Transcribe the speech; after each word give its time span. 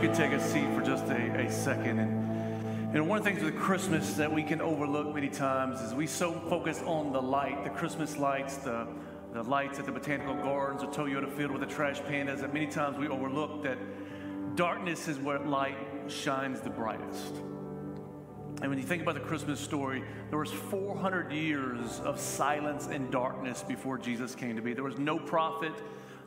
could 0.00 0.14
take 0.14 0.30
a 0.30 0.40
seat 0.40 0.68
for 0.76 0.80
just 0.80 1.04
a, 1.06 1.46
a 1.46 1.50
second. 1.50 1.98
And 1.98 2.94
know, 2.94 3.02
one 3.02 3.18
of 3.18 3.24
the 3.24 3.30
things 3.30 3.42
with 3.42 3.58
Christmas 3.58 4.14
that 4.14 4.32
we 4.32 4.44
can 4.44 4.60
overlook 4.60 5.12
many 5.12 5.28
times 5.28 5.80
is 5.80 5.92
we 5.92 6.06
so 6.06 6.32
focus 6.48 6.80
on 6.86 7.12
the 7.12 7.20
light, 7.20 7.64
the 7.64 7.70
Christmas 7.70 8.16
lights, 8.16 8.58
the, 8.58 8.86
the 9.32 9.42
lights 9.42 9.80
at 9.80 9.86
the 9.86 9.92
botanical 9.92 10.34
gardens 10.34 10.84
or 10.84 10.86
Toyota 10.86 11.28
Field 11.36 11.50
with 11.50 11.62
the 11.62 11.66
trash 11.66 12.00
pandas, 12.02 12.42
that 12.42 12.54
many 12.54 12.68
times 12.68 12.96
we 12.96 13.08
overlook 13.08 13.64
that 13.64 13.76
darkness 14.54 15.08
is 15.08 15.18
where 15.18 15.40
light 15.40 15.76
shines 16.06 16.60
the 16.60 16.70
brightest. 16.70 17.34
And 18.60 18.70
when 18.70 18.78
you 18.78 18.84
think 18.84 19.02
about 19.02 19.14
the 19.14 19.20
Christmas 19.20 19.58
story, 19.58 20.04
there 20.30 20.38
was 20.38 20.52
400 20.52 21.32
years 21.32 21.98
of 22.00 22.20
silence 22.20 22.86
and 22.86 23.10
darkness 23.10 23.64
before 23.66 23.98
Jesus 23.98 24.36
came 24.36 24.54
to 24.54 24.62
be. 24.62 24.74
There 24.74 24.84
was 24.84 24.98
no 24.98 25.18
prophet, 25.18 25.72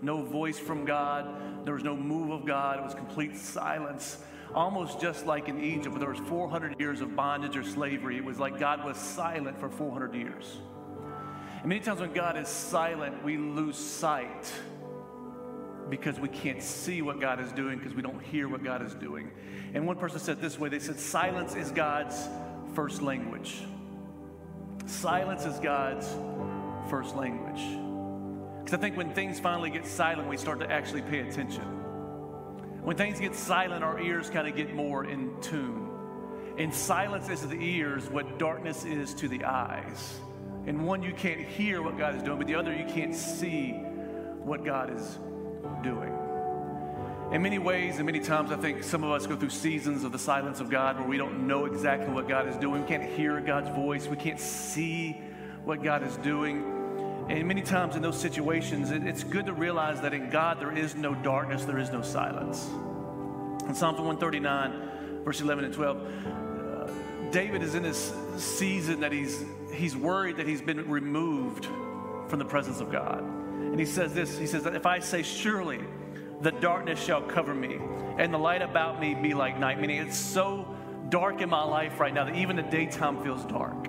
no 0.01 0.23
voice 0.23 0.59
from 0.59 0.85
God. 0.85 1.65
There 1.65 1.73
was 1.73 1.83
no 1.83 1.95
move 1.95 2.31
of 2.31 2.45
God. 2.45 2.79
It 2.79 2.83
was 2.83 2.93
complete 2.93 3.37
silence, 3.37 4.17
almost 4.53 4.99
just 4.99 5.25
like 5.25 5.47
in 5.47 5.63
Egypt, 5.63 5.89
where 5.89 5.99
there 5.99 6.09
was 6.09 6.19
400 6.29 6.79
years 6.79 7.01
of 7.01 7.15
bondage 7.15 7.55
or 7.55 7.63
slavery. 7.63 8.17
It 8.17 8.25
was 8.25 8.39
like 8.39 8.59
God 8.59 8.83
was 8.83 8.97
silent 8.97 9.59
for 9.59 9.69
400 9.69 10.15
years. 10.15 10.57
And 11.59 11.69
many 11.69 11.81
times 11.81 12.01
when 12.01 12.13
God 12.13 12.37
is 12.37 12.47
silent, 12.47 13.23
we 13.23 13.37
lose 13.37 13.77
sight 13.77 14.51
because 15.89 16.19
we 16.19 16.29
can't 16.29 16.63
see 16.63 17.01
what 17.01 17.19
God 17.19 17.39
is 17.39 17.51
doing 17.51 17.77
because 17.77 17.93
we 17.93 18.01
don't 18.01 18.21
hear 18.23 18.47
what 18.47 18.63
God 18.63 18.81
is 18.81 18.95
doing. 18.95 19.29
And 19.73 19.85
one 19.85 19.97
person 19.97 20.19
said 20.19 20.41
this 20.41 20.57
way 20.57 20.69
they 20.69 20.79
said, 20.79 20.99
Silence 20.99 21.55
is 21.55 21.69
God's 21.69 22.27
first 22.73 23.01
language. 23.01 23.61
Silence 24.85 25.45
is 25.45 25.59
God's 25.59 26.07
first 26.89 27.15
language. 27.15 27.90
Because 28.71 28.85
I 28.85 28.87
think 28.87 28.95
when 28.95 29.13
things 29.13 29.37
finally 29.37 29.69
get 29.69 29.85
silent, 29.85 30.29
we 30.29 30.37
start 30.37 30.61
to 30.61 30.71
actually 30.71 31.01
pay 31.01 31.19
attention. 31.19 31.61
When 32.81 32.95
things 32.95 33.19
get 33.19 33.35
silent, 33.35 33.83
our 33.83 33.99
ears 33.99 34.29
kind 34.29 34.47
of 34.47 34.55
get 34.55 34.73
more 34.73 35.03
in 35.03 35.41
tune. 35.41 35.89
And 36.57 36.73
silence 36.73 37.27
is 37.27 37.41
to 37.41 37.47
the 37.47 37.61
ears 37.61 38.09
what 38.09 38.39
darkness 38.39 38.85
is 38.85 39.13
to 39.15 39.27
the 39.27 39.43
eyes. 39.43 40.17
And 40.67 40.85
one, 40.85 41.03
you 41.03 41.11
can't 41.11 41.41
hear 41.41 41.81
what 41.81 41.97
God 41.97 42.15
is 42.15 42.23
doing, 42.23 42.37
but 42.37 42.47
the 42.47 42.55
other, 42.55 42.73
you 42.73 42.85
can't 42.85 43.13
see 43.13 43.71
what 43.71 44.63
God 44.63 44.95
is 44.95 45.19
doing. 45.83 46.17
In 47.33 47.41
many 47.41 47.59
ways, 47.59 47.97
and 47.97 48.05
many 48.05 48.21
times, 48.21 48.53
I 48.53 48.55
think 48.55 48.85
some 48.85 49.03
of 49.03 49.11
us 49.11 49.27
go 49.27 49.35
through 49.35 49.49
seasons 49.49 50.05
of 50.05 50.13
the 50.13 50.19
silence 50.19 50.61
of 50.61 50.69
God 50.69 50.97
where 50.97 51.09
we 51.09 51.17
don't 51.17 51.45
know 51.45 51.65
exactly 51.65 52.13
what 52.13 52.29
God 52.29 52.47
is 52.47 52.55
doing. 52.55 52.83
We 52.83 52.87
can't 52.87 53.03
hear 53.03 53.41
God's 53.41 53.69
voice. 53.75 54.07
We 54.07 54.15
can't 54.15 54.39
see 54.39 55.21
what 55.65 55.83
God 55.83 56.03
is 56.03 56.15
doing. 56.17 56.70
And 57.31 57.47
many 57.47 57.61
times 57.61 57.95
in 57.95 58.01
those 58.01 58.19
situations, 58.19 58.91
it, 58.91 59.07
it's 59.07 59.23
good 59.23 59.45
to 59.45 59.53
realize 59.53 60.01
that 60.01 60.13
in 60.13 60.29
God 60.29 60.59
there 60.59 60.77
is 60.77 60.95
no 60.95 61.15
darkness, 61.15 61.63
there 61.63 61.79
is 61.79 61.89
no 61.89 62.01
silence. 62.01 62.67
In 63.65 63.73
Psalms 63.73 63.99
139, 63.99 65.23
verse 65.23 65.39
11 65.39 65.63
and 65.63 65.73
12, 65.73 65.97
uh, 65.97 66.91
David 67.31 67.63
is 67.63 67.73
in 67.73 67.83
this 67.83 68.13
season 68.35 68.99
that 68.99 69.13
he's, 69.13 69.45
he's 69.73 69.95
worried 69.95 70.35
that 70.37 70.47
he's 70.47 70.61
been 70.61 70.89
removed 70.89 71.67
from 72.27 72.37
the 72.37 72.43
presence 72.43 72.81
of 72.81 72.91
God. 72.91 73.21
And 73.21 73.79
he 73.79 73.85
says 73.85 74.13
this 74.13 74.37
He 74.37 74.45
says, 74.45 74.63
that 74.63 74.75
If 74.75 74.85
I 74.85 74.99
say, 74.99 75.23
Surely 75.23 75.79
the 76.41 76.51
darkness 76.51 77.01
shall 77.01 77.21
cover 77.21 77.55
me, 77.55 77.79
and 78.17 78.33
the 78.33 78.39
light 78.39 78.61
about 78.61 78.99
me 78.99 79.13
be 79.13 79.33
like 79.33 79.57
night, 79.57 79.79
meaning 79.79 80.01
it's 80.01 80.17
so 80.17 80.67
dark 81.07 81.39
in 81.39 81.49
my 81.49 81.63
life 81.63 81.97
right 81.97 82.13
now 82.13 82.25
that 82.25 82.35
even 82.35 82.57
the 82.57 82.63
daytime 82.63 83.23
feels 83.23 83.45
dark 83.45 83.80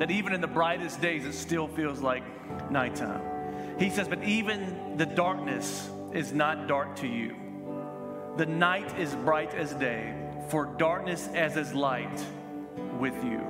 that 0.00 0.10
even 0.10 0.32
in 0.32 0.40
the 0.40 0.48
brightest 0.48 1.02
days, 1.02 1.26
it 1.26 1.34
still 1.34 1.68
feels 1.68 2.00
like 2.00 2.22
nighttime. 2.70 3.78
He 3.78 3.90
says, 3.90 4.08
But 4.08 4.24
even 4.24 4.96
the 4.96 5.04
darkness 5.04 5.90
is 6.14 6.32
not 6.32 6.66
dark 6.66 6.96
to 6.96 7.06
you. 7.06 7.36
The 8.38 8.46
night 8.46 8.98
is 8.98 9.14
bright 9.14 9.54
as 9.54 9.74
day, 9.74 10.14
for 10.48 10.64
darkness 10.78 11.28
as 11.34 11.58
is 11.58 11.74
light 11.74 12.18
with 12.98 13.14
you. 13.22 13.42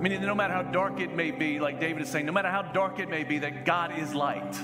Meaning, 0.00 0.22
no 0.22 0.34
matter 0.34 0.54
how 0.54 0.62
dark 0.62 0.98
it 0.98 1.14
may 1.14 1.30
be, 1.30 1.60
like 1.60 1.78
David 1.78 2.02
is 2.02 2.08
saying, 2.08 2.24
no 2.24 2.32
matter 2.32 2.50
how 2.50 2.62
dark 2.62 2.98
it 2.98 3.10
may 3.10 3.22
be, 3.22 3.38
that 3.40 3.66
God 3.66 3.98
is 3.98 4.14
light. 4.14 4.56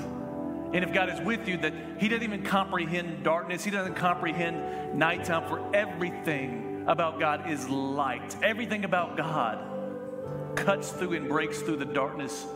And 0.73 0.83
if 0.83 0.95
God 0.95 1.11
is 1.11 1.21
with 1.21 1.47
you, 1.47 1.59
that 1.59 1.75
He 1.99 2.09
doesn't 2.09 2.25
even 2.25 2.43
comprehend 2.43 3.23
darkness, 3.23 3.63
He 3.63 3.71
doesn't 3.71 3.97
comprehend 3.97 4.99
nighttime, 4.99 5.47
for 5.47 5.63
everything 5.77 6.85
about 6.87 7.21
God 7.21 7.51
is 7.51 7.69
light. 7.69 8.35
Everything 8.43 8.87
about 8.87 9.19
God 9.19 9.70
cuts 10.55 10.91
through 10.91 11.15
and 11.15 11.28
breaks 11.28 11.61
through 11.61 11.77
the 11.77 11.84
darkness 11.84 12.47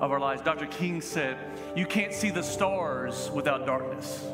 of 0.00 0.12
our 0.12 0.20
lives. 0.20 0.42
Dr. 0.42 0.66
King 0.66 1.00
said, 1.00 1.36
You 1.76 1.86
can't 1.86 2.12
see 2.12 2.30
the 2.30 2.42
stars 2.42 3.30
without 3.32 3.66
darkness. 3.66 4.24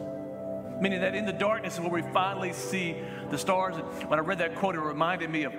Meaning 0.80 1.00
that 1.00 1.14
in 1.14 1.24
the 1.24 1.32
darkness 1.32 1.74
is 1.74 1.80
where 1.80 1.91
we 1.91 2.03
finally 2.12 2.53
see 2.53 2.97
the 3.30 3.38
stars. 3.38 3.76
And 3.76 4.10
when 4.10 4.19
I 4.19 4.22
read 4.22 4.38
that 4.38 4.56
quote, 4.56 4.74
it 4.74 4.80
reminded 4.80 5.30
me 5.30 5.44
of 5.44 5.54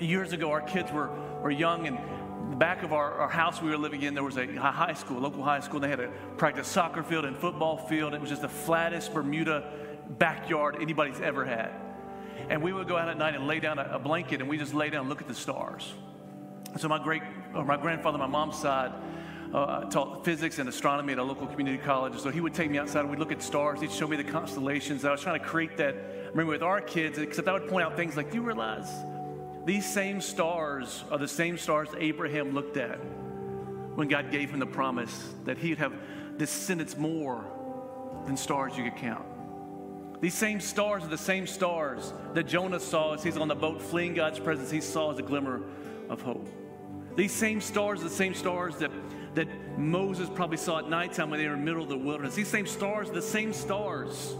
years 0.00 0.32
ago, 0.32 0.50
our 0.50 0.62
kids 0.62 0.90
were, 0.90 1.10
were 1.42 1.50
young, 1.50 1.86
and 1.86 1.98
the 2.50 2.56
back 2.56 2.82
of 2.82 2.92
our, 2.92 3.12
our 3.14 3.28
house 3.28 3.60
we 3.60 3.70
were 3.70 3.76
living 3.76 4.02
in, 4.02 4.14
there 4.14 4.24
was 4.24 4.38
a 4.38 4.46
high 4.56 4.94
school, 4.94 5.20
local 5.20 5.42
high 5.42 5.60
school. 5.60 5.76
And 5.76 5.84
they 5.84 5.90
had 5.90 6.00
a 6.00 6.10
practice 6.36 6.66
soccer 6.66 7.02
field 7.02 7.24
and 7.24 7.36
football 7.36 7.76
field. 7.76 8.14
It 8.14 8.20
was 8.20 8.30
just 8.30 8.42
the 8.42 8.48
flattest 8.48 9.12
Bermuda 9.12 9.70
backyard 10.18 10.76
anybody's 10.80 11.20
ever 11.20 11.44
had. 11.44 11.72
And 12.48 12.62
we 12.62 12.72
would 12.72 12.88
go 12.88 12.96
out 12.96 13.08
at 13.08 13.18
night 13.18 13.34
and 13.34 13.46
lay 13.46 13.60
down 13.60 13.78
a, 13.78 13.90
a 13.92 13.98
blanket, 13.98 14.40
and 14.40 14.48
we 14.48 14.56
just 14.56 14.72
lay 14.72 14.88
down 14.88 15.00
and 15.00 15.08
look 15.08 15.20
at 15.20 15.28
the 15.28 15.34
stars. 15.34 15.92
So 16.78 16.88
my 16.88 17.02
great, 17.02 17.22
or 17.54 17.64
my 17.64 17.76
grandfather, 17.76 18.18
my 18.18 18.26
mom's 18.26 18.56
side, 18.56 18.92
uh, 19.52 19.84
taught 19.84 20.24
physics 20.24 20.58
and 20.58 20.68
astronomy 20.68 21.12
at 21.12 21.18
a 21.18 21.22
local 21.22 21.46
community 21.46 21.78
college. 21.78 22.18
So 22.18 22.30
he 22.30 22.40
would 22.40 22.54
take 22.54 22.70
me 22.70 22.78
outside 22.78 23.04
we'd 23.04 23.18
look 23.18 23.32
at 23.32 23.42
stars. 23.42 23.80
He'd 23.80 23.90
show 23.90 24.06
me 24.06 24.16
the 24.16 24.24
constellations. 24.24 25.04
I 25.04 25.10
was 25.10 25.20
trying 25.20 25.40
to 25.40 25.44
create 25.44 25.76
that 25.78 25.96
remember 26.30 26.52
with 26.52 26.62
our 26.62 26.80
kids, 26.80 27.18
except 27.18 27.48
I 27.48 27.52
would 27.52 27.68
point 27.68 27.84
out 27.84 27.96
things 27.96 28.16
like, 28.16 28.30
do 28.30 28.36
you 28.36 28.42
realize 28.42 28.88
these 29.64 29.90
same 29.90 30.20
stars 30.20 31.04
are 31.10 31.18
the 31.18 31.28
same 31.28 31.58
stars 31.58 31.88
Abraham 31.98 32.52
looked 32.52 32.76
at 32.76 32.98
when 33.94 34.08
God 34.08 34.30
gave 34.30 34.50
him 34.50 34.60
the 34.60 34.66
promise 34.66 35.34
that 35.44 35.58
he'd 35.58 35.78
have 35.78 35.92
descendants 36.38 36.96
more 36.96 37.44
than 38.26 38.36
stars 38.36 38.76
you 38.76 38.84
could 38.84 38.96
count. 38.96 39.26
These 40.20 40.34
same 40.34 40.60
stars 40.60 41.04
are 41.04 41.08
the 41.08 41.18
same 41.18 41.46
stars 41.46 42.12
that 42.34 42.44
Jonah 42.44 42.80
saw 42.80 43.14
as 43.14 43.22
he's 43.22 43.36
on 43.36 43.48
the 43.48 43.54
boat 43.54 43.82
fleeing 43.82 44.14
God's 44.14 44.38
presence. 44.38 44.70
He 44.70 44.80
saw 44.80 45.12
as 45.12 45.18
a 45.18 45.22
glimmer 45.22 45.62
of 46.08 46.22
hope. 46.22 46.48
These 47.18 47.32
same 47.32 47.60
stars, 47.60 48.00
the 48.00 48.08
same 48.08 48.32
stars 48.32 48.76
that, 48.76 48.92
that 49.34 49.48
Moses 49.76 50.30
probably 50.32 50.56
saw 50.56 50.78
at 50.78 50.88
nighttime 50.88 51.30
when 51.30 51.40
they 51.40 51.48
were 51.48 51.54
in 51.54 51.58
the 51.58 51.64
middle 51.64 51.82
of 51.82 51.88
the 51.88 51.98
wilderness. 51.98 52.36
These 52.36 52.46
same 52.46 52.64
stars, 52.64 53.10
the 53.10 53.20
same 53.20 53.52
stars 53.52 54.36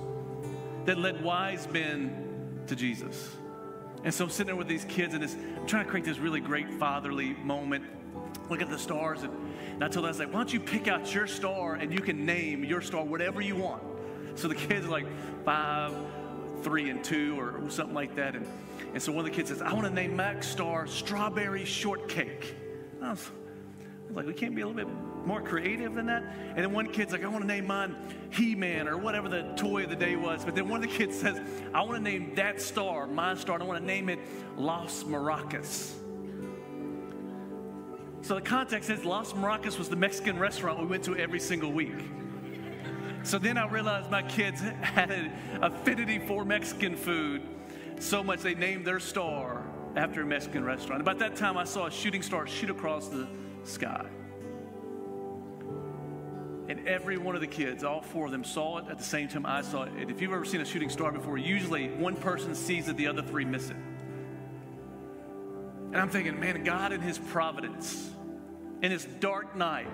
that 0.85 0.97
led 0.97 1.21
wise 1.25 1.69
men 1.73 2.61
to 2.69 2.77
Jesus. 2.77 3.35
And 4.05 4.15
so 4.15 4.23
I'm 4.23 4.31
sitting 4.31 4.47
there 4.47 4.55
with 4.55 4.69
these 4.69 4.85
kids 4.85 5.15
and 5.15 5.25
I'm 5.25 5.67
trying 5.67 5.87
to 5.87 5.91
create 5.91 6.05
this 6.05 6.21
really 6.21 6.39
great 6.39 6.71
fatherly 6.75 7.35
moment. 7.43 7.83
Look 8.49 8.63
at 8.63 8.71
the 8.71 8.79
stars. 8.79 9.25
And, 9.25 9.33
and 9.73 9.83
I 9.83 9.89
told 9.89 10.05
them, 10.05 10.05
I 10.05 10.09
was 10.11 10.21
like, 10.21 10.29
why 10.29 10.35
don't 10.35 10.53
you 10.53 10.61
pick 10.61 10.87
out 10.87 11.13
your 11.13 11.27
star 11.27 11.75
and 11.75 11.93
you 11.93 11.99
can 11.99 12.25
name 12.25 12.63
your 12.63 12.81
star 12.81 13.03
whatever 13.05 13.41
you 13.41 13.57
want. 13.57 13.83
So 14.37 14.47
the 14.47 14.55
kids 14.55 14.87
are 14.87 14.91
like 14.91 15.07
five, 15.45 15.97
three, 16.63 16.91
and 16.91 17.03
two, 17.03 17.41
or 17.41 17.61
something 17.71 17.97
like 17.97 18.15
that. 18.15 18.37
And, 18.37 18.47
and 18.95 19.03
so 19.03 19.11
one 19.11 19.25
of 19.25 19.33
the 19.33 19.37
kids 19.37 19.49
says, 19.49 19.63
I 19.63 19.73
want 19.73 19.89
to 19.89 19.93
name 19.93 20.15
Max 20.15 20.47
Star 20.47 20.87
Strawberry 20.87 21.65
Shortcake. 21.65 22.55
I 23.03 23.11
was, 23.11 23.31
I 23.31 24.09
was 24.09 24.17
like, 24.17 24.27
we 24.27 24.35
can't 24.35 24.55
be 24.55 24.63
a 24.63 24.67
little 24.67 24.85
bit 24.85 24.93
more 25.25 25.41
creative 25.41 25.95
than 25.95 26.07
that? 26.07 26.23
And 26.23 26.59
then 26.59 26.73
one 26.73 26.89
kid's 26.89 27.13
like, 27.13 27.25
I 27.25 27.29
want 27.29 27.43
to 27.43 27.47
name 27.47 27.67
mine 27.67 27.95
He 28.31 28.55
Man 28.55 28.89
or 28.89 28.97
whatever 28.97 29.29
the 29.29 29.43
toy 29.57 29.85
of 29.85 29.91
the 29.91 29.97
day 29.97 30.17
was. 30.17 30.45
But 30.45 30.55
then 30.55 30.69
one 30.69 30.83
of 30.83 30.91
the 30.91 30.97
kids 30.97 31.19
says, 31.19 31.41
I 31.75 31.83
want 31.83 31.97
to 31.97 32.03
name 32.03 32.35
that 32.37 32.61
star, 32.61 33.07
my 33.07 33.35
star, 33.35 33.61
I 33.61 33.65
want 33.65 33.81
to 33.81 33.87
name 33.87 34.09
it 34.09 34.19
Las 34.57 35.05
Maracas. 35.05 35.95
So 38.23 38.35
the 38.35 38.41
context 38.41 38.91
is 38.91 39.05
Las 39.05 39.33
Maracas 39.33 39.79
was 39.79 39.89
the 39.89 39.97
Mexican 39.97 40.39
restaurant 40.39 40.81
we 40.81 40.87
went 40.87 41.05
to 41.05 41.17
every 41.17 41.41
single 41.41 41.73
week. 41.73 41.97
So 43.23 43.39
then 43.39 43.59
I 43.59 43.69
realized 43.69 44.11
my 44.11 44.23
kids 44.23 44.61
had 44.81 45.11
an 45.11 45.33
affinity 45.63 46.19
for 46.19 46.45
Mexican 46.45 46.97
food 46.97 47.43
so 48.01 48.23
much 48.23 48.41
they 48.41 48.55
named 48.55 48.87
their 48.87 49.01
star 49.01 49.65
after 49.99 50.23
a 50.23 50.25
Mexican 50.25 50.65
restaurant. 50.65 51.01
About 51.01 51.19
that 51.19 51.35
time, 51.35 51.59
I 51.59 51.65
saw 51.65 51.87
a 51.87 51.91
shooting 51.91 52.23
star 52.23 52.47
shoot 52.47 52.71
across 52.71 53.09
the 53.09 53.27
sky. 53.65 54.07
And 56.69 56.87
every 56.87 57.19
one 57.19 57.35
of 57.35 57.41
the 57.41 57.49
kids, 57.49 57.83
all 57.83 58.01
four 58.01 58.27
of 58.27 58.33
them, 58.33 58.45
saw 58.45 58.79
it 58.79 58.85
at 58.89 58.99
the 58.99 59.05
same 59.05 59.27
time 59.27 59.45
I 59.45 59.61
saw 59.63 59.83
it. 59.83 59.93
And 59.99 60.09
if 60.09 60.23
you've 60.23 60.33
ever 60.33 60.45
seen 60.45 60.61
a 60.61 60.65
shooting 60.65 60.89
star 60.89 61.11
before, 61.11 61.37
usually 61.37 61.89
one 61.89 62.15
person 62.15 62.55
sees 62.55 62.89
it, 62.89 62.97
the 62.97 63.09
other 63.09 63.23
three 63.23 63.45
miss 63.45 63.71
it. 63.71 63.77
And 65.87 65.97
I'm 65.97 66.11
thinking, 66.11 66.39
man, 66.39 66.63
God 66.63 66.93
in 66.93 67.01
His 67.01 67.19
providence, 67.19 68.09
in 68.83 68.93
this 68.93 69.05
dark 69.19 69.57
night, 69.57 69.89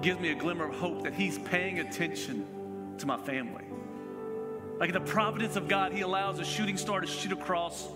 gives 0.00 0.20
me 0.20 0.30
a 0.30 0.36
glimmer 0.36 0.68
of 0.68 0.76
hope 0.76 1.02
that 1.02 1.14
He's 1.14 1.38
paying 1.38 1.80
attention 1.80 2.46
to 2.98 3.06
my 3.06 3.16
family. 3.16 3.64
Like 4.78 4.90
in 4.90 4.94
the 4.94 5.10
providence 5.10 5.56
of 5.56 5.66
God, 5.66 5.92
He 5.92 6.02
allows 6.02 6.38
a 6.38 6.44
shooting 6.44 6.76
star 6.76 7.00
to 7.00 7.06
shoot 7.08 7.32
across 7.32 7.88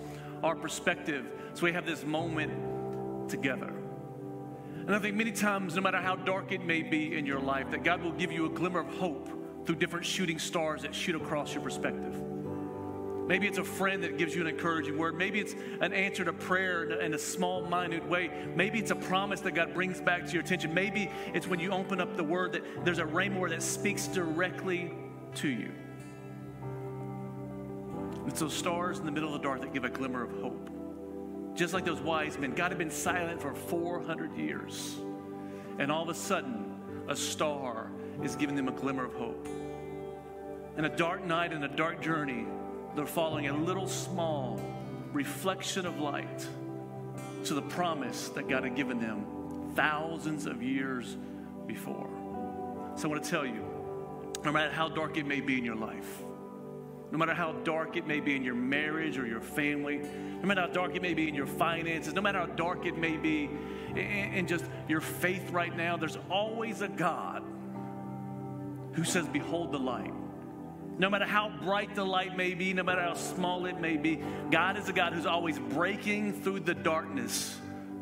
our 0.44 0.54
perspective 0.54 1.24
so 1.54 1.64
we 1.64 1.72
have 1.72 1.86
this 1.86 2.04
moment 2.04 3.30
together. 3.30 3.72
And 4.86 4.94
I 4.94 4.98
think 4.98 5.16
many 5.16 5.32
times, 5.32 5.74
no 5.74 5.80
matter 5.80 5.98
how 5.98 6.16
dark 6.16 6.52
it 6.52 6.62
may 6.62 6.82
be 6.82 7.16
in 7.16 7.24
your 7.24 7.40
life, 7.40 7.70
that 7.70 7.82
God 7.82 8.02
will 8.02 8.12
give 8.12 8.30
you 8.30 8.44
a 8.44 8.50
glimmer 8.50 8.80
of 8.80 8.88
hope 8.98 9.30
through 9.64 9.76
different 9.76 10.04
shooting 10.04 10.38
stars 10.38 10.82
that 10.82 10.94
shoot 10.94 11.14
across 11.14 11.54
your 11.54 11.62
perspective. 11.62 12.20
Maybe 13.26 13.46
it's 13.46 13.56
a 13.56 13.64
friend 13.64 14.02
that 14.04 14.18
gives 14.18 14.34
you 14.34 14.42
an 14.42 14.48
encouraging 14.48 14.98
word. 14.98 15.16
Maybe 15.16 15.40
it's 15.40 15.54
an 15.80 15.94
answer 15.94 16.26
to 16.26 16.32
prayer 16.34 17.00
in 17.00 17.14
a 17.14 17.18
small, 17.18 17.64
minute 17.64 18.06
way. 18.06 18.30
Maybe 18.54 18.78
it's 18.78 18.90
a 18.90 18.96
promise 18.96 19.40
that 19.40 19.52
God 19.52 19.72
brings 19.72 20.02
back 20.02 20.26
to 20.26 20.32
your 20.34 20.42
attention. 20.42 20.74
Maybe 20.74 21.10
it's 21.32 21.46
when 21.46 21.58
you 21.58 21.70
open 21.70 22.02
up 22.02 22.18
the 22.18 22.24
word 22.24 22.52
that 22.52 22.84
there's 22.84 22.98
a 22.98 23.06
word 23.06 23.52
that 23.52 23.62
speaks 23.62 24.06
directly 24.08 24.92
to 25.36 25.48
you. 25.48 25.72
It's 28.26 28.40
those 28.40 28.54
stars 28.54 28.98
in 28.98 29.06
the 29.06 29.12
middle 29.12 29.34
of 29.34 29.40
the 29.40 29.46
dark 29.46 29.60
that 29.60 29.72
give 29.72 29.84
a 29.84 29.90
glimmer 29.90 30.24
of 30.24 30.32
hope. 30.40 30.70
Just 31.54 31.72
like 31.72 31.84
those 31.84 32.00
wise 32.00 32.38
men, 32.38 32.52
God 32.54 32.70
had 32.70 32.78
been 32.78 32.90
silent 32.90 33.40
for 33.40 33.54
400 33.54 34.36
years. 34.36 34.96
And 35.78 35.90
all 35.92 36.02
of 36.02 36.08
a 36.08 36.14
sudden, 36.14 36.74
a 37.08 37.14
star 37.14 37.90
is 38.22 38.34
giving 38.34 38.56
them 38.56 38.68
a 38.68 38.72
glimmer 38.72 39.04
of 39.04 39.14
hope. 39.14 39.46
In 40.76 40.84
a 40.84 40.96
dark 40.96 41.24
night 41.24 41.52
and 41.52 41.64
a 41.64 41.68
dark 41.68 42.00
journey, 42.00 42.46
they're 42.96 43.06
following 43.06 43.48
a 43.48 43.56
little 43.56 43.86
small 43.86 44.60
reflection 45.12 45.86
of 45.86 46.00
light 46.00 46.46
to 47.44 47.54
the 47.54 47.62
promise 47.62 48.30
that 48.30 48.48
God 48.48 48.64
had 48.64 48.74
given 48.74 48.98
them 48.98 49.26
thousands 49.76 50.46
of 50.46 50.62
years 50.62 51.16
before. 51.66 52.08
So 52.96 53.08
I 53.08 53.10
want 53.10 53.22
to 53.22 53.30
tell 53.30 53.46
you 53.46 53.64
no 54.44 54.52
matter 54.52 54.72
how 54.72 54.88
dark 54.88 55.16
it 55.16 55.26
may 55.26 55.40
be 55.40 55.58
in 55.58 55.64
your 55.64 55.76
life, 55.76 56.23
no 57.14 57.18
matter 57.18 57.32
how 57.32 57.52
dark 57.62 57.96
it 57.96 58.08
may 58.08 58.18
be 58.18 58.34
in 58.34 58.42
your 58.42 58.56
marriage 58.56 59.18
or 59.18 59.24
your 59.24 59.40
family, 59.40 59.98
no 59.98 60.48
matter 60.48 60.62
how 60.62 60.66
dark 60.66 60.96
it 60.96 61.00
may 61.00 61.14
be 61.14 61.28
in 61.28 61.34
your 61.34 61.46
finances, 61.46 62.12
no 62.12 62.20
matter 62.20 62.40
how 62.40 62.46
dark 62.46 62.86
it 62.86 62.98
may 62.98 63.16
be 63.16 63.48
in, 63.94 64.48
just 64.48 64.64
your 64.88 65.00
faith 65.00 65.52
right 65.52 65.76
now, 65.76 65.96
there's 65.96 66.18
always 66.28 66.80
a 66.80 66.88
God 66.88 67.44
who 68.94 69.04
says, 69.04 69.28
Behold 69.28 69.70
the 69.70 69.78
light. 69.78 70.12
No 70.98 71.08
matter 71.08 71.24
how 71.24 71.50
bright 71.62 71.94
the 71.94 72.04
light 72.04 72.36
may 72.36 72.52
be, 72.54 72.72
no 72.72 72.82
matter 72.82 73.02
how 73.02 73.14
small 73.14 73.66
it 73.66 73.80
may 73.80 73.96
be, 73.96 74.20
God 74.50 74.76
is 74.76 74.88
a 74.88 74.92
God 74.92 75.12
who's 75.12 75.24
always 75.24 75.56
breaking 75.60 76.42
through 76.42 76.60
the 76.60 76.74
darkness 76.74 77.56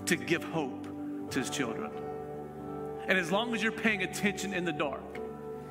to 0.06 0.16
give 0.16 0.42
hope 0.42 0.86
to 1.32 1.38
his 1.38 1.50
children. 1.50 1.90
And 3.08 3.18
as 3.18 3.30
long 3.30 3.54
as 3.54 3.62
you're 3.62 3.72
paying 3.72 4.04
attention 4.04 4.54
in 4.54 4.64
the 4.64 4.72
dark, 4.72 5.11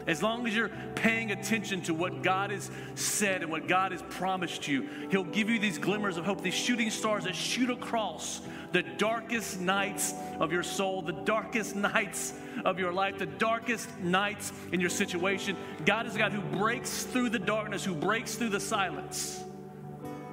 as 0.07 0.23
long 0.23 0.47
as 0.47 0.55
you're 0.55 0.71
paying 0.95 1.31
attention 1.31 1.81
to 1.83 1.93
what 1.93 2.23
God 2.23 2.51
has 2.51 2.69
said 2.95 3.43
and 3.43 3.51
what 3.51 3.67
God 3.67 3.91
has 3.91 4.01
promised 4.09 4.67
you, 4.67 4.87
He'll 5.09 5.23
give 5.23 5.49
you 5.49 5.59
these 5.59 5.77
glimmers 5.77 6.17
of 6.17 6.25
hope, 6.25 6.41
these 6.41 6.53
shooting 6.53 6.89
stars 6.89 7.25
that 7.25 7.35
shoot 7.35 7.69
across 7.69 8.41
the 8.71 8.83
darkest 8.83 9.59
nights 9.59 10.13
of 10.39 10.51
your 10.51 10.63
soul, 10.63 11.01
the 11.01 11.11
darkest 11.11 11.75
nights 11.75 12.33
of 12.65 12.79
your 12.79 12.91
life, 12.91 13.17
the 13.17 13.25
darkest 13.25 13.89
nights 13.99 14.51
in 14.71 14.79
your 14.79 14.89
situation. 14.89 15.55
God 15.85 16.07
is 16.07 16.15
a 16.15 16.17
God 16.17 16.31
who 16.31 16.41
breaks 16.57 17.03
through 17.03 17.29
the 17.29 17.39
darkness, 17.39 17.83
who 17.83 17.95
breaks 17.95 18.35
through 18.35 18.49
the 18.49 18.59
silence 18.59 19.43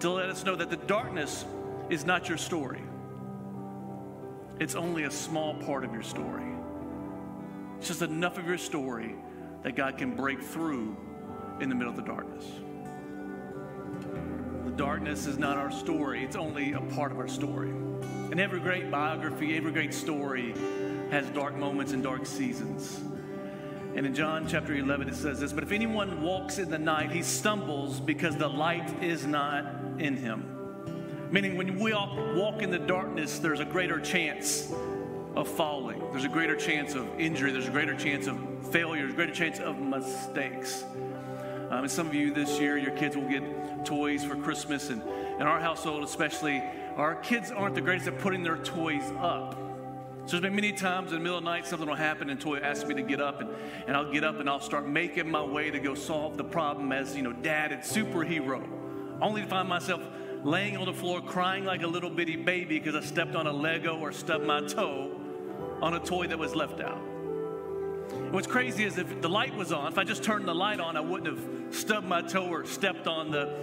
to 0.01 0.11
let 0.11 0.31
us 0.31 0.45
know 0.45 0.55
that 0.55 0.71
the 0.71 0.77
darkness 0.77 1.45
is 1.91 2.05
not 2.05 2.29
your 2.29 2.39
story. 2.39 2.83
It's 4.61 4.75
only 4.75 5.05
a 5.05 5.11
small 5.11 5.55
part 5.55 5.85
of 5.85 5.93
your 5.93 6.03
story. 6.03 6.45
It's 7.79 7.89
just 7.89 8.03
enough 8.03 8.39
of 8.39 8.47
your 8.47 8.59
story 8.59 9.15
that 9.63 9.77
God 9.77 9.99
can 9.99 10.15
break 10.15 10.43
through 10.43 10.97
in 11.61 11.69
the 11.69 11.75
middle 11.75 11.91
of 11.91 11.97
the 11.97 12.03
darkness. 12.03 12.45
The 14.65 14.71
darkness 14.73 15.27
is 15.27 15.39
not 15.39 15.57
our 15.57 15.71
story, 15.71 16.25
it's 16.25 16.37
only 16.37 16.73
a 16.73 16.81
part 16.81 17.13
of 17.13 17.19
our 17.19 17.29
story. 17.29 17.71
And 18.31 18.39
every 18.39 18.61
great 18.61 18.91
biography, 18.91 19.57
every 19.57 19.73
great 19.73 19.95
story 19.95 20.55
has 21.11 21.27
dark 21.31 21.57
moments 21.57 21.93
and 21.93 22.03
dark 22.03 22.27
seasons. 22.27 23.01
And 23.97 24.07
in 24.07 24.15
John 24.15 24.47
chapter 24.47 24.75
11, 24.75 25.09
it 25.09 25.15
says 25.15 25.41
this 25.41 25.53
But 25.53 25.65
if 25.65 25.73
anyone 25.73 26.23
walks 26.23 26.59
in 26.59 26.71
the 26.71 26.79
night, 26.79 27.11
he 27.11 27.23
stumbles 27.23 28.01
because 28.01 28.37
the 28.37 28.49
light 28.49 29.03
is 29.03 29.27
not 29.27 29.65
in 29.99 30.17
him. 30.17 30.55
Meaning, 31.31 31.57
when 31.57 31.79
we 31.79 31.93
all 31.93 32.17
walk 32.35 32.63
in 32.63 32.71
the 32.71 32.79
darkness, 32.79 33.39
there's 33.39 33.61
a 33.61 33.65
greater 33.65 33.99
chance 33.99 34.73
of 35.37 35.49
falling. 35.49 36.01
There's 36.11 36.25
a 36.25 36.29
greater 36.29 36.57
chance 36.57 36.95
of 36.95 37.09
injury. 37.19 37.53
There's 37.53 37.69
a 37.69 37.71
greater 37.71 37.95
chance 37.95 38.27
of 38.27 38.39
failure. 38.71 39.03
There's 39.03 39.13
a 39.13 39.17
greater 39.17 39.35
chance 39.35 39.59
of 39.61 39.79
mistakes. 39.79 40.85
Um, 41.71 41.85
and 41.85 41.91
some 41.91 42.07
of 42.07 42.15
you 42.15 42.33
this 42.33 42.59
year, 42.59 42.79
your 42.79 42.93
kids 42.93 43.17
will 43.17 43.29
get 43.29 43.85
toys 43.85 44.25
for 44.25 44.37
Christmas. 44.37 44.91
And 44.91 45.03
in 45.39 45.43
our 45.43 45.61
household, 45.61 46.03
especially, 46.03 46.63
our 46.97 47.15
kids 47.17 47.51
aren't 47.51 47.75
the 47.75 47.81
greatest 47.81 48.09
at 48.09 48.19
putting 48.19 48.43
their 48.43 48.57
toys 48.57 49.13
up. 49.21 49.57
So 50.29 50.33
there's 50.33 50.43
been 50.43 50.57
many 50.57 50.73
times 50.73 51.13
in 51.13 51.19
the 51.19 51.23
middle 51.23 51.39
of 51.39 51.45
the 51.45 51.51
night 51.51 51.67
something 51.67 51.89
will 51.89 51.95
happen 51.95 52.29
and 52.29 52.39
Toy 52.39 52.59
asks 52.59 52.87
me 52.87 52.95
to 52.97 53.01
get 53.01 53.19
up 53.19 53.41
and, 53.41 53.49
and 53.87 53.97
I'll 53.97 54.13
get 54.13 54.25
up 54.25 54.41
and 54.41 54.51
I'll 54.51 54.61
start 54.61 54.87
making 54.87 55.31
my 55.31 55.43
way 55.43 55.71
to 55.71 55.79
go 55.79 55.95
solve 55.95 56.37
the 56.37 56.45
problem 56.45 56.93
as, 56.93 57.17
you 57.17 57.23
know, 57.23 57.33
dad 57.33 57.73
and 57.73 57.83
superhero. 57.83 58.63
Only 59.23 59.41
to 59.41 59.47
find 59.47 59.67
myself 59.67 60.03
laying 60.45 60.77
on 60.77 60.85
the 60.85 60.93
floor 60.93 61.23
crying 61.23 61.65
like 61.65 61.83
a 61.83 61.87
little 61.87 62.11
bitty 62.11 62.37
baby 62.37 62.79
because 62.79 62.95
I 62.95 63.01
stepped 63.01 63.37
on 63.37 63.47
a 63.47 63.53
Lego 63.53 63.99
or 63.99 64.13
stubbed 64.13 64.45
my 64.45 64.61
toe 64.61 65.18
on 65.81 65.95
a 65.95 66.01
toy 66.01 66.27
that 66.27 66.39
was 66.39 66.55
left 66.55 66.81
out. 66.81 67.03
And 68.11 68.33
what's 68.33 68.47
crazy 68.47 68.85
is 68.85 68.99
if 68.99 69.21
the 69.21 69.29
light 69.29 69.55
was 69.55 69.73
on, 69.73 69.93
if 69.93 69.99
I 69.99 70.05
just 70.05 70.23
turned 70.23 70.47
the 70.47 70.55
light 70.55 70.81
on, 70.81 70.97
I 70.97 71.01
wouldn't 71.01 71.27
have 71.27 71.75
stubbed 71.75 72.07
my 72.07 72.23
toe 72.23 72.47
or 72.47 72.65
stepped 72.65 73.07
on 73.07 73.31
the 73.31 73.55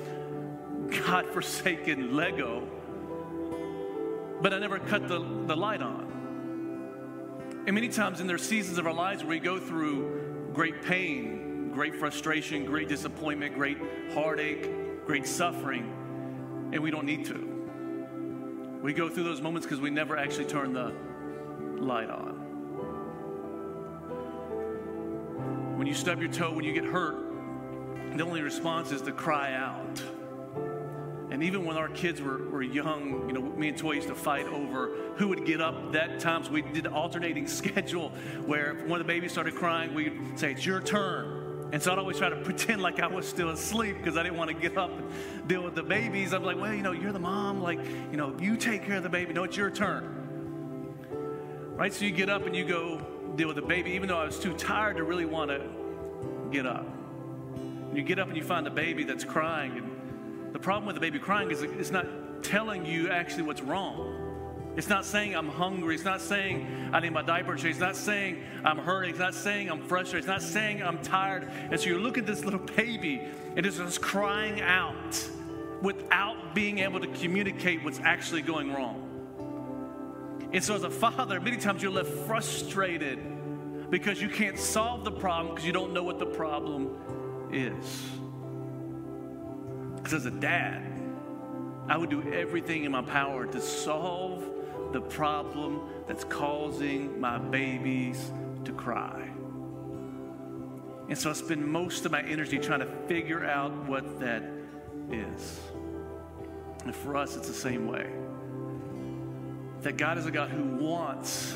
God-forsaken 1.06 2.16
Lego. 2.16 2.68
But 4.42 4.54
I 4.54 4.60
never 4.60 4.80
cut 4.80 5.08
the, 5.08 5.20
the 5.46 5.56
light 5.56 5.82
on. 5.82 7.64
And 7.66 7.74
many 7.74 7.90
times 7.90 8.22
in 8.22 8.28
their 8.28 8.38
seasons 8.38 8.78
of 8.78 8.86
our 8.86 8.94
lives 8.94 9.24
where 9.24 9.32
we 9.32 9.40
go 9.40 9.60
through 9.60 10.52
great 10.54 10.84
pain, 10.84 11.72
great 11.74 11.96
frustration, 11.96 12.66
great 12.66 12.88
disappointment, 12.88 13.56
great 13.56 13.78
heartache, 14.14 15.06
great 15.06 15.26
suffering, 15.26 15.92
and 16.72 16.82
we 16.82 16.92
don't 16.92 17.06
need 17.06 17.26
to. 17.26 18.80
We 18.82 18.94
go 18.94 19.10
through 19.10 19.24
those 19.24 19.42
moments 19.42 19.66
because 19.66 19.82
we 19.82 19.90
never 19.90 20.16
actually 20.16 20.46
turn 20.46 20.74
the 20.74 20.94
light 21.80 22.10
on. 22.10 22.46
When 25.78 25.88
you 25.88 25.94
stub 25.94 26.20
your 26.22 26.32
toe, 26.32 26.54
when 26.54 26.64
you 26.64 26.74
get 26.74 26.86
hurt, 26.86 27.18
the 28.16 28.24
only 28.24 28.42
response 28.42 28.92
is 28.92 29.02
to 29.04 29.12
cry 29.12 29.54
out. 29.54 30.02
And 31.32 31.44
even 31.44 31.66
when 31.66 31.76
our 31.76 31.90
kids 31.90 32.22
were, 32.22 32.48
were 32.50 32.62
young, 32.62 33.28
you 33.28 33.34
know, 33.34 33.42
me 33.42 33.70
and 33.70 33.78
Toy 33.78 33.94
used 33.94 34.08
to 34.08 34.16
fight 34.16 34.48
over 34.48 34.96
who 35.18 35.28
would 35.28 35.46
get 35.46 35.60
up. 35.60 35.92
That 35.92 36.20
times 36.20 36.50
we 36.50 36.62
did 36.62 36.88
alternating 36.88 37.48
schedule 37.62 38.10
where 38.46 38.78
if 38.78 38.86
one 38.86 39.02
of 39.02 39.08
the 39.08 39.14
babies 39.14 39.34
started 39.34 39.56
crying, 39.56 39.94
we'd 39.94 40.40
say, 40.40 40.54
It's 40.54 40.66
your 40.66 40.80
turn. 40.80 41.70
And 41.74 41.82
so 41.84 41.92
I'd 41.92 42.00
always 42.00 42.18
try 42.18 42.30
to 42.30 42.36
pretend 42.44 42.82
like 42.82 43.02
I 43.02 43.08
was 43.08 43.28
still 43.28 43.50
asleep 43.50 43.98
because 43.98 44.16
I 44.18 44.24
didn't 44.24 44.38
want 44.38 44.50
to 44.50 44.56
get 44.56 44.78
up 44.78 44.92
and 44.92 45.48
deal 45.48 45.62
with 45.62 45.76
the 45.76 45.84
babies. 45.84 46.32
I'm 46.32 46.44
like, 46.44 46.58
well, 46.58 46.74
you 46.74 46.84
know, 46.84 46.94
you're 46.94 47.12
the 47.12 47.20
mom. 47.20 47.62
Like, 47.62 47.80
you 48.12 48.18
know, 48.18 48.34
you 48.40 48.56
take 48.56 48.86
care 48.86 48.96
of 48.96 49.04
the 49.04 49.10
baby. 49.10 49.34
No, 49.34 49.44
it's 49.44 49.58
your 49.58 49.72
turn 49.72 50.25
right? 51.76 51.94
So 51.94 52.06
you 52.06 52.12
get 52.12 52.30
up 52.30 52.46
and 52.46 52.56
you 52.56 52.66
go 52.66 53.00
deal 53.36 53.48
with 53.48 53.58
the 53.58 53.62
baby, 53.62 53.92
even 53.92 54.08
though 54.08 54.18
I 54.18 54.26
was 54.26 54.40
too 54.40 54.54
tired 54.54 54.98
to 54.98 55.04
really 55.04 55.26
want 55.26 55.52
to 55.52 55.62
get 56.52 56.66
up. 56.66 56.88
You 57.94 58.02
get 58.02 58.20
up 58.20 58.28
and 58.28 58.38
you 58.38 58.44
find 58.44 58.66
the 58.66 58.72
baby 58.72 59.04
that's 59.04 59.24
crying. 59.24 59.78
And 59.78 60.54
the 60.54 60.60
problem 60.60 60.86
with 60.86 60.96
the 60.96 61.02
baby 61.02 61.20
crying 61.20 61.52
is 61.52 61.62
it's 61.62 61.92
not 61.92 62.06
telling 62.44 62.86
you 62.86 63.10
actually 63.10 63.44
what's 63.44 63.62
wrong. 63.62 64.22
It's 64.78 64.90
not 64.90 65.06
saying 65.06 65.36
I'm 65.36 65.48
hungry. 65.48 65.96
It's 65.96 66.04
not 66.04 66.20
saying 66.20 66.90
I 66.92 67.00
need 67.00 67.14
my 67.14 67.22
diaper 67.22 67.56
changed. 67.56 67.68
It's 67.68 67.80
not 67.80 67.96
saying 67.96 68.44
I'm 68.66 68.78
hurting. 68.78 69.12
It's 69.12 69.20
not 69.20 69.34
saying 69.34 69.70
I'm 69.70 69.82
frustrated. 69.82 70.20
It's 70.20 70.28
not 70.28 70.42
saying 70.42 70.84
I'm 70.84 71.02
tired. 71.02 71.50
And 71.72 71.80
so 71.80 71.88
you 71.88 72.00
look 72.00 72.18
at 72.18 72.26
this 72.26 72.44
little 72.44 72.60
baby 72.76 73.22
and 73.56 73.66
it's 73.66 73.78
just 73.78 74.02
crying 74.02 74.62
out 74.62 75.30
without 75.82 76.54
being 76.54 76.80
able 76.80 77.00
to 77.00 77.08
communicate 77.08 77.84
what's 77.84 78.00
actually 78.02 78.42
going 78.42 78.74
wrong. 78.74 79.05
And 80.56 80.64
so, 80.64 80.74
as 80.74 80.86
a 80.86 80.90
father, 80.90 81.42
many 81.42 81.58
times 81.58 81.84
you're 81.84 81.92
left 81.92 82.10
frustrated 82.10 83.20
because 83.90 84.22
you 84.22 84.30
can't 84.30 84.58
solve 84.58 85.04
the 85.04 85.12
problem 85.12 85.54
because 85.54 85.68
you 85.68 85.74
don't 85.74 85.92
know 85.92 86.02
what 86.02 86.18
the 86.18 86.26
problem 86.26 86.96
is. 87.52 88.02
Because 89.98 90.14
as 90.14 90.26
a 90.26 90.32
dad, 90.32 90.82
I 91.90 91.98
would 91.98 92.10
do 92.10 92.32
everything 92.32 92.86
in 92.86 92.94
my 92.94 93.02
power 93.02 93.46
to 93.46 93.60
solve 93.60 94.46
the 94.94 95.02
problem 95.02 95.90
that's 96.08 96.24
causing 96.24 97.20
my 97.20 97.38
babies 97.38 98.32
to 98.64 98.72
cry. 98.72 99.30
And 101.10 101.18
so 101.18 101.32
I 101.32 101.34
spend 101.34 101.68
most 101.68 102.06
of 102.06 102.14
my 102.14 102.22
energy 102.22 102.60
trying 102.60 102.80
to 102.80 102.90
figure 103.10 103.44
out 103.44 103.74
what 103.90 104.22
that 104.22 104.44
is. 105.12 105.60
And 106.86 106.96
for 106.96 107.18
us, 107.18 107.36
it's 107.36 107.50
the 107.50 107.54
same 107.54 107.88
way 107.90 108.10
that 109.86 109.98
God 109.98 110.18
is 110.18 110.26
a 110.26 110.32
God 110.32 110.50
who 110.50 110.64
wants 110.84 111.54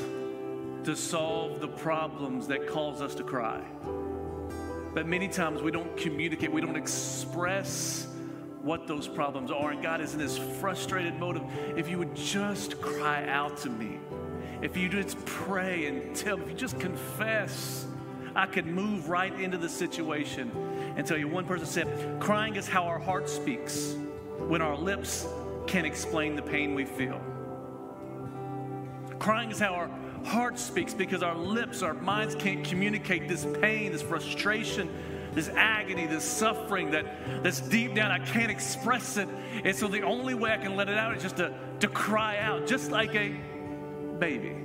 to 0.83 0.95
solve 0.95 1.59
the 1.59 1.67
problems 1.67 2.45
that 2.45 2.67
cause 2.67 3.01
us 3.01 3.15
to 3.15 3.23
cry. 3.23 3.59
But 4.93 5.07
many 5.07 5.27
times 5.27 5.63
we 5.63 5.71
don't 5.71 5.97
communicate, 5.97 6.51
we 6.51 6.61
don't 6.61 6.75
express 6.75 8.07
what 8.61 8.85
those 8.85 9.07
problems 9.07 9.49
are. 9.49 9.71
And 9.71 9.81
God 9.81 9.99
is 9.99 10.13
in 10.13 10.19
this 10.19 10.37
frustrated 10.37 11.15
mode 11.19 11.37
of, 11.37 11.43
if 11.75 11.89
you 11.89 11.97
would 11.97 12.15
just 12.15 12.79
cry 12.79 13.27
out 13.27 13.57
to 13.61 13.69
me, 13.71 13.99
if 14.61 14.77
you 14.77 14.89
just 14.89 15.17
pray 15.25 15.87
and 15.87 16.15
tell, 16.15 16.39
if 16.39 16.47
you 16.47 16.55
just 16.55 16.79
confess, 16.79 17.87
I 18.35 18.45
could 18.45 18.67
move 18.67 19.09
right 19.09 19.33
into 19.39 19.57
the 19.57 19.69
situation 19.69 20.51
and 20.95 21.03
tell 21.03 21.17
you. 21.17 21.27
One 21.27 21.45
person 21.45 21.65
said, 21.65 22.19
crying 22.19 22.57
is 22.57 22.67
how 22.67 22.83
our 22.83 22.99
heart 22.99 23.27
speaks 23.27 23.95
when 24.37 24.61
our 24.61 24.77
lips 24.77 25.25
can't 25.65 25.87
explain 25.87 26.35
the 26.35 26.43
pain 26.43 26.75
we 26.75 26.85
feel. 26.85 27.19
Crying 29.19 29.51
is 29.51 29.59
how 29.59 29.73
our 29.73 29.89
heart 30.25 30.57
speaks 30.57 30.93
because 30.93 31.21
our 31.23 31.35
lips, 31.35 31.81
our 31.81 31.93
minds 31.93 32.35
can't 32.35 32.63
communicate 32.63 33.27
this 33.27 33.45
pain, 33.61 33.91
this 33.91 34.01
frustration, 34.01 34.89
this 35.33 35.49
agony, 35.49 36.05
this 36.07 36.23
suffering 36.23 36.91
that, 36.91 37.43
that's 37.43 37.61
deep 37.61 37.95
down. 37.95 38.11
I 38.11 38.19
can't 38.19 38.49
express 38.49 39.17
it. 39.17 39.27
And 39.63 39.75
so 39.75 39.87
the 39.87 40.01
only 40.01 40.33
way 40.33 40.51
I 40.51 40.57
can 40.57 40.75
let 40.75 40.89
it 40.89 40.97
out 40.97 41.15
is 41.15 41.21
just 41.21 41.37
to, 41.37 41.53
to 41.81 41.87
cry 41.87 42.37
out, 42.39 42.65
just 42.65 42.91
like 42.91 43.13
a 43.15 43.29
baby. 44.19 44.55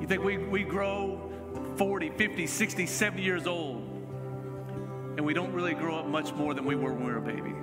You 0.00 0.06
think 0.06 0.22
we, 0.22 0.38
we 0.38 0.62
grow 0.62 1.30
40, 1.76 2.10
50, 2.10 2.46
60, 2.46 2.86
70 2.86 3.22
years 3.22 3.46
old, 3.46 3.82
and 5.16 5.20
we 5.20 5.34
don't 5.34 5.52
really 5.52 5.74
grow 5.74 5.96
up 5.96 6.06
much 6.06 6.32
more 6.34 6.54
than 6.54 6.64
we 6.64 6.76
were 6.76 6.92
when 6.92 7.06
we 7.06 7.12
were 7.12 7.18
a 7.18 7.22
baby. 7.22 7.54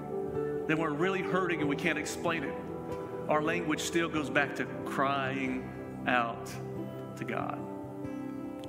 Then 0.67 0.77
we're 0.77 0.91
really 0.91 1.21
hurting 1.21 1.61
and 1.61 1.69
we 1.69 1.75
can't 1.75 1.97
explain 1.97 2.43
it. 2.43 2.53
Our 3.27 3.41
language 3.41 3.81
still 3.81 4.07
goes 4.07 4.29
back 4.29 4.55
to 4.57 4.65
crying 4.85 5.67
out 6.07 6.51
to 7.17 7.23
God. 7.23 7.59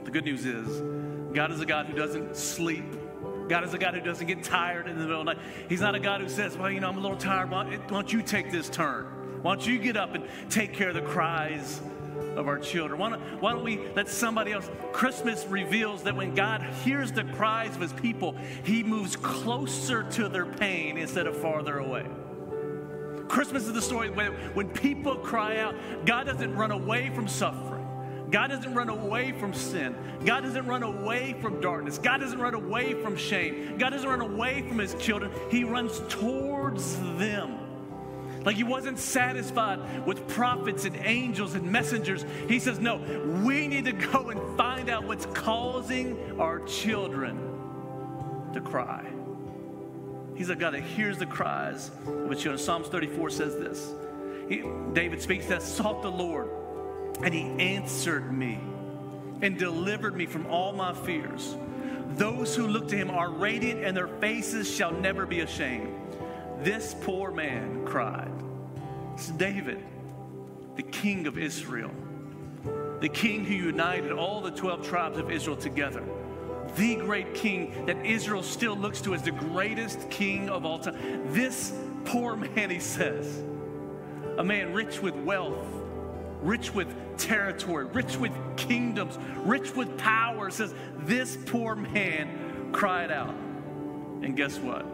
The 0.05 0.11
good 0.11 0.25
news 0.25 0.47
is, 0.47 0.83
God 1.35 1.51
is 1.53 1.61
a 1.61 1.67
God 1.67 1.87
who 1.87 1.95
doesn't 1.95 2.37
sleep. 2.37 2.85
God 3.49 3.65
is 3.65 3.75
a 3.75 3.79
God 3.79 3.95
who 3.95 4.01
doesn't 4.01 4.27
get 4.27 4.43
tired 4.43 4.89
in 4.89 4.97
the 4.97 5.05
middle 5.05 5.21
of 5.21 5.27
the 5.27 5.35
night. 5.35 5.43
He's 5.69 5.81
not 5.81 5.95
a 5.95 6.01
God 6.01 6.21
who 6.21 6.29
says, 6.29 6.57
Well, 6.57 6.71
you 6.71 6.81
know, 6.81 6.89
I'm 6.89 6.97
a 6.97 7.01
little 7.01 7.17
tired. 7.17 7.51
Why 7.51 7.77
don't 7.89 8.13
you 8.13 8.23
take 8.23 8.51
this 8.51 8.69
turn? 8.69 9.05
Why 9.43 9.55
don't 9.55 9.67
you 9.67 9.79
get 9.79 9.97
up 9.97 10.15
and 10.15 10.25
take 10.49 10.73
care 10.73 10.89
of 10.89 10.95
the 10.95 11.03
cries 11.03 11.81
of 12.37 12.49
our 12.49 12.59
children? 12.59 12.99
Why 12.99 13.11
don't, 13.11 13.21
why 13.41 13.53
don't 13.53 13.63
we 13.63 13.81
let 13.95 14.09
somebody 14.09 14.53
else? 14.53 14.69
Christmas 14.93 15.45
reveals 15.47 16.03
that 16.05 16.17
when 16.17 16.35
God 16.35 16.63
hears 16.85 17.13
the 17.13 17.25
cries 17.25 17.75
of 17.75 17.83
his 17.83 17.93
people, 17.93 18.37
he 18.65 18.83
moves 18.83 19.17
closer 19.17 20.03
to 20.05 20.29
their 20.29 20.47
pain 20.47 20.97
instead 20.97 21.27
of 21.27 21.37
farther 21.37 21.79
away. 21.79 22.07
Christmas 23.29 23.65
is 23.65 23.73
the 23.73 23.83
story 23.83 24.11
when, 24.11 24.33
when 24.55 24.69
people 24.69 25.17
cry 25.17 25.59
out, 25.59 25.75
God 26.05 26.27
doesn't 26.27 26.55
run 26.55 26.71
away 26.71 27.11
from 27.15 27.29
suffering. 27.29 27.87
God 28.31 28.49
doesn't 28.49 28.75
run 28.75 28.89
away 28.89 29.33
from 29.33 29.55
sin. 29.55 29.95
God 30.25 30.43
doesn't 30.43 30.67
run 30.67 30.83
away 30.83 31.37
from 31.41 31.61
darkness. 31.61 31.99
God 31.99 32.21
doesn't 32.21 32.41
run 32.41 32.55
away 32.55 32.95
from 32.95 33.17
shame. 33.17 33.79
God 33.79 33.91
doesn't 33.91 34.09
run 34.09 34.21
away 34.21 34.63
from 34.67 34.79
his 34.79 34.95
children. 34.95 35.31
He 35.51 35.65
runs 35.65 36.01
towards 36.09 36.97
them. 37.19 37.59
Like 38.45 38.57
he 38.57 38.65
wasn't 38.65 38.99
satisfied 38.99 40.07
with 40.07 40.27
prophets 40.29 40.85
and 40.85 40.97
angels 40.97 41.55
and 41.55 41.71
messengers. 41.71 42.25
He 42.49 42.61
says, 42.61 42.79
No, 42.79 42.99
we 43.45 43.67
need 43.67 43.87
to 43.87 43.93
go 43.93 44.31
and 44.31 44.57
find 44.57 44.89
out 44.89 45.05
what's 45.05 45.27
causing 45.27 46.41
our 46.41 46.61
children 46.61 47.39
to 48.53 48.61
cry. 48.61 49.16
He's 50.37 50.51
a 50.51 50.57
God 50.57 50.75
that 50.75 50.83
hears 50.83 51.19
the 51.19 51.27
cries 51.27 51.91
of 52.07 52.31
his 52.31 52.43
children. 52.43 52.59
Psalms 52.59 52.89
34 52.89 53.31
says 53.31 53.57
this. 53.57 53.93
He, 54.49 54.63
David 54.93 55.23
speaks 55.23 55.47
that 55.47 55.63
sought 55.63 56.03
the 56.03 56.11
Lord, 56.11 56.51
and 57.23 57.33
he 57.33 57.43
answered 57.43 58.33
me 58.33 58.61
and 59.43 59.59
delivered 59.59 60.15
me 60.15 60.27
from 60.27 60.47
all 60.47 60.73
my 60.73 60.93
fears. 60.93 61.57
Those 62.11 62.55
who 62.55 62.67
look 62.67 62.89
to 62.89 62.97
him 62.97 63.11
are 63.11 63.31
radiant, 63.31 63.83
and 63.83 63.97
their 63.97 64.09
faces 64.09 64.71
shall 64.71 64.93
never 64.93 65.27
be 65.27 65.41
ashamed. 65.41 65.95
This 66.61 66.95
poor 67.03 67.31
man 67.31 67.85
cried. 67.87 68.31
It's 69.15 69.31
David, 69.31 69.83
the 70.77 70.83
king 70.83 71.27
of 71.27 71.39
Israel, 71.39 71.91
the 73.01 73.09
king 73.09 73.45
who 73.45 73.55
united 73.55 74.13
all 74.13 74.43
the 74.43 74.51
12 74.51 74.87
tribes 74.87 75.19
of 75.19 75.31
Israel 75.31 75.57
together 75.57 76.05
the 76.77 76.97
great 76.97 77.35
king 77.35 77.87
that 77.87 78.05
Israel 78.05 78.43
still 78.43 78.77
looks 78.77 79.01
to 79.03 79.15
as 79.15 79.23
the 79.23 79.33
greatest 79.33 80.09
king 80.11 80.49
of 80.49 80.65
all 80.65 80.79
time. 80.79 81.33
This 81.33 81.73
poor 82.05 82.37
man, 82.37 82.71
he 82.71 82.79
says, 82.79 83.43
a 84.39 84.45
man 84.45 84.73
rich 84.73 85.01
with 85.01 85.15
wealth, 85.17 85.67
rich 86.43 86.75
with 86.75 86.89
territory, 87.19 87.87
rich 87.87 88.17
with 88.17 88.33
kingdoms, 88.57 89.19
rich 89.39 89.75
with 89.75 89.97
power, 89.99 90.51
says, 90.51 90.75
This 90.99 91.37
poor 91.47 91.75
man 91.75 92.71
cried 92.73 93.11
out. 93.11 93.35
And 94.23 94.37
guess 94.37 94.59
what? 94.59 94.85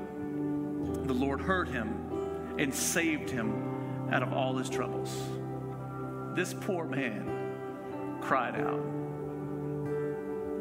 The 1.07 1.15
Lord 1.15 1.41
heard 1.41 1.69
him 1.69 2.57
and 2.59 2.73
saved 2.75 3.31
him 3.31 4.09
out 4.13 4.23
of 4.23 4.33
all 4.33 4.57
his 4.57 4.69
troubles. 4.69 5.17
This 6.35 6.55
poor 6.55 6.85
man 6.85 8.21
cried 8.21 8.57
out. 8.61 9.02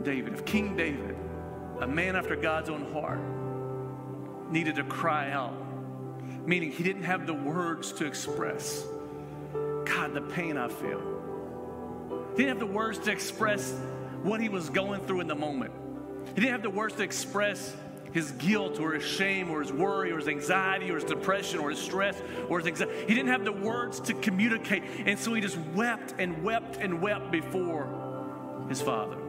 David, 0.04 0.34
if 0.34 0.46
King 0.46 0.76
David, 0.76 1.16
a 1.80 1.88
man 1.88 2.16
after 2.16 2.36
God's 2.36 2.70
own 2.70 2.92
heart, 2.94 3.20
needed 4.52 4.76
to 4.76 4.84
cry 4.84 5.32
out, 5.32 5.56
meaning 6.46 6.72
he 6.72 6.84
didn't 6.84 7.04
have 7.04 7.26
the 7.26 7.34
words 7.34 7.92
to 7.94 8.06
express, 8.06 8.86
God, 9.54 10.14
the 10.14 10.22
pain 10.22 10.58
I 10.58 10.68
feel. 10.68 11.02
He 12.32 12.44
didn't 12.44 12.60
have 12.60 12.60
the 12.60 12.74
words 12.74 13.00
to 13.00 13.12
express 13.12 13.72
what 14.24 14.40
he 14.40 14.50
was 14.50 14.70
going 14.70 15.02
through 15.06 15.22
in 15.22 15.28
the 15.28 15.36
moment. 15.36 15.74
He 16.36 16.42
didn't 16.42 16.52
have 16.52 16.64
the 16.64 16.70
words 16.70 16.96
to 16.96 17.04
express 17.04 17.76
his 18.12 18.32
guilt 18.34 18.80
or 18.80 18.94
his 18.94 19.06
shame 19.06 19.50
or 19.50 19.62
his 19.62 19.72
worry 19.72 20.12
or 20.12 20.18
his 20.18 20.28
anxiety 20.28 20.92
or 20.92 20.96
his 20.96 21.04
depression 21.04 21.60
or 21.60 21.70
his 21.70 21.80
stress 21.80 22.22
or 22.50 22.60
his 22.60 22.68
anxiety. 22.68 22.94
He 23.08 23.14
didn't 23.14 23.30
have 23.30 23.46
the 23.46 23.52
words 23.52 24.00
to 24.02 24.14
communicate. 24.14 24.84
And 25.06 25.18
so 25.18 25.34
he 25.34 25.42
just 25.42 25.58
wept 25.74 26.16
and 26.20 26.44
wept 26.44 26.78
and 26.78 27.02
wept 27.02 27.32
before 27.32 28.66
his 28.70 28.82
father. 28.82 29.21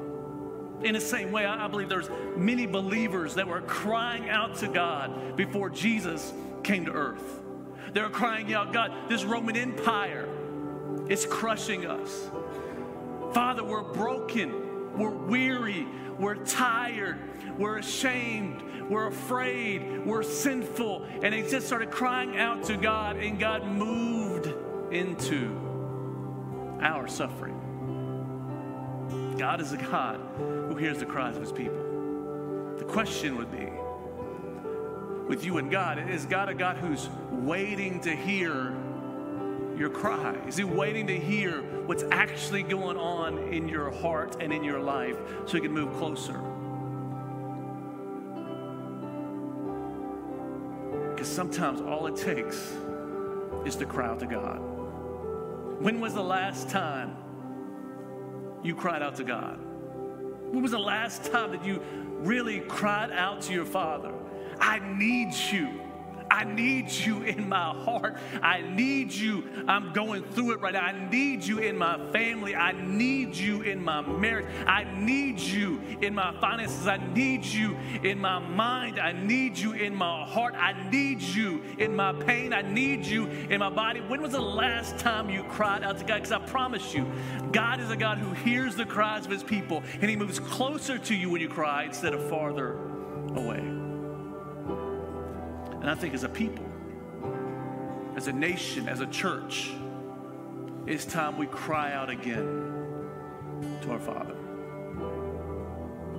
In 0.84 0.94
the 0.94 1.00
same 1.00 1.30
way, 1.30 1.46
I 1.46 1.68
believe 1.68 1.88
there's 1.88 2.10
many 2.36 2.66
believers 2.66 3.34
that 3.34 3.46
were 3.46 3.60
crying 3.60 4.28
out 4.28 4.56
to 4.56 4.68
God 4.68 5.36
before 5.36 5.70
Jesus 5.70 6.32
came 6.64 6.86
to 6.86 6.92
earth. 6.92 7.40
They 7.92 8.00
were 8.00 8.10
crying 8.10 8.52
out, 8.52 8.72
God, 8.72 8.92
this 9.08 9.22
Roman 9.24 9.56
Empire 9.56 10.28
is 11.08 11.24
crushing 11.26 11.86
us. 11.86 12.30
Father, 13.32 13.62
we're 13.62 13.82
broken, 13.82 14.98
we're 14.98 15.10
weary, 15.10 15.86
we're 16.18 16.36
tired, 16.36 17.18
we're 17.58 17.78
ashamed, 17.78 18.90
we're 18.90 19.06
afraid, 19.06 20.04
we're 20.04 20.22
sinful. 20.22 21.06
And 21.22 21.32
they 21.32 21.42
just 21.42 21.66
started 21.66 21.90
crying 21.90 22.38
out 22.38 22.64
to 22.64 22.76
God, 22.76 23.16
and 23.18 23.38
God 23.38 23.66
moved 23.66 24.52
into 24.92 25.58
our 26.80 27.06
suffering. 27.06 27.61
God 29.42 29.60
is 29.60 29.72
a 29.72 29.76
God 29.76 30.20
who 30.38 30.76
hears 30.76 30.98
the 30.98 31.04
cries 31.04 31.34
of 31.34 31.42
his 31.42 31.50
people. 31.50 32.76
The 32.78 32.84
question 32.84 33.36
would 33.38 33.50
be 33.50 33.68
with 35.26 35.44
you 35.44 35.58
and 35.58 35.68
God 35.68 36.08
is 36.08 36.26
God 36.26 36.48
a 36.48 36.54
God 36.54 36.76
who's 36.76 37.08
waiting 37.28 37.98
to 38.02 38.14
hear 38.14 38.72
your 39.76 39.90
cry? 39.90 40.36
Is 40.46 40.58
he 40.58 40.62
waiting 40.62 41.08
to 41.08 41.18
hear 41.18 41.60
what's 41.86 42.04
actually 42.12 42.62
going 42.62 42.96
on 42.96 43.36
in 43.52 43.68
your 43.68 43.90
heart 43.90 44.36
and 44.38 44.52
in 44.52 44.62
your 44.62 44.78
life 44.78 45.16
so 45.46 45.54
he 45.54 45.60
can 45.60 45.72
move 45.72 45.92
closer? 45.94 46.38
Because 51.10 51.26
sometimes 51.26 51.80
all 51.80 52.06
it 52.06 52.14
takes 52.14 52.76
is 53.66 53.74
to 53.74 53.86
cry 53.86 54.06
out 54.06 54.20
to 54.20 54.26
God. 54.26 54.60
When 55.80 56.00
was 56.00 56.14
the 56.14 56.22
last 56.22 56.70
time 56.70 57.16
you 58.62 58.74
cried 58.74 59.02
out 59.02 59.16
to 59.16 59.24
God? 59.24 59.58
When 60.50 60.62
was 60.62 60.72
the 60.72 60.78
last 60.78 61.24
time 61.24 61.50
that 61.52 61.64
you 61.64 61.82
really 62.18 62.60
cried 62.60 63.10
out 63.10 63.42
to 63.42 63.52
your 63.52 63.64
Father? 63.64 64.12
I 64.60 64.78
need 64.96 65.34
you. 65.34 65.81
I 66.32 66.44
need 66.44 66.90
you 66.90 67.22
in 67.24 67.46
my 67.46 67.74
heart. 67.74 68.16
I 68.42 68.62
need 68.62 69.12
you. 69.12 69.44
I'm 69.68 69.92
going 69.92 70.24
through 70.24 70.52
it 70.52 70.60
right 70.62 70.72
now. 70.72 70.80
I 70.80 71.10
need 71.10 71.44
you 71.44 71.58
in 71.58 71.76
my 71.76 72.10
family. 72.10 72.56
I 72.56 72.72
need 72.72 73.36
you 73.36 73.60
in 73.60 73.84
my 73.84 74.00
marriage. 74.00 74.46
I 74.66 74.84
need 74.84 75.38
you 75.38 75.78
in 76.00 76.14
my 76.14 76.34
finances. 76.40 76.86
I 76.86 76.96
need 76.96 77.44
you 77.44 77.76
in 78.02 78.18
my 78.18 78.38
mind. 78.38 78.98
I 78.98 79.12
need 79.12 79.58
you 79.58 79.72
in 79.72 79.94
my 79.94 80.24
heart. 80.24 80.54
I 80.54 80.72
need 80.90 81.20
you 81.20 81.62
in 81.76 81.94
my 81.94 82.14
pain. 82.14 82.54
I 82.54 82.62
need 82.62 83.04
you 83.04 83.26
in 83.26 83.60
my 83.60 83.68
body. 83.68 84.00
When 84.00 84.22
was 84.22 84.32
the 84.32 84.40
last 84.40 84.98
time 84.98 85.28
you 85.28 85.44
cried 85.44 85.84
out 85.84 85.98
to 85.98 86.04
God? 86.04 86.22
Because 86.22 86.32
I 86.32 86.38
promise 86.38 86.94
you, 86.94 87.06
God 87.52 87.78
is 87.78 87.90
a 87.90 87.96
God 87.96 88.16
who 88.16 88.32
hears 88.32 88.74
the 88.74 88.86
cries 88.86 89.26
of 89.26 89.30
his 89.30 89.42
people 89.42 89.82
and 90.00 90.08
he 90.08 90.16
moves 90.16 90.40
closer 90.40 90.96
to 90.96 91.14
you 91.14 91.28
when 91.28 91.42
you 91.42 91.50
cry 91.50 91.84
instead 91.84 92.14
of 92.14 92.26
farther 92.30 92.78
away. 93.34 93.81
And 95.82 95.90
I 95.90 95.96
think 95.96 96.14
as 96.14 96.22
a 96.22 96.28
people, 96.28 96.64
as 98.14 98.28
a 98.28 98.32
nation, 98.32 98.88
as 98.88 99.00
a 99.00 99.06
church, 99.08 99.72
it's 100.86 101.04
time 101.04 101.36
we 101.36 101.46
cry 101.48 101.92
out 101.92 102.08
again 102.08 103.08
to 103.82 103.90
our 103.90 103.98
Father. 103.98 104.36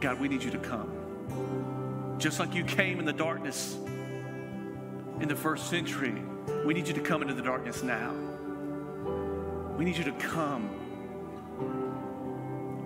God, 0.01 0.19
we 0.19 0.27
need 0.27 0.43
you 0.43 0.51
to 0.51 0.57
come. 0.57 2.15
Just 2.19 2.41
like 2.41 2.53
you 2.53 2.65
came 2.65 2.99
in 2.99 3.05
the 3.05 3.13
darkness 3.13 3.77
in 5.21 5.29
the 5.29 5.35
first 5.35 5.69
century, 5.69 6.21
we 6.65 6.73
need 6.73 6.85
you 6.85 6.93
to 6.93 7.01
come 7.01 7.21
into 7.21 7.33
the 7.33 7.41
darkness 7.41 7.83
now. 7.83 8.13
We 9.77 9.85
need 9.85 9.95
you 9.95 10.03
to 10.03 10.11
come 10.11 10.69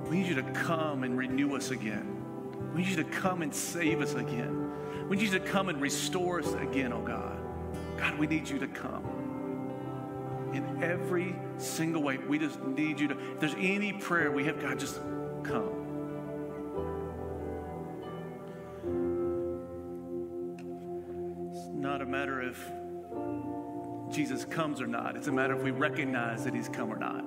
We 0.10 0.20
need 0.20 0.28
you 0.28 0.36
to 0.36 0.52
come 0.54 1.04
and 1.04 1.18
renew 1.18 1.56
us 1.56 1.72
again. 1.72 2.72
We 2.74 2.82
need 2.84 2.90
you 2.90 2.98
to 2.98 3.04
come 3.04 3.42
and 3.42 3.54
save 3.54 4.00
us 4.02 4.14
again. 4.14 4.72
We 5.08 5.16
need 5.16 5.32
you 5.32 5.40
to 5.40 5.46
come 5.46 5.70
and 5.70 5.82
restore 5.82 6.40
us 6.40 6.54
again, 6.54 6.92
oh 6.92 7.02
God. 7.02 7.38
God, 7.98 8.20
we 8.20 8.28
need 8.28 8.48
you 8.50 8.60
to 8.60 8.68
come. 8.68 9.04
In 10.54 10.84
every 10.84 11.36
single 11.58 12.04
way, 12.04 12.18
we 12.18 12.38
just 12.38 12.62
need 12.62 13.00
you 13.00 13.08
to. 13.08 13.18
If 13.34 13.40
there's 13.40 13.56
any 13.58 13.94
prayer 13.94 14.32
we 14.32 14.44
have, 14.46 14.60
God, 14.60 14.78
just 14.80 15.00
come. 15.44 15.86
It's 21.54 21.68
not 21.74 22.02
a 22.02 22.06
matter 22.06 22.42
of 22.42 22.58
Jesus 24.14 24.44
comes 24.44 24.82
or 24.82 24.88
not. 24.88 25.16
It's 25.16 25.28
a 25.28 25.32
matter 25.32 25.56
if 25.56 25.64
we 25.64 25.72
recognize 25.72 26.44
that 26.44 26.54
he's 26.54 26.70
come 26.70 26.92
or 26.92 26.98
not. 26.98 27.24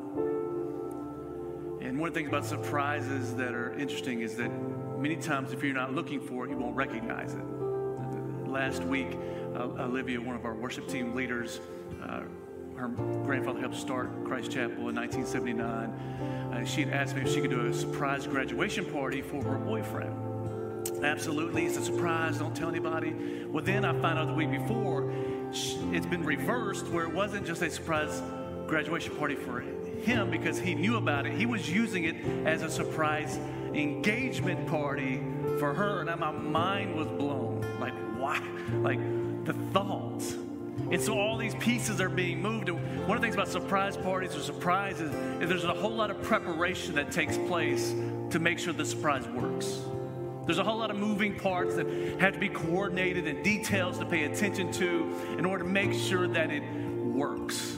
And 1.83 1.99
one 1.99 2.09
of 2.09 2.15
the 2.15 2.21
things 2.21 2.29
about 2.29 2.45
surprises 2.45 3.35
that 3.37 3.55
are 3.55 3.73
interesting 3.79 4.21
is 4.21 4.37
that 4.37 4.51
many 4.99 5.17
times 5.17 5.53
if 5.53 5.63
you're 5.63 5.73
not 5.73 5.95
looking 5.95 6.21
for 6.21 6.45
it, 6.45 6.51
you 6.51 6.59
won't 6.59 6.77
recognize 6.77 7.33
it. 7.35 7.60
Last 8.51 8.83
week, 8.83 9.17
uh, 9.55 9.85
Olivia, 9.85 10.21
one 10.21 10.35
of 10.35 10.45
our 10.45 10.55
worship 10.55 10.89
team 10.89 11.15
leaders, 11.15 11.61
uh, 12.03 12.23
her 12.75 12.89
grandfather 12.89 13.61
helped 13.61 13.77
start 13.77 14.25
Christ 14.25 14.51
Chapel 14.51 14.89
in 14.89 14.97
1979. 14.97 15.63
Uh, 16.53 16.65
she 16.65 16.83
had 16.83 16.93
asked 16.93 17.15
me 17.15 17.23
if 17.23 17.33
she 17.33 17.41
could 17.41 17.51
do 17.51 17.67
a 17.67 17.73
surprise 17.73 18.27
graduation 18.27 18.85
party 18.87 19.23
for 19.23 19.41
her 19.45 19.57
boyfriend. 19.57 20.17
Absolutely, 21.05 21.65
it's 21.67 21.77
a 21.77 21.85
surprise, 21.85 22.39
don't 22.39 22.57
tell 22.57 22.69
anybody. 22.69 23.45
Well, 23.47 23.63
then 23.63 23.85
I 23.85 23.93
found 24.01 24.19
out 24.19 24.27
the 24.27 24.35
week 24.35 24.51
before 24.51 25.13
it's 25.53 26.07
been 26.07 26.25
reversed 26.25 26.89
where 26.89 27.05
it 27.05 27.15
wasn't 27.15 27.47
just 27.47 27.63
a 27.63 27.71
surprise 27.71 28.21
graduation 28.67 29.15
party 29.15 29.37
for 29.37 29.61
him 29.61 30.29
because 30.29 30.59
he 30.59 30.75
knew 30.75 30.97
about 30.97 31.25
it. 31.25 31.35
He 31.35 31.47
was 31.47 31.71
using 31.71 32.03
it 32.03 32.17
as 32.47 32.63
a 32.63 32.71
surprise 32.71 33.39
engagement 33.75 34.67
party 34.67 35.23
for 35.61 35.73
her, 35.73 36.01
and 36.01 36.19
my 36.19 36.33
mind 36.33 36.97
was 36.97 37.07
blown. 37.07 37.50
Like, 38.31 38.43
why? 38.43 38.79
Like, 38.79 39.45
the 39.45 39.53
thoughts. 39.73 40.37
And 40.91 41.01
so 41.01 41.19
all 41.19 41.37
these 41.37 41.55
pieces 41.57 42.01
are 42.01 42.09
being 42.09 42.41
moved. 42.41 42.69
And 42.69 43.07
one 43.07 43.17
of 43.17 43.21
the 43.21 43.27
things 43.27 43.35
about 43.35 43.49
surprise 43.49 43.97
parties 43.97 44.35
or 44.35 44.41
surprises 44.41 45.13
is 45.41 45.49
there's 45.49 45.65
a 45.65 45.75
whole 45.75 45.95
lot 45.95 46.11
of 46.11 46.23
preparation 46.23 46.95
that 46.95 47.11
takes 47.11 47.37
place 47.37 47.95
to 48.31 48.39
make 48.39 48.59
sure 48.59 48.73
the 48.73 48.85
surprise 48.85 49.27
works. 49.29 49.81
There's 50.47 50.59
a 50.59 50.65
whole 50.65 50.79
lot 50.79 50.91
of 50.91 50.97
moving 50.97 51.39
parts 51.39 51.77
that 51.77 51.87
have 52.21 52.33
to 52.33 52.39
be 52.39 52.49
coordinated 52.49 53.27
and 53.27 53.45
details 53.45 53.99
to 53.99 54.07
pay 54.07 54.25
attention 54.25 54.73
to 54.73 55.15
in 55.39 55.45
order 55.45 55.65
to 55.65 55.71
make 55.71 55.93
sure 55.93 56.27
that 56.29 56.51
it 56.51 56.63
works. 56.97 57.77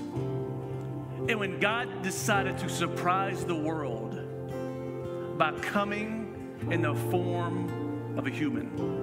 And 1.28 1.38
when 1.38 1.60
God 1.60 2.02
decided 2.02 2.58
to 2.58 2.68
surprise 2.68 3.44
the 3.44 3.54
world 3.54 4.18
by 5.38 5.52
coming 5.60 6.56
in 6.70 6.82
the 6.82 6.94
form 6.94 8.16
of 8.16 8.26
a 8.26 8.30
human, 8.30 9.01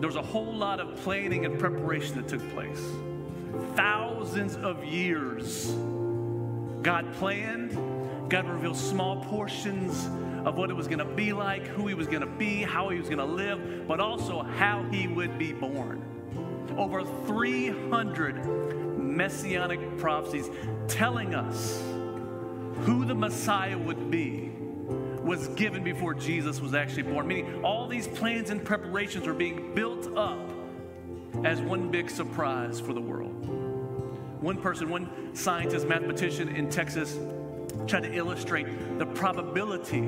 there 0.00 0.08
was 0.08 0.16
a 0.16 0.22
whole 0.22 0.52
lot 0.52 0.80
of 0.80 0.96
planning 1.02 1.44
and 1.44 1.58
preparation 1.58 2.16
that 2.16 2.28
took 2.28 2.46
place. 2.50 2.82
Thousands 3.74 4.56
of 4.56 4.84
years, 4.84 5.72
God 6.82 7.12
planned, 7.14 7.72
God 8.28 8.48
revealed 8.48 8.76
small 8.76 9.24
portions 9.24 10.06
of 10.44 10.58
what 10.58 10.70
it 10.70 10.74
was 10.74 10.86
going 10.86 10.98
to 10.98 11.04
be 11.04 11.32
like, 11.32 11.66
who 11.66 11.86
he 11.86 11.94
was 11.94 12.06
going 12.06 12.20
to 12.20 12.26
be, 12.26 12.62
how 12.62 12.88
he 12.90 12.98
was 12.98 13.08
going 13.08 13.18
to 13.18 13.24
live, 13.24 13.86
but 13.86 14.00
also 14.00 14.42
how 14.42 14.82
he 14.90 15.06
would 15.06 15.38
be 15.38 15.52
born. 15.52 16.04
Over 16.76 17.04
300 17.26 18.98
messianic 18.98 19.98
prophecies 19.98 20.50
telling 20.88 21.34
us 21.34 21.82
who 22.80 23.04
the 23.04 23.14
Messiah 23.14 23.78
would 23.78 24.10
be 24.10 24.53
was 25.24 25.48
given 25.48 25.82
before 25.82 26.14
Jesus 26.14 26.60
was 26.60 26.74
actually 26.74 27.02
born. 27.02 27.26
Meaning, 27.26 27.64
all 27.64 27.88
these 27.88 28.06
plans 28.06 28.50
and 28.50 28.64
preparations 28.64 29.26
are 29.26 29.34
being 29.34 29.74
built 29.74 30.16
up 30.16 30.50
as 31.44 31.60
one 31.60 31.90
big 31.90 32.10
surprise 32.10 32.78
for 32.78 32.92
the 32.92 33.00
world. 33.00 33.32
One 34.40 34.60
person, 34.60 34.90
one 34.90 35.34
scientist, 35.34 35.88
mathematician 35.88 36.48
in 36.54 36.68
Texas, 36.68 37.18
tried 37.86 38.02
to 38.02 38.12
illustrate 38.12 38.98
the 38.98 39.06
probability 39.06 40.00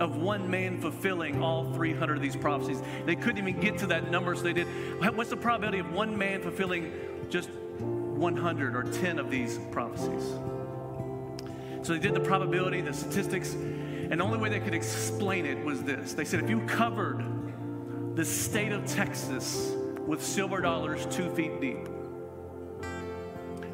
of 0.00 0.16
one 0.16 0.50
man 0.50 0.80
fulfilling 0.80 1.42
all 1.42 1.72
300 1.72 2.16
of 2.16 2.22
these 2.22 2.36
prophecies. 2.36 2.82
They 3.04 3.16
couldn't 3.16 3.38
even 3.38 3.60
get 3.60 3.78
to 3.78 3.86
that 3.88 4.10
number, 4.10 4.34
so 4.34 4.42
they 4.42 4.52
did. 4.52 4.66
What's 5.14 5.30
the 5.30 5.36
probability 5.36 5.78
of 5.78 5.92
one 5.92 6.16
man 6.18 6.42
fulfilling 6.42 6.92
just 7.30 7.50
100 7.50 8.76
or 8.76 8.82
10 8.82 9.18
of 9.18 9.30
these 9.30 9.58
prophecies? 9.70 10.24
So 11.82 11.92
they 11.92 11.98
did 11.98 12.14
the 12.14 12.20
probability, 12.20 12.80
the 12.80 12.92
statistics, 12.92 13.54
and 14.10 14.20
the 14.20 14.24
only 14.24 14.38
way 14.38 14.48
they 14.48 14.60
could 14.60 14.74
explain 14.74 15.46
it 15.46 15.64
was 15.64 15.82
this. 15.82 16.12
They 16.14 16.24
said 16.24 16.42
if 16.42 16.48
you 16.48 16.60
covered 16.66 17.24
the 18.14 18.24
state 18.24 18.72
of 18.72 18.86
Texas 18.86 19.72
with 20.06 20.24
silver 20.24 20.60
dollars 20.60 21.06
two 21.06 21.28
feet 21.34 21.60
deep, 21.60 21.88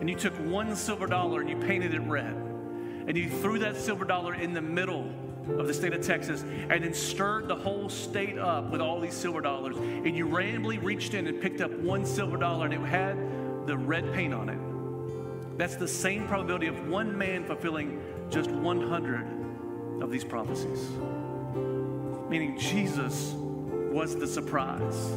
and 0.01 0.09
you 0.09 0.17
took 0.17 0.35
one 0.35 0.75
silver 0.75 1.07
dollar 1.07 1.41
and 1.41 1.51
you 1.51 1.57
painted 1.57 1.95
it 1.95 2.01
red, 2.01 2.35
and 3.07 3.17
you 3.17 3.29
threw 3.29 3.59
that 3.59 3.77
silver 3.77 4.05
dollar 4.05 4.35
in 4.35 4.53
the 4.55 4.63
middle 4.63 5.13
of 5.59 5.67
the 5.67 5.75
state 5.75 5.93
of 5.93 6.01
Texas 6.01 6.43
and 6.43 6.85
then 6.85 6.95
stirred 6.95 7.49
the 7.49 7.55
whole 7.55 7.89
state 7.89 8.39
up 8.39 8.71
with 8.71 8.81
all 8.81 9.01
these 9.01 9.15
silver 9.15 9.41
dollars. 9.41 9.77
And 9.77 10.17
you 10.17 10.27
randomly 10.27 10.79
reached 10.79 11.15
in 11.15 11.27
and 11.27 11.41
picked 11.41 11.61
up 11.61 11.73
one 11.73 12.07
silver 12.07 12.37
dollar 12.37 12.67
and 12.67 12.75
it 12.75 12.81
had 12.81 13.17
the 13.67 13.77
red 13.77 14.13
paint 14.13 14.33
on 14.33 14.49
it. 14.49 15.59
That's 15.59 15.77
the 15.77 15.89
same 15.89 16.27
probability 16.27 16.69
of 16.69 16.89
one 16.89 17.17
man 17.17 17.45
fulfilling 17.45 18.01
just 18.31 18.51
100 18.51 19.42
of 20.03 20.11
these 20.11 20.25
prophecies. 20.25 20.91
Meaning 22.29 22.59
Jesus 22.59 23.33
was 23.93 24.17
the 24.17 24.27
surprise. 24.27 25.11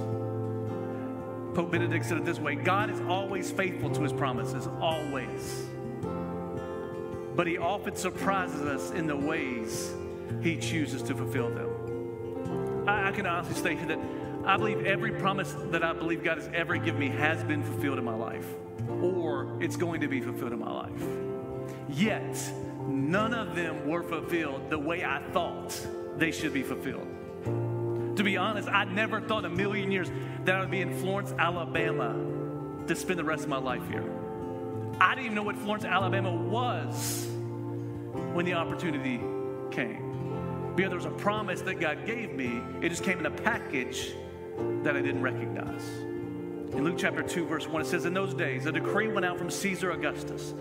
Pope 1.53 1.71
Benedict 1.71 2.05
said 2.05 2.17
it 2.17 2.25
this 2.25 2.39
way 2.39 2.55
God 2.55 2.89
is 2.89 2.99
always 3.01 3.49
faithful 3.51 3.89
to 3.91 4.01
his 4.01 4.13
promises, 4.13 4.67
always. 4.79 5.65
But 7.35 7.47
he 7.47 7.57
often 7.57 7.95
surprises 7.95 8.61
us 8.61 8.91
in 8.91 9.07
the 9.07 9.15
ways 9.15 9.93
he 10.41 10.57
chooses 10.57 11.01
to 11.03 11.15
fulfill 11.15 11.49
them. 11.49 12.85
I, 12.87 13.09
I 13.09 13.11
can 13.11 13.25
honestly 13.25 13.55
state 13.55 13.87
that 13.87 13.99
I 14.45 14.57
believe 14.57 14.85
every 14.85 15.11
promise 15.11 15.55
that 15.71 15.83
I 15.83 15.93
believe 15.93 16.23
God 16.23 16.37
has 16.37 16.49
ever 16.53 16.77
given 16.77 16.99
me 16.99 17.09
has 17.09 17.43
been 17.43 17.63
fulfilled 17.63 17.97
in 17.97 18.05
my 18.05 18.15
life, 18.15 18.47
or 19.01 19.57
it's 19.59 19.75
going 19.75 20.01
to 20.01 20.07
be 20.07 20.21
fulfilled 20.21 20.53
in 20.53 20.59
my 20.59 20.71
life. 20.71 21.03
Yet, 21.89 22.37
none 22.87 23.33
of 23.33 23.55
them 23.55 23.87
were 23.87 24.03
fulfilled 24.03 24.69
the 24.69 24.79
way 24.79 25.03
I 25.03 25.21
thought 25.31 25.79
they 26.17 26.31
should 26.31 26.53
be 26.53 26.63
fulfilled. 26.63 27.07
To 28.17 28.23
be 28.23 28.37
honest, 28.37 28.69
I 28.69 28.85
never 28.85 29.19
thought 29.19 29.45
a 29.45 29.49
million 29.49 29.91
years 29.91 30.09
that 30.45 30.55
I 30.55 30.59
would 30.61 30.71
be 30.71 30.81
in 30.81 30.97
Florence, 30.99 31.33
Alabama 31.37 32.15
to 32.87 32.95
spend 32.95 33.19
the 33.19 33.23
rest 33.23 33.43
of 33.43 33.49
my 33.49 33.57
life 33.57 33.87
here. 33.89 34.03
I 34.99 35.15
didn't 35.15 35.25
even 35.25 35.35
know 35.35 35.43
what 35.43 35.57
Florence, 35.57 35.83
Alabama 35.83 36.31
was 36.31 37.27
when 38.33 38.45
the 38.45 38.53
opportunity 38.53 39.19
came 39.71 40.73
because 40.75 40.89
there 40.89 40.97
was 40.97 41.05
a 41.05 41.11
promise 41.11 41.61
that 41.61 41.79
God 41.79 42.05
gave 42.05 42.33
me. 42.33 42.61
It 42.81 42.89
just 42.89 43.03
came 43.03 43.19
in 43.19 43.25
a 43.25 43.31
package 43.31 44.13
that 44.83 44.95
I 44.95 45.01
didn't 45.01 45.21
recognize. 45.21 45.85
In 46.73 46.83
Luke 46.83 46.95
chapter 46.97 47.23
2, 47.23 47.45
verse 47.45 47.67
1, 47.67 47.81
it 47.81 47.85
says, 47.85 48.05
In 48.05 48.13
those 48.13 48.33
days, 48.33 48.65
a 48.65 48.71
decree 48.71 49.07
went 49.07 49.25
out 49.25 49.37
from 49.37 49.49
Caesar 49.49 49.91
Augustus 49.91 50.53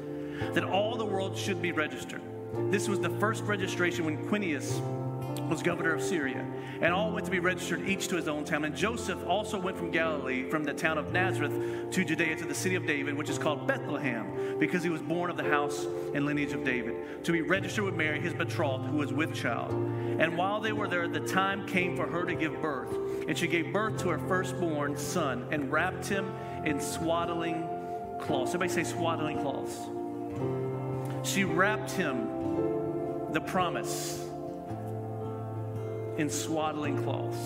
that 0.52 0.64
all 0.64 0.96
the 0.96 1.04
world 1.04 1.36
should 1.36 1.62
be 1.62 1.72
registered. 1.72 2.22
This 2.70 2.88
was 2.88 3.00
the 3.00 3.10
first 3.10 3.44
registration 3.44 4.04
when 4.04 4.18
Quirinius 4.28 4.80
was 5.48 5.62
governor 5.62 5.94
of 5.94 6.02
Syria. 6.02 6.46
And 6.80 6.92
all 6.92 7.12
went 7.12 7.24
to 7.26 7.30
be 7.30 7.38
registered, 7.38 7.88
each 7.88 8.08
to 8.08 8.16
his 8.16 8.28
own 8.28 8.44
town. 8.44 8.64
And 8.64 8.74
Joseph 8.76 9.24
also 9.26 9.58
went 9.58 9.76
from 9.76 9.90
Galilee, 9.90 10.48
from 10.48 10.64
the 10.64 10.72
town 10.72 10.98
of 10.98 11.12
Nazareth 11.12 11.90
to 11.92 12.04
Judea, 12.04 12.36
to 12.36 12.46
the 12.46 12.54
city 12.54 12.74
of 12.74 12.86
David, 12.86 13.16
which 13.16 13.28
is 13.28 13.38
called 13.38 13.66
Bethlehem, 13.66 14.58
because 14.58 14.82
he 14.82 14.90
was 14.90 15.02
born 15.02 15.30
of 15.30 15.36
the 15.36 15.44
house 15.44 15.86
and 16.14 16.26
lineage 16.26 16.52
of 16.52 16.64
David, 16.64 17.24
to 17.24 17.32
be 17.32 17.42
registered 17.42 17.84
with 17.84 17.94
Mary, 17.94 18.20
his 18.20 18.34
betrothed, 18.34 18.86
who 18.86 18.96
was 18.96 19.12
with 19.12 19.34
child. 19.34 19.72
And 19.72 20.36
while 20.36 20.60
they 20.60 20.72
were 20.72 20.88
there, 20.88 21.08
the 21.08 21.20
time 21.20 21.66
came 21.66 21.96
for 21.96 22.06
her 22.06 22.24
to 22.24 22.34
give 22.34 22.60
birth. 22.60 22.92
And 23.28 23.36
she 23.36 23.46
gave 23.46 23.72
birth 23.72 23.98
to 24.02 24.10
her 24.10 24.18
firstborn 24.18 24.96
son 24.96 25.46
and 25.50 25.70
wrapped 25.70 26.06
him 26.06 26.30
in 26.64 26.80
swaddling 26.80 27.68
cloths. 28.20 28.52
Somebody 28.52 28.72
say 28.72 28.84
swaddling 28.84 29.40
cloths. 29.40 29.78
She 31.24 31.44
wrapped 31.44 31.90
him, 31.90 32.28
the 33.32 33.40
promise 33.40 34.24
in 36.18 36.30
swaddling 36.30 37.02
cloths. 37.02 37.38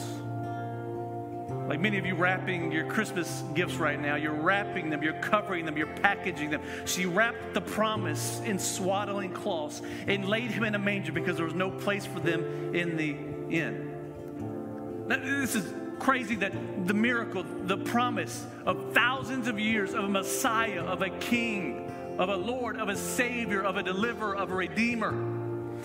Like 1.68 1.80
many 1.80 1.96
of 1.98 2.04
you 2.04 2.14
wrapping 2.14 2.72
your 2.72 2.86
Christmas 2.86 3.42
gifts 3.54 3.74
right 3.74 4.00
now, 4.00 4.16
you're 4.16 4.32
wrapping 4.32 4.90
them, 4.90 5.02
you're 5.02 5.20
covering 5.20 5.64
them, 5.64 5.76
you're 5.76 5.86
packaging 5.86 6.50
them. 6.50 6.62
She 6.86 7.06
wrapped 7.06 7.54
the 7.54 7.60
promise 7.60 8.40
in 8.44 8.58
swaddling 8.58 9.32
cloths 9.32 9.80
and 10.06 10.28
laid 10.28 10.50
him 10.50 10.64
in 10.64 10.74
a 10.74 10.78
manger 10.78 11.12
because 11.12 11.36
there 11.36 11.44
was 11.44 11.54
no 11.54 11.70
place 11.70 12.04
for 12.04 12.20
them 12.20 12.74
in 12.74 12.96
the 12.96 13.16
inn. 13.54 15.04
Now, 15.06 15.16
this 15.16 15.54
is 15.54 15.72
crazy 15.98 16.34
that 16.36 16.86
the 16.86 16.94
miracle, 16.94 17.44
the 17.64 17.78
promise 17.78 18.46
of 18.66 18.92
thousands 18.92 19.48
of 19.48 19.58
years 19.58 19.94
of 19.94 20.04
a 20.04 20.08
Messiah, 20.08 20.82
of 20.82 21.02
a 21.02 21.10
king, 21.10 21.87
of 22.18 22.28
a 22.28 22.36
Lord, 22.36 22.76
of 22.76 22.88
a 22.88 22.96
Savior, 22.96 23.62
of 23.62 23.76
a 23.76 23.82
deliverer, 23.82 24.36
of 24.36 24.50
a 24.50 24.54
Redeemer 24.54 25.38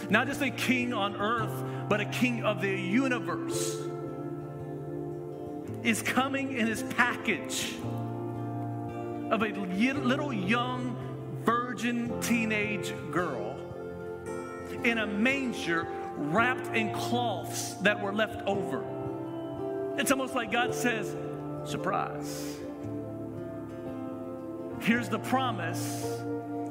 not 0.09 0.27
just 0.27 0.41
a 0.41 0.49
king 0.49 0.93
on 0.93 1.15
earth, 1.15 1.63
but 1.89 2.01
a 2.01 2.05
king 2.05 2.43
of 2.43 2.61
the 2.61 2.69
universe, 2.69 3.77
is 5.83 6.01
coming 6.01 6.53
in 6.57 6.67
his 6.67 6.83
package 6.83 7.73
of 9.29 9.41
a 9.41 9.49
little 9.49 10.33
young 10.33 10.95
virgin 11.43 12.19
teenage 12.21 12.93
girl 13.11 13.57
in 14.83 14.99
a 14.99 15.07
manger 15.07 15.87
wrapped 16.15 16.75
in 16.75 16.93
cloths 16.93 17.73
that 17.75 18.01
were 18.01 18.13
left 18.13 18.45
over. 18.47 18.83
It's 19.97 20.11
almost 20.11 20.35
like 20.35 20.51
God 20.51 20.73
says, 20.73 21.15
surprise. 21.65 22.57
Here's 24.83 25.07
the 25.07 25.19
promise. 25.19 26.21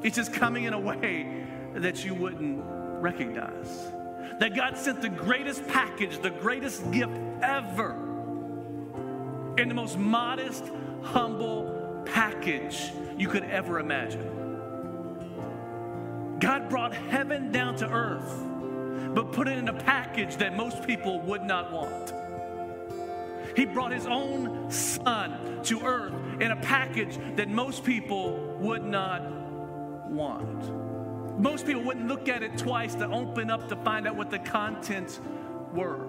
It's 0.03 0.15
just 0.15 0.33
coming 0.33 0.65
in 0.65 0.73
a 0.73 0.79
way 0.79 1.45
that 1.73 2.05
you 2.05 2.13
wouldn't 2.13 2.61
recognize. 3.01 3.91
That 4.37 4.55
God 4.55 4.77
sent 4.77 5.01
the 5.01 5.09
greatest 5.09 5.67
package, 5.67 6.19
the 6.19 6.29
greatest 6.29 6.91
gift 6.91 7.19
ever, 7.41 7.93
in 9.57 9.67
the 9.67 9.73
most 9.73 9.97
modest, 9.97 10.63
humble 11.01 12.03
package 12.05 12.91
you 13.17 13.27
could 13.27 13.45
ever 13.45 13.79
imagine. 13.79 14.29
God 16.39 16.69
brought 16.69 16.93
heaven 16.93 17.51
down 17.51 17.77
to 17.77 17.89
earth, 17.89 18.43
but 19.15 19.31
put 19.31 19.47
it 19.47 19.57
in 19.57 19.67
a 19.69 19.73
package 19.73 20.35
that 20.37 20.55
most 20.55 20.85
people 20.85 21.19
would 21.21 21.41
not 21.41 21.71
want. 21.71 22.13
He 23.55 23.65
brought 23.65 23.91
his 23.91 24.05
own 24.05 24.69
son 24.71 25.61
to 25.63 25.81
earth 25.81 26.13
in 26.43 26.51
a 26.51 26.57
package 26.57 27.17
that 27.37 27.47
most 27.47 27.85
people 27.85 28.57
would 28.59 28.83
not 28.83 29.21
want. 30.09 31.39
Most 31.39 31.65
people 31.65 31.83
wouldn't 31.83 32.09
look 32.09 32.27
at 32.27 32.43
it 32.43 32.57
twice 32.57 32.95
to 32.95 33.07
open 33.09 33.49
up 33.49 33.69
to 33.69 33.77
find 33.77 34.05
out 34.05 34.17
what 34.17 34.29
the 34.29 34.39
contents 34.39 35.21
were. 35.73 36.05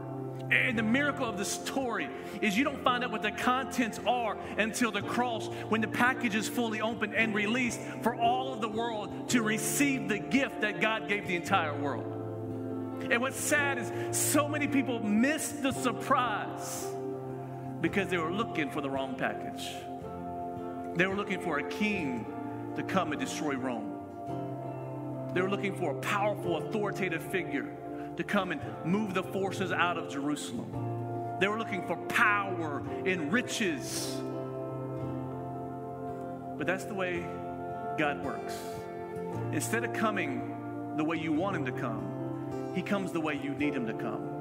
And 0.51 0.77
the 0.77 0.83
miracle 0.83 1.29
of 1.29 1.39
the 1.39 1.45
story 1.45 2.11
is 2.43 2.59
you 2.59 2.65
don't 2.65 2.83
find 2.83 3.05
out 3.05 3.13
what 3.13 3.23
the 3.23 3.31
contents 3.31 4.01
are 4.09 4.37
until 4.59 4.91
the 4.91 5.03
cross, 5.03 5.47
when 5.69 5.81
the 5.81 5.89
package 5.89 6.35
is 6.35 6.49
fully 6.49 6.81
opened 6.81 7.15
and 7.15 7.33
released 7.33 7.81
for 8.03 8.17
all 8.17 8.53
of 8.53 8.61
the 8.61 8.69
world 8.69 9.29
to 9.31 9.41
receive 9.41 10.09
the 10.09 10.19
gift 10.19 10.63
that 10.63 10.81
God 10.81 11.09
gave 11.09 11.29
the 11.29 11.37
entire 11.37 11.79
world. 11.79 12.11
And 13.09 13.21
what's 13.21 13.39
sad 13.39 13.79
is 13.79 14.17
so 14.17 14.49
many 14.49 14.67
people 14.67 14.99
miss 14.99 15.49
the 15.51 15.71
surprise 15.71 16.89
because 17.81 18.09
they 18.09 18.19
were 18.19 18.33
looking 18.33 18.71
for 18.71 18.81
the 18.81 18.91
wrong 18.91 19.15
package. 19.15 19.71
They 20.97 21.07
were 21.07 21.17
looking 21.17 21.41
for 21.41 21.59
a 21.59 21.69
king 21.69 22.27
to 22.77 22.83
come 22.83 23.13
and 23.13 23.21
destroy 23.21 23.55
Rome. 23.55 23.91
They 25.33 25.43
were 25.43 25.51
looking 25.51 25.75
for 25.75 25.91
a 25.91 26.01
powerful, 26.01 26.59
authoritative 26.59 27.23
figure 27.23 27.69
to 28.17 28.23
come 28.23 28.53
and 28.53 28.61
move 28.85 29.15
the 29.15 29.23
forces 29.23 29.73
out 29.73 29.99
of 29.99 30.09
Jerusalem. 30.09 31.37
They 31.41 31.49
were 31.49 31.59
looking 31.59 31.85
for 31.87 31.97
power 32.07 32.83
and 33.05 33.33
riches. 33.33 34.17
But 36.57 36.69
that's 36.69 36.85
the 36.85 36.95
way 36.95 37.27
God 37.99 38.25
works. 38.25 38.57
Instead 39.53 39.83
of 39.85 39.93
coming 39.93 40.95
the 40.97 41.05
way 41.05 41.17
you 41.17 41.33
want 41.33 41.57
Him 41.57 41.65
to 41.65 41.73
come, 41.73 42.73
He 42.77 42.83
comes 42.83 43.11
the 43.11 43.21
way 43.21 43.35
you 43.35 43.51
need 43.55 43.75
Him 43.75 43.89
to 43.89 43.95
come. 43.95 44.34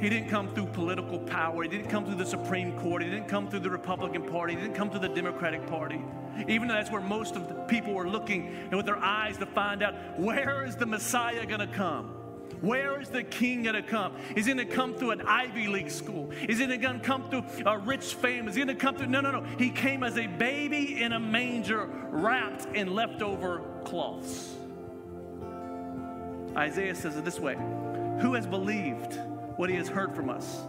He 0.00 0.08
didn't 0.08 0.30
come 0.30 0.48
through 0.54 0.66
political 0.66 1.18
power. 1.18 1.62
He 1.62 1.68
didn't 1.68 1.88
come 1.88 2.06
through 2.06 2.16
the 2.16 2.26
Supreme 2.26 2.78
Court. 2.78 3.02
He 3.02 3.10
didn't 3.10 3.28
come 3.28 3.48
through 3.48 3.60
the 3.60 3.70
Republican 3.70 4.22
Party. 4.22 4.54
He 4.54 4.60
didn't 4.60 4.74
come 4.74 4.90
through 4.90 5.00
the 5.00 5.08
Democratic 5.08 5.66
Party. 5.66 6.02
Even 6.48 6.68
though 6.68 6.74
that's 6.74 6.90
where 6.90 7.02
most 7.02 7.36
of 7.36 7.48
the 7.48 7.54
people 7.54 7.92
were 7.92 8.08
looking 8.08 8.48
and 8.48 8.74
with 8.74 8.86
their 8.86 8.96
eyes 8.96 9.36
to 9.38 9.46
find 9.46 9.82
out 9.82 9.94
where 10.18 10.64
is 10.64 10.74
the 10.76 10.86
Messiah 10.86 11.44
going 11.44 11.60
to 11.60 11.66
come? 11.66 12.16
Where 12.62 13.00
is 13.00 13.08
the 13.08 13.22
king 13.22 13.62
going 13.62 13.74
to 13.74 13.82
come? 13.82 14.16
Is 14.36 14.46
he 14.46 14.54
going 14.54 14.66
to 14.66 14.74
come 14.74 14.94
through 14.94 15.12
an 15.12 15.22
Ivy 15.22 15.66
League 15.66 15.90
school? 15.90 16.30
Is 16.48 16.58
he 16.58 16.66
going 16.76 17.00
to 17.00 17.06
come 17.06 17.28
through 17.30 17.44
a 17.66 17.78
rich 17.78 18.14
family? 18.14 18.50
Is 18.50 18.56
he 18.56 18.64
going 18.64 18.76
to 18.76 18.80
come 18.80 18.96
through? 18.96 19.06
No, 19.06 19.20
no, 19.20 19.30
no. 19.30 19.42
He 19.58 19.70
came 19.70 20.02
as 20.02 20.18
a 20.18 20.26
baby 20.26 21.02
in 21.02 21.12
a 21.12 21.20
manger 21.20 21.88
wrapped 22.10 22.74
in 22.74 22.94
leftover 22.94 23.62
cloths. 23.84 24.54
Isaiah 26.56 26.94
says 26.94 27.16
it 27.16 27.24
this 27.24 27.38
way 27.38 27.54
Who 28.20 28.34
has 28.34 28.46
believed? 28.46 29.18
What 29.60 29.68
he 29.68 29.76
has 29.76 29.88
heard 29.88 30.16
from 30.16 30.30
us. 30.30 30.62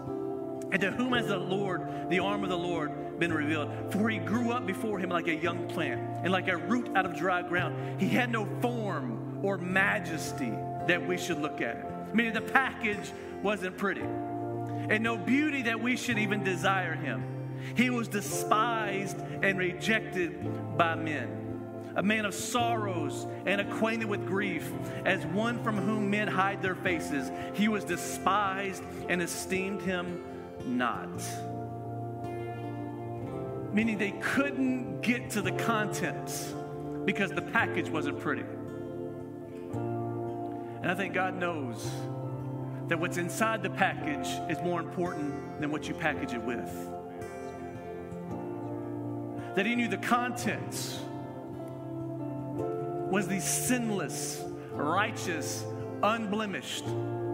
And 0.73 0.81
to 0.81 0.91
whom 0.91 1.13
has 1.13 1.27
the 1.27 1.37
Lord, 1.37 2.09
the 2.09 2.19
arm 2.19 2.43
of 2.43 2.49
the 2.49 2.57
Lord, 2.57 3.19
been 3.19 3.31
revealed? 3.31 3.71
For 3.89 4.09
he 4.09 4.17
grew 4.17 4.51
up 4.51 4.67
before 4.67 4.99
him 4.99 5.09
like 5.09 5.29
a 5.29 5.33
young 5.33 5.65
plant 5.69 6.01
and 6.25 6.29
like 6.29 6.49
a 6.49 6.57
root 6.57 6.89
out 6.93 7.05
of 7.05 7.15
dry 7.15 7.41
ground. 7.41 8.01
He 8.01 8.09
had 8.09 8.29
no 8.29 8.45
form 8.59 9.39
or 9.45 9.57
majesty 9.57 10.51
that 10.87 11.07
we 11.07 11.17
should 11.17 11.39
look 11.39 11.61
at. 11.61 11.77
It. 11.77 12.15
Meaning 12.15 12.33
the 12.33 12.41
package 12.41 13.13
wasn't 13.41 13.77
pretty, 13.77 14.01
and 14.01 15.01
no 15.01 15.15
beauty 15.15 15.61
that 15.61 15.81
we 15.81 15.95
should 15.95 16.19
even 16.19 16.43
desire 16.43 16.93
him. 16.93 17.23
He 17.77 17.89
was 17.89 18.09
despised 18.09 19.17
and 19.41 19.57
rejected 19.57 20.77
by 20.77 20.95
men 20.95 21.40
a 21.95 22.03
man 22.03 22.25
of 22.25 22.33
sorrows 22.33 23.27
and 23.45 23.61
acquainted 23.61 24.07
with 24.07 24.25
grief, 24.25 24.71
as 25.05 25.25
one 25.27 25.61
from 25.63 25.77
whom 25.77 26.09
men 26.09 26.27
hide 26.27 26.61
their 26.61 26.75
faces. 26.75 27.31
He 27.53 27.67
was 27.67 27.83
despised 27.83 28.83
and 29.09 29.21
esteemed 29.21 29.81
him 29.81 30.23
not. 30.65 31.09
Meaning 33.73 33.97
they 33.97 34.11
couldn't 34.21 35.01
get 35.01 35.29
to 35.31 35.41
the 35.41 35.51
contents 35.53 36.53
because 37.05 37.31
the 37.31 37.41
package 37.41 37.89
wasn't 37.89 38.19
pretty. 38.19 38.43
And 40.81 40.89
I 40.89 40.95
think 40.95 41.13
God 41.13 41.35
knows 41.35 41.89
that 42.87 42.99
what's 42.99 43.17
inside 43.17 43.63
the 43.63 43.69
package 43.69 44.27
is 44.49 44.61
more 44.63 44.79
important 44.79 45.61
than 45.61 45.71
what 45.71 45.87
you 45.87 45.93
package 45.93 46.33
it 46.33 46.41
with. 46.41 46.69
That 49.55 49.65
He 49.65 49.75
knew 49.75 49.87
the 49.87 49.97
contents 49.97 50.99
was 53.11 53.27
the 53.27 53.41
sinless, 53.41 54.41
righteous, 54.71 55.65
unblemished 56.01 56.85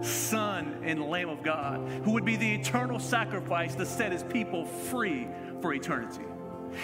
Son 0.02 0.80
and 0.82 1.08
Lamb 1.08 1.28
of 1.28 1.42
God, 1.42 1.88
who 2.04 2.12
would 2.12 2.24
be 2.24 2.36
the 2.36 2.54
eternal 2.54 2.98
sacrifice 2.98 3.74
to 3.76 3.86
set 3.86 4.12
his 4.12 4.24
people 4.24 4.64
free 4.64 5.28
for 5.60 5.72
eternity. 5.72 6.24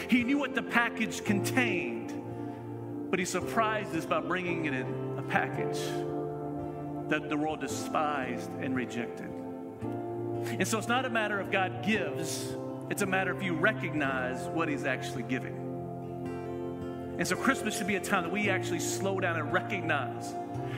He 0.09 0.22
knew 0.22 0.38
what 0.38 0.54
the 0.54 0.62
package 0.62 1.24
contained, 1.24 2.12
but 3.11 3.18
he 3.18 3.24
surprised 3.24 3.94
us 3.96 4.07
by 4.07 4.20
bringing 4.20 4.64
it 4.66 4.74
in 4.74 5.18
a 5.18 5.22
package 5.22 5.80
that 7.09 7.28
the 7.28 7.37
world 7.37 7.61
despised 7.61 8.50
and 8.61 8.74
rejected. 8.74 9.28
And 10.46 10.66
so 10.66 10.78
it's 10.78 10.88
not 10.88 11.04
a 11.04 11.11
matter 11.11 11.40
of 11.40 11.50
God 11.50 11.85
gives, 11.85 12.57
it's 12.90 13.02
a 13.02 13.07
matter 13.07 13.33
of 13.33 13.42
you 13.42 13.54
recognize 13.54 14.46
what 14.48 14.68
he's 14.68 14.85
actually 14.85 15.24
giving. 15.24 15.63
And 17.18 17.27
so 17.27 17.37
Christmas 17.37 17.77
should 17.77 17.87
be 17.87 17.96
a 17.96 18.00
time 18.00 18.24
that 18.24 18.33
we 18.33 18.50
actually 18.50 18.81
slow 18.81 19.20
down 19.20 19.37
and 19.37 19.53
recognize 19.53 20.35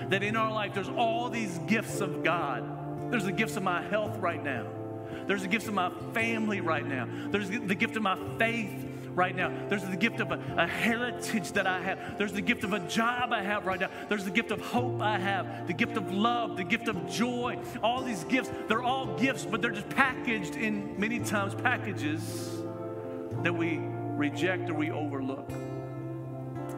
that 0.09 0.22
in 0.22 0.37
our 0.37 0.53
life 0.53 0.75
there's 0.75 0.88
all 0.88 1.31
these 1.31 1.59
gifts 1.66 2.01
of 2.01 2.22
God. 2.22 3.11
There's 3.11 3.25
the 3.25 3.33
gifts 3.33 3.57
of 3.57 3.62
my 3.62 3.83
health 3.83 4.18
right 4.18 4.42
now. 4.42 4.66
There's 5.27 5.42
the 5.42 5.49
gifts 5.49 5.66
of 5.66 5.75
my 5.75 5.90
family 6.12 6.61
right 6.61 6.87
now. 6.87 7.09
There's 7.31 7.49
the 7.49 7.75
gift 7.75 7.96
of 7.96 8.03
my 8.03 8.18
faith 8.38 8.70
right 9.14 9.35
now. 9.35 9.51
There's 9.68 9.83
the 9.83 9.96
gift 9.96 10.20
of 10.20 10.31
a, 10.31 10.40
a, 10.57 10.66
heritage 10.66 11.53
that 11.53 11.66
I 11.66 11.81
have. 11.81 12.18
There's 12.18 12.35
the 12.35 12.42
gift 12.42 12.64
of 12.64 12.75
a 12.75 12.81
job 12.81 13.33
I 13.33 13.42
have 13.42 13.64
right 13.66 13.81
now. 13.81 13.88
There's 14.09 14.25
the 14.25 14.31
gift 14.31 14.51
of 14.51 14.61
hope 14.61 15.01
I 15.01 15.18
have, 15.18 15.66
the 15.66 15.72
gift 15.72 15.96
of 15.96 16.12
love, 16.12 16.57
the 16.57 16.64
gift 16.64 16.87
of 16.87 17.09
joy. 17.09 17.59
All 17.83 18.03
these 18.03 18.25
gifts, 18.25 18.51
they're 18.68 18.83
all 18.83 19.16
gifts, 19.16 19.46
but 19.46 19.62
they're 19.62 19.70
just 19.70 19.88
packaged 19.88 20.57
in 20.57 21.01
many 21.01 21.18
times 21.20 21.55
packages 21.55 22.62
that 23.42 23.55
we 23.55 23.81
reject 23.81 24.68
or 24.68 24.75
we 24.75 24.90
overlook 24.90 25.51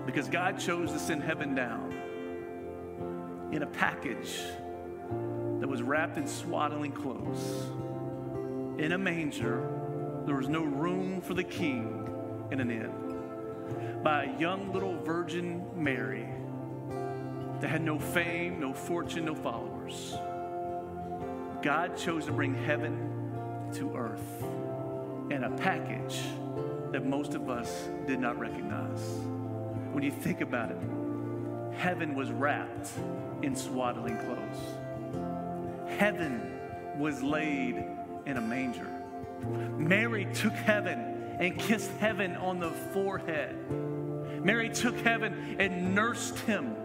because 0.08 0.26
God 0.26 0.58
chose 0.58 0.90
to 0.92 0.98
send 0.98 1.22
heaven 1.22 1.54
down 1.54 1.92
in 3.52 3.62
a 3.62 3.66
package 3.66 4.40
that 5.60 5.68
was 5.68 5.82
wrapped 5.82 6.16
in 6.16 6.26
swaddling 6.26 6.92
clothes. 6.92 7.66
In 8.80 8.92
a 8.92 8.98
manger, 8.98 9.70
there 10.24 10.34
was 10.34 10.48
no 10.48 10.62
room 10.62 11.20
for 11.20 11.34
the 11.34 11.44
king 11.44 12.08
in 12.50 12.58
an 12.58 12.70
inn. 12.70 14.00
By 14.02 14.24
a 14.24 14.38
young 14.40 14.72
little 14.72 14.96
virgin 14.96 15.62
Mary 15.76 16.26
that 17.60 17.68
had 17.68 17.82
no 17.82 17.98
fame, 17.98 18.60
no 18.60 18.72
fortune, 18.72 19.26
no 19.26 19.34
followers. 19.34 20.16
God 21.60 21.98
chose 21.98 22.24
to 22.24 22.32
bring 22.32 22.54
heaven 22.54 23.70
to 23.74 23.94
earth 23.94 24.42
in 25.30 25.44
a 25.44 25.50
package 25.58 26.18
that 26.92 27.04
most 27.04 27.34
of 27.34 27.50
us 27.50 27.90
did 28.06 28.18
not 28.20 28.38
recognize 28.38 29.02
when 29.98 30.04
you 30.04 30.12
think 30.12 30.42
about 30.42 30.70
it, 30.70 30.76
heaven 31.76 32.14
was 32.14 32.30
wrapped 32.30 32.88
in 33.42 33.56
swaddling 33.56 34.16
clothes. 34.18 35.90
Heaven 35.98 36.56
was 36.96 37.20
laid 37.20 37.84
in 38.24 38.36
a 38.36 38.40
manger. 38.40 38.88
Mary 39.76 40.28
took 40.34 40.52
heaven 40.52 41.36
and 41.40 41.58
kissed 41.58 41.90
heaven 41.98 42.36
on 42.36 42.60
the 42.60 42.70
forehead. 42.70 43.56
Mary 44.44 44.68
took 44.68 44.96
heaven 44.98 45.56
and 45.58 45.96
nursed 45.96 46.38
him 46.38 46.76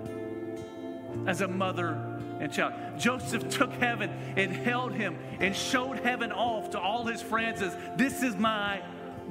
as 1.28 1.42
a 1.42 1.48
mother 1.48 2.20
and 2.40 2.52
child. 2.52 2.74
Joseph 2.98 3.48
took 3.48 3.72
heaven 3.74 4.10
and 4.36 4.52
held 4.52 4.92
him 4.92 5.20
and 5.40 5.56
showed 5.56 6.00
heaven 6.00 6.32
off 6.32 6.72
to 6.72 6.80
all 6.80 7.06
his 7.06 7.22
friends 7.22 7.62
as 7.62 7.78
this 7.96 8.24
is 8.24 8.36
my 8.36 8.82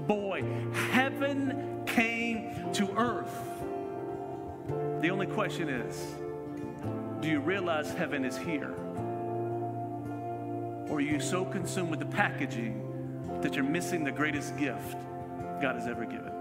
boy. 0.07 0.45
Heaven 0.93 1.83
came 1.85 2.73
to 2.75 2.89
earth. 2.97 3.53
The 5.03 5.11
only 5.11 5.27
question 5.27 5.69
is 5.69 6.15
do 7.21 7.29
you 7.29 7.41
realize 7.41 7.93
heaven 7.93 8.25
is 8.25 8.39
here? 8.39 8.73
Or 10.89 10.99
are 10.99 11.01
you 11.01 11.19
so 11.19 11.45
consumed 11.45 11.91
with 11.91 11.99
the 11.99 12.07
packaging 12.07 13.41
that 13.43 13.55
you're 13.55 13.65
missing 13.65 14.05
the 14.05 14.13
greatest 14.13 14.57
gift 14.57 14.97
God 15.61 15.75
has 15.75 15.89
ever 15.89 16.05
given? 16.05 16.33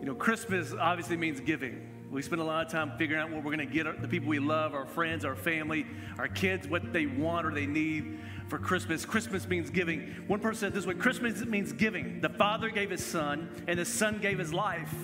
You 0.00 0.06
know, 0.06 0.14
Christmas 0.14 0.72
obviously 0.72 1.18
means 1.18 1.38
giving. 1.40 1.86
We 2.10 2.22
spend 2.22 2.40
a 2.40 2.44
lot 2.44 2.64
of 2.64 2.72
time 2.72 2.92
figuring 2.96 3.22
out 3.22 3.30
what 3.30 3.44
we're 3.44 3.54
going 3.54 3.68
to 3.68 3.74
get 3.74 4.00
the 4.00 4.08
people 4.08 4.30
we 4.30 4.38
love, 4.38 4.74
our 4.74 4.86
friends, 4.86 5.22
our 5.26 5.36
family, 5.36 5.84
our 6.18 6.28
kids, 6.28 6.66
what 6.66 6.94
they 6.94 7.04
want 7.04 7.46
or 7.46 7.50
they 7.50 7.66
need 7.66 8.20
for 8.48 8.58
Christmas. 8.58 9.04
Christmas 9.04 9.46
means 9.46 9.68
giving. 9.68 10.14
One 10.28 10.40
person 10.40 10.60
said 10.60 10.72
this 10.72 10.86
way 10.86 10.94
Christmas 10.94 11.44
means 11.44 11.72
giving. 11.74 12.22
The 12.22 12.30
Father 12.30 12.70
gave 12.70 12.88
His 12.88 13.04
Son, 13.04 13.50
and 13.68 13.78
the 13.78 13.84
Son 13.84 14.18
gave 14.18 14.38
His 14.38 14.54
life. 14.54 14.94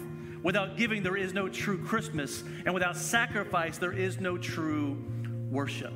Without 0.42 0.76
giving, 0.76 1.02
there 1.02 1.16
is 1.16 1.32
no 1.32 1.48
true 1.48 1.82
Christmas. 1.84 2.42
And 2.64 2.74
without 2.74 2.96
sacrifice, 2.96 3.78
there 3.78 3.92
is 3.92 4.20
no 4.20 4.36
true 4.36 5.04
worship. 5.50 5.92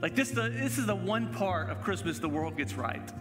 Like 0.00 0.14
this, 0.14 0.30
the, 0.30 0.48
this 0.48 0.78
is 0.78 0.86
the 0.86 0.94
one 0.94 1.32
part 1.32 1.70
of 1.70 1.82
Christmas 1.82 2.18
the 2.18 2.28
world 2.28 2.56
gets 2.56 2.74
right. 2.74 3.12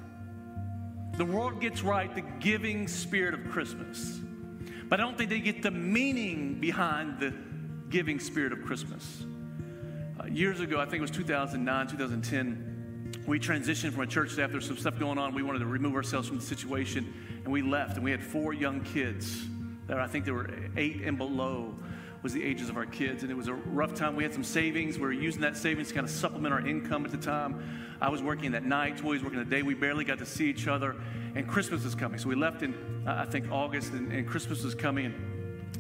The 1.18 1.26
world 1.26 1.62
gets 1.62 1.82
right 1.82 2.14
the 2.14 2.24
giving 2.40 2.88
spirit 2.88 3.34
of 3.34 3.50
Christmas. 3.50 4.20
But 4.88 5.00
I 5.00 5.04
don't 5.04 5.18
think 5.18 5.30
they 5.30 5.40
get 5.40 5.64
the 5.64 5.72
meaning 5.72 6.60
behind 6.60 7.20
the 7.20 7.34
giving 7.90 8.20
spirit 8.20 8.52
of 8.54 8.64
Christmas. 8.64 9.26
Uh, 10.20 10.26
years 10.28 10.60
ago, 10.60 10.80
I 10.80 10.86
think 10.86 10.96
it 10.96 11.02
was 11.02 11.12
2009, 11.12 11.88
2010, 11.88 13.24
we 13.26 13.40
transitioned 13.40 13.94
from 13.94 14.02
a 14.02 14.08
church 14.08 14.32
staff. 14.32 14.50
There 14.50 14.58
was 14.58 14.66
some 14.66 14.78
stuff 14.78 15.00
going 15.00 15.18
on. 15.18 15.34
We 15.34 15.44
wanted 15.44 15.60
to 15.60 15.66
remove 15.66 15.96
ourselves 15.96 16.28
from 16.28 16.38
the 16.38 16.44
situation, 16.44 17.14
and 17.44 17.52
we 17.52 17.62
left. 17.62 17.96
And 17.96 18.04
we 18.04 18.12
had 18.12 18.24
four 18.24 18.54
young 18.54 18.82
kids 18.82 19.46
that 19.88 20.00
I 20.00 20.08
think 20.08 20.26
there 20.26 20.34
were 20.34 20.50
eight 20.78 21.02
and 21.04 21.18
below 21.18 21.76
was 22.26 22.34
the 22.34 22.44
ages 22.44 22.70
of 22.70 22.78
our 22.78 22.88
kids. 22.88 23.22
And 23.22 23.32
it 23.32 23.36
was 23.36 23.48
a 23.48 23.54
rough 23.54 23.94
time. 23.94 24.16
We 24.16 24.24
had 24.24 24.34
some 24.34 24.44
savings. 24.44 24.98
We 24.98 25.06
were 25.06 25.12
using 25.12 25.42
that 25.42 25.56
savings 25.56 25.90
to 25.90 25.94
kind 25.94 26.06
of 26.06 26.12
supplement 26.12 26.56
our 26.56 26.68
income 26.68 27.06
at 27.06 27.12
the 27.12 27.20
time. 27.20 27.64
I 28.02 28.10
was 28.10 28.24
working 28.24 28.52
that 28.54 28.64
night. 28.64 28.98
Toy 28.98 29.12
was 29.12 29.24
working 29.24 29.38
the 29.38 29.46
day. 29.46 29.62
We 29.62 29.76
barely 29.76 30.06
got 30.06 30.18
to 30.18 30.26
see 30.26 30.50
each 30.50 30.68
other. 30.68 30.96
And 31.36 31.48
Christmas 31.48 31.84
was 31.84 31.94
coming. 31.94 32.18
So 32.18 32.28
we 32.28 32.34
left 32.34 32.64
in, 32.64 33.04
I 33.06 33.26
think, 33.26 33.52
August, 33.52 33.94
and, 33.94 34.12
and 34.12 34.28
Christmas 34.28 34.64
was 34.64 34.74
coming. 34.74 35.14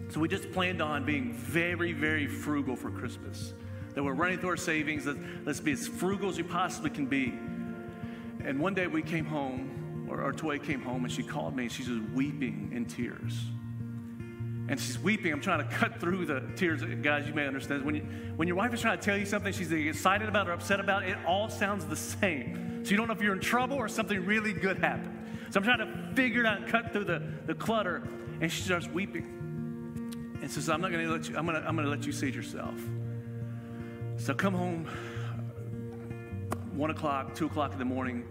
So 0.09 0.19
we 0.19 0.27
just 0.27 0.51
planned 0.51 0.83
on 0.83 1.03
being 1.03 1.33
very, 1.33 1.93
very 1.93 2.27
frugal 2.27 2.75
for 2.75 2.91
Christmas. 2.91 3.55
That 3.95 4.03
we're 4.03 4.13
running 4.13 4.37
through 4.37 4.49
our 4.49 4.57
savings. 4.57 5.07
Let's, 5.07 5.19
let's 5.45 5.59
be 5.59 5.71
as 5.71 5.87
frugal 5.87 6.29
as 6.29 6.37
we 6.37 6.43
possibly 6.43 6.91
can 6.91 7.07
be. 7.07 7.33
And 8.43 8.59
one 8.59 8.75
day 8.75 8.85
we 8.85 9.01
came 9.01 9.25
home, 9.25 10.07
or 10.11 10.21
our 10.21 10.31
toy 10.31 10.59
came 10.59 10.83
home, 10.83 11.05
and 11.05 11.11
she 11.11 11.23
called 11.23 11.55
me, 11.55 11.63
and 11.63 11.71
she 11.71 11.81
was 11.91 12.01
weeping 12.13 12.69
in 12.71 12.85
tears 12.85 13.33
and 14.67 14.79
she's 14.79 14.97
weeping. 14.97 15.31
I'm 15.31 15.41
trying 15.41 15.67
to 15.67 15.75
cut 15.75 15.99
through 15.99 16.25
the 16.25 16.43
tears. 16.55 16.83
Guys, 17.01 17.27
you 17.27 17.33
may 17.33 17.45
understand. 17.45 17.85
When, 17.85 17.95
you, 17.95 18.01
when 18.35 18.47
your 18.47 18.57
wife 18.57 18.73
is 18.73 18.81
trying 18.81 18.97
to 18.97 19.03
tell 19.03 19.17
you 19.17 19.25
something 19.25 19.53
she's 19.53 19.71
excited 19.71 20.27
about 20.27 20.49
or 20.49 20.53
upset 20.53 20.79
about, 20.79 21.03
it 21.03 21.17
all 21.25 21.49
sounds 21.49 21.85
the 21.85 21.95
same. 21.95 22.83
So 22.83 22.91
you 22.91 22.97
don't 22.97 23.07
know 23.07 23.13
if 23.13 23.21
you're 23.21 23.33
in 23.33 23.41
trouble 23.41 23.77
or 23.77 23.87
something 23.87 24.25
really 24.25 24.53
good 24.53 24.79
happened. 24.79 25.11
So 25.51 25.59
I'm 25.59 25.63
trying 25.63 25.79
to 25.79 26.15
figure 26.15 26.41
it 26.41 26.47
out 26.47 26.67
cut 26.67 26.91
through 26.91 27.05
the, 27.05 27.21
the 27.45 27.53
clutter. 27.53 28.07
And 28.41 28.51
she 28.51 28.63
starts 28.63 28.87
weeping. 28.87 29.31
And 30.41 30.51
says, 30.51 30.67
I'm 30.67 30.81
not 30.81 30.91
going 30.91 31.05
to 31.05 31.11
let 31.11 31.29
you, 31.29 31.37
I'm 31.37 31.45
going 31.45 31.61
to 31.61 31.67
I'm 31.67 31.77
to 31.77 31.83
let 31.83 32.05
you 32.05 32.11
see 32.11 32.29
it 32.29 32.35
yourself. 32.35 32.75
So 34.17 34.33
come 34.33 34.53
home, 34.53 34.85
one 36.73 36.89
o'clock, 36.89 37.35
two 37.35 37.45
o'clock 37.45 37.73
in 37.73 37.79
the 37.79 37.85
morning. 37.85 38.25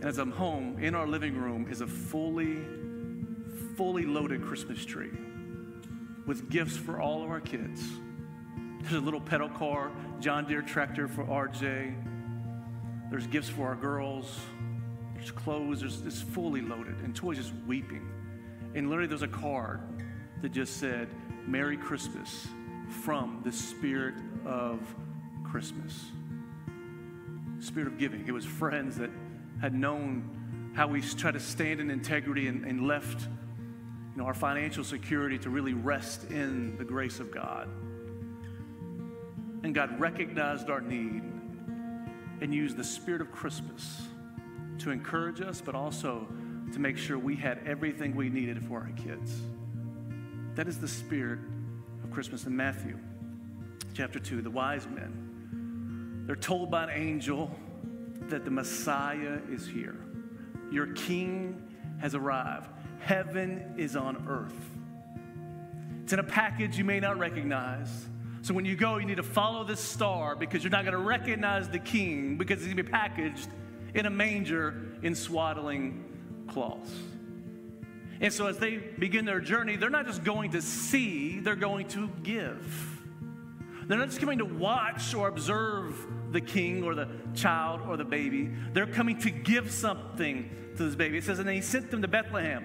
And 0.00 0.04
as 0.04 0.18
I'm 0.18 0.30
home, 0.30 0.78
in 0.80 0.94
our 0.94 1.06
living 1.06 1.36
room 1.36 1.66
is 1.70 1.82
a 1.82 1.86
fully, 1.86 2.58
fully 3.76 4.06
loaded 4.06 4.42
Christmas 4.42 4.84
tree 4.84 5.10
with 6.26 6.50
gifts 6.50 6.76
for 6.76 7.00
all 7.00 7.22
of 7.22 7.30
our 7.30 7.40
kids. 7.40 7.82
There's 8.80 8.94
a 8.94 9.00
little 9.00 9.20
pedal 9.20 9.48
car, 9.48 9.90
John 10.20 10.46
Deere 10.46 10.62
tractor 10.62 11.08
for 11.08 11.24
RJ. 11.24 11.94
There's 13.10 13.26
gifts 13.26 13.48
for 13.48 13.68
our 13.68 13.74
girls. 13.74 14.40
There's 15.14 15.30
clothes. 15.30 15.80
There's, 15.80 16.00
it's 16.02 16.22
fully 16.22 16.62
loaded. 16.62 16.96
And 17.00 17.14
Toy's 17.14 17.36
just 17.36 17.52
weeping. 17.66 18.08
And 18.74 18.88
literally, 18.88 19.08
there's 19.08 19.22
a 19.22 19.28
card 19.28 19.80
that 20.42 20.52
just 20.52 20.78
said, 20.78 21.08
Merry 21.46 21.76
Christmas 21.76 22.46
from 23.02 23.40
the 23.44 23.52
Spirit 23.52 24.14
of 24.46 24.80
Christmas. 25.44 26.06
Spirit 27.58 27.88
of 27.88 27.98
giving. 27.98 28.26
It 28.26 28.32
was 28.32 28.44
friends 28.44 28.96
that 28.96 29.10
had 29.60 29.74
known 29.74 30.72
how 30.74 30.86
we 30.86 31.02
try 31.02 31.30
to 31.30 31.40
stand 31.40 31.80
in 31.80 31.90
integrity 31.90 32.46
and, 32.46 32.64
and 32.64 32.86
left 32.86 33.28
know, 34.16 34.24
our 34.24 34.34
financial 34.34 34.84
security 34.84 35.38
to 35.38 35.50
really 35.50 35.74
rest 35.74 36.30
in 36.30 36.76
the 36.76 36.84
grace 36.84 37.20
of 37.20 37.30
God. 37.30 37.68
And 39.62 39.74
God 39.74 40.00
recognized 40.00 40.70
our 40.70 40.80
need 40.80 41.22
and 42.40 42.54
used 42.54 42.76
the 42.76 42.84
spirit 42.84 43.20
of 43.20 43.30
Christmas 43.30 44.02
to 44.78 44.90
encourage 44.90 45.40
us, 45.40 45.60
but 45.60 45.74
also 45.74 46.26
to 46.72 46.78
make 46.78 46.96
sure 46.96 47.18
we 47.18 47.36
had 47.36 47.60
everything 47.66 48.14
we 48.16 48.28
needed 48.28 48.64
for 48.64 48.80
our 48.80 48.92
kids. 48.96 49.40
That 50.54 50.66
is 50.68 50.78
the 50.78 50.88
spirit 50.88 51.38
of 52.02 52.10
Christmas 52.10 52.46
in 52.46 52.56
Matthew 52.56 52.98
chapter 53.94 54.18
2. 54.18 54.42
The 54.42 54.50
wise 54.50 54.86
men, 54.86 56.24
they're 56.26 56.36
told 56.36 56.70
by 56.70 56.84
an 56.84 56.90
angel 56.90 57.50
that 58.28 58.44
the 58.44 58.50
Messiah 58.50 59.38
is 59.50 59.66
here. 59.66 59.96
Your 60.70 60.88
king 60.88 61.62
has 62.00 62.14
arrived. 62.14 62.70
Heaven 63.00 63.74
is 63.76 63.96
on 63.96 64.24
earth. 64.28 64.54
It's 66.04 66.12
in 66.12 66.18
a 66.18 66.24
package 66.24 66.78
you 66.78 66.84
may 66.84 67.00
not 67.00 67.18
recognize. 67.18 67.88
So 68.42 68.54
when 68.54 68.64
you 68.64 68.74
go, 68.74 68.96
you 68.96 69.06
need 69.06 69.18
to 69.18 69.22
follow 69.22 69.64
this 69.64 69.80
star 69.80 70.34
because 70.34 70.64
you're 70.64 70.70
not 70.70 70.84
going 70.84 70.92
to 70.92 70.98
recognize 70.98 71.68
the 71.68 71.78
king 71.78 72.36
because 72.36 72.58
he's 72.60 72.66
going 72.68 72.78
to 72.78 72.82
be 72.84 72.90
packaged 72.90 73.48
in 73.94 74.06
a 74.06 74.10
manger 74.10 74.74
in 75.02 75.14
swaddling 75.14 76.04
cloths. 76.48 76.92
And 78.20 78.32
so 78.32 78.46
as 78.46 78.58
they 78.58 78.76
begin 78.76 79.24
their 79.24 79.40
journey, 79.40 79.76
they're 79.76 79.90
not 79.90 80.06
just 80.06 80.24
going 80.24 80.52
to 80.52 80.62
see, 80.62 81.40
they're 81.40 81.56
going 81.56 81.88
to 81.88 82.08
give. 82.22 83.00
They're 83.86 83.98
not 83.98 84.08
just 84.08 84.20
coming 84.20 84.38
to 84.38 84.44
watch 84.44 85.14
or 85.14 85.28
observe 85.28 85.94
the 86.30 86.40
king 86.40 86.84
or 86.84 86.94
the 86.94 87.08
child 87.34 87.80
or 87.88 87.96
the 87.96 88.04
baby. 88.04 88.50
They're 88.72 88.86
coming 88.86 89.18
to 89.20 89.30
give 89.30 89.70
something 89.70 90.50
to 90.76 90.84
this 90.84 90.94
baby. 90.94 91.18
It 91.18 91.24
says, 91.24 91.38
and 91.38 91.48
he 91.48 91.60
sent 91.60 91.90
them 91.90 92.02
to 92.02 92.08
Bethlehem 92.08 92.64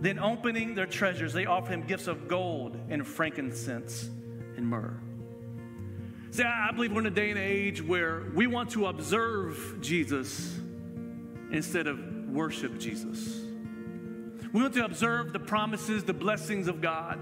Then, 0.00 0.18
opening 0.18 0.74
their 0.74 0.86
treasures, 0.86 1.32
they 1.32 1.46
offered 1.46 1.72
him 1.72 1.82
gifts 1.82 2.06
of 2.06 2.28
gold 2.28 2.78
and 2.88 3.06
frankincense 3.06 4.08
and 4.56 4.66
myrrh. 4.66 5.00
See, 6.30 6.42
I 6.42 6.70
believe 6.72 6.92
we're 6.92 7.00
in 7.00 7.06
a 7.06 7.10
day 7.10 7.30
and 7.30 7.38
age 7.38 7.82
where 7.82 8.24
we 8.34 8.46
want 8.46 8.70
to 8.70 8.86
observe 8.86 9.78
Jesus 9.80 10.56
instead 11.50 11.86
of 11.86 11.98
worship 12.28 12.78
Jesus. 12.78 13.40
We 14.52 14.62
want 14.62 14.74
to 14.74 14.84
observe 14.84 15.32
the 15.32 15.40
promises, 15.40 16.04
the 16.04 16.14
blessings 16.14 16.68
of 16.68 16.80
God. 16.80 17.18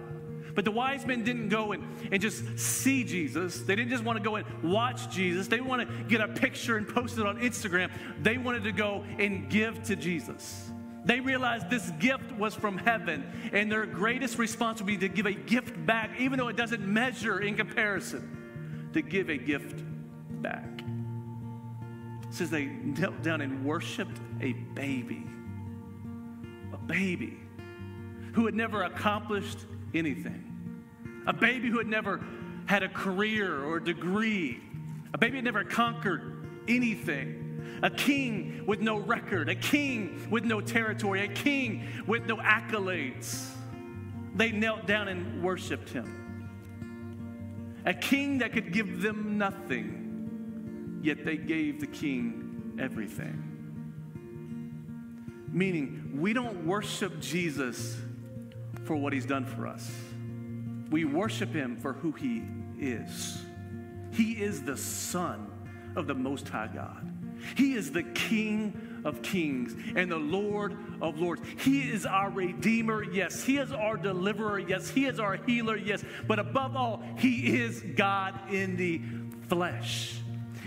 But 0.54 0.64
the 0.64 0.70
wise 0.70 1.06
men 1.06 1.22
didn't 1.22 1.50
go 1.50 1.72
and, 1.72 1.84
and 2.10 2.20
just 2.20 2.58
see 2.58 3.04
Jesus. 3.04 3.60
They 3.60 3.76
didn't 3.76 3.90
just 3.90 4.04
want 4.04 4.16
to 4.16 4.24
go 4.24 4.36
and 4.36 4.46
watch 4.62 5.10
Jesus. 5.10 5.48
They 5.48 5.60
want 5.60 5.86
to 5.86 6.04
get 6.04 6.20
a 6.20 6.28
picture 6.28 6.76
and 6.76 6.88
post 6.88 7.18
it 7.18 7.26
on 7.26 7.38
Instagram. 7.38 7.90
They 8.22 8.38
wanted 8.38 8.64
to 8.64 8.72
go 8.72 9.04
and 9.18 9.50
give 9.50 9.82
to 9.84 9.96
Jesus. 9.96 10.70
They 11.07 11.21
realized 11.21 11.71
this 11.71 11.88
gift 12.01 12.33
was 12.33 12.55
from 12.57 12.79
heaven, 12.79 13.51
and 13.53 13.71
their 13.71 13.87
greatest 13.87 14.38
responsibility 14.38 15.09
to 15.09 15.14
give 15.14 15.27
a 15.27 15.33
gift 15.33 15.87
back, 15.87 16.11
even 16.19 16.38
though 16.38 16.49
it 16.49 16.57
doesn't 16.57 16.85
measure 16.85 17.38
in 17.38 17.55
comparison, 17.55 18.90
to 18.92 19.03
give 19.03 19.31
a 19.31 19.37
gift 19.37 19.85
back. 20.42 20.83
It 22.23 22.35
says 22.35 22.51
they 22.51 22.66
knelt 22.66 23.23
down 23.23 23.40
and 23.40 23.64
worshiped 23.64 24.19
a 24.40 24.53
baby, 24.53 25.25
a 26.73 26.79
baby 26.79 27.38
who 28.33 28.45
had 28.45 28.57
never 28.57 28.83
accomplished 28.83 29.61
anything, 29.95 30.83
a 31.29 31.33
baby 31.33 31.71
who 31.71 31.79
had 31.79 31.87
never 31.87 32.21
had 32.66 32.83
a 32.83 32.88
career 32.88 33.64
or 33.64 33.77
a 33.77 33.85
degree, 33.85 34.61
A 35.14 35.19
baby 35.19 35.37
had 35.37 35.45
never 35.45 35.64
conquered 35.64 36.47
anything. 36.69 37.45
A 37.83 37.90
king 37.90 38.64
with 38.66 38.81
no 38.81 38.96
record, 38.98 39.48
a 39.48 39.55
king 39.55 40.26
with 40.31 40.44
no 40.44 40.61
territory, 40.61 41.24
a 41.24 41.29
king 41.29 41.87
with 42.07 42.26
no 42.26 42.37
accolades. 42.37 43.48
They 44.35 44.52
knelt 44.52 44.87
down 44.87 45.09
and 45.09 45.42
worshiped 45.42 45.90
him. 45.90 46.12
A 47.85 47.94
king 47.94 48.38
that 48.38 48.52
could 48.52 48.72
give 48.72 49.00
them 49.00 49.38
nothing, 49.38 51.00
yet 51.02 51.24
they 51.24 51.37
gave 51.37 51.81
the 51.81 51.87
king 51.87 52.76
everything. 52.81 53.42
Meaning, 55.52 56.18
we 56.20 56.33
don't 56.33 56.66
worship 56.66 57.20
Jesus 57.20 57.96
for 58.85 58.96
what 58.96 59.12
he's 59.12 59.26
done 59.26 59.44
for 59.44 59.66
us, 59.66 59.90
we 60.90 61.05
worship 61.05 61.52
him 61.52 61.76
for 61.81 61.92
who 61.94 62.12
he 62.12 62.42
is. 62.79 63.38
He 64.12 64.33
is 64.33 64.62
the 64.62 64.76
Son 64.76 65.50
of 65.96 66.07
the 66.07 66.14
Most 66.14 66.48
High 66.48 66.70
God. 66.72 67.12
He 67.57 67.75
is 67.75 67.92
the 67.92 68.03
King 68.03 69.01
of 69.05 69.22
kings 69.22 69.75
and 69.94 70.11
the 70.11 70.16
Lord 70.16 70.77
of 71.01 71.18
lords. 71.18 71.42
He 71.59 71.83
is 71.83 72.05
our 72.05 72.29
Redeemer, 72.31 73.05
yes. 73.05 73.42
He 73.44 73.59
is 73.59 73.72
our 73.72 73.96
deliverer, 73.96 74.59
yes. 74.59 74.90
He 74.90 75.07
is 75.07 75.20
our 75.20 75.37
healer, 75.37 75.77
yes. 75.77 76.05
But 76.27 76.38
above 76.38 76.77
all, 76.77 77.03
He 77.18 77.61
is 77.61 77.83
God 77.96 78.53
in 78.53 78.77
the 78.77 79.01
flesh. 79.49 80.20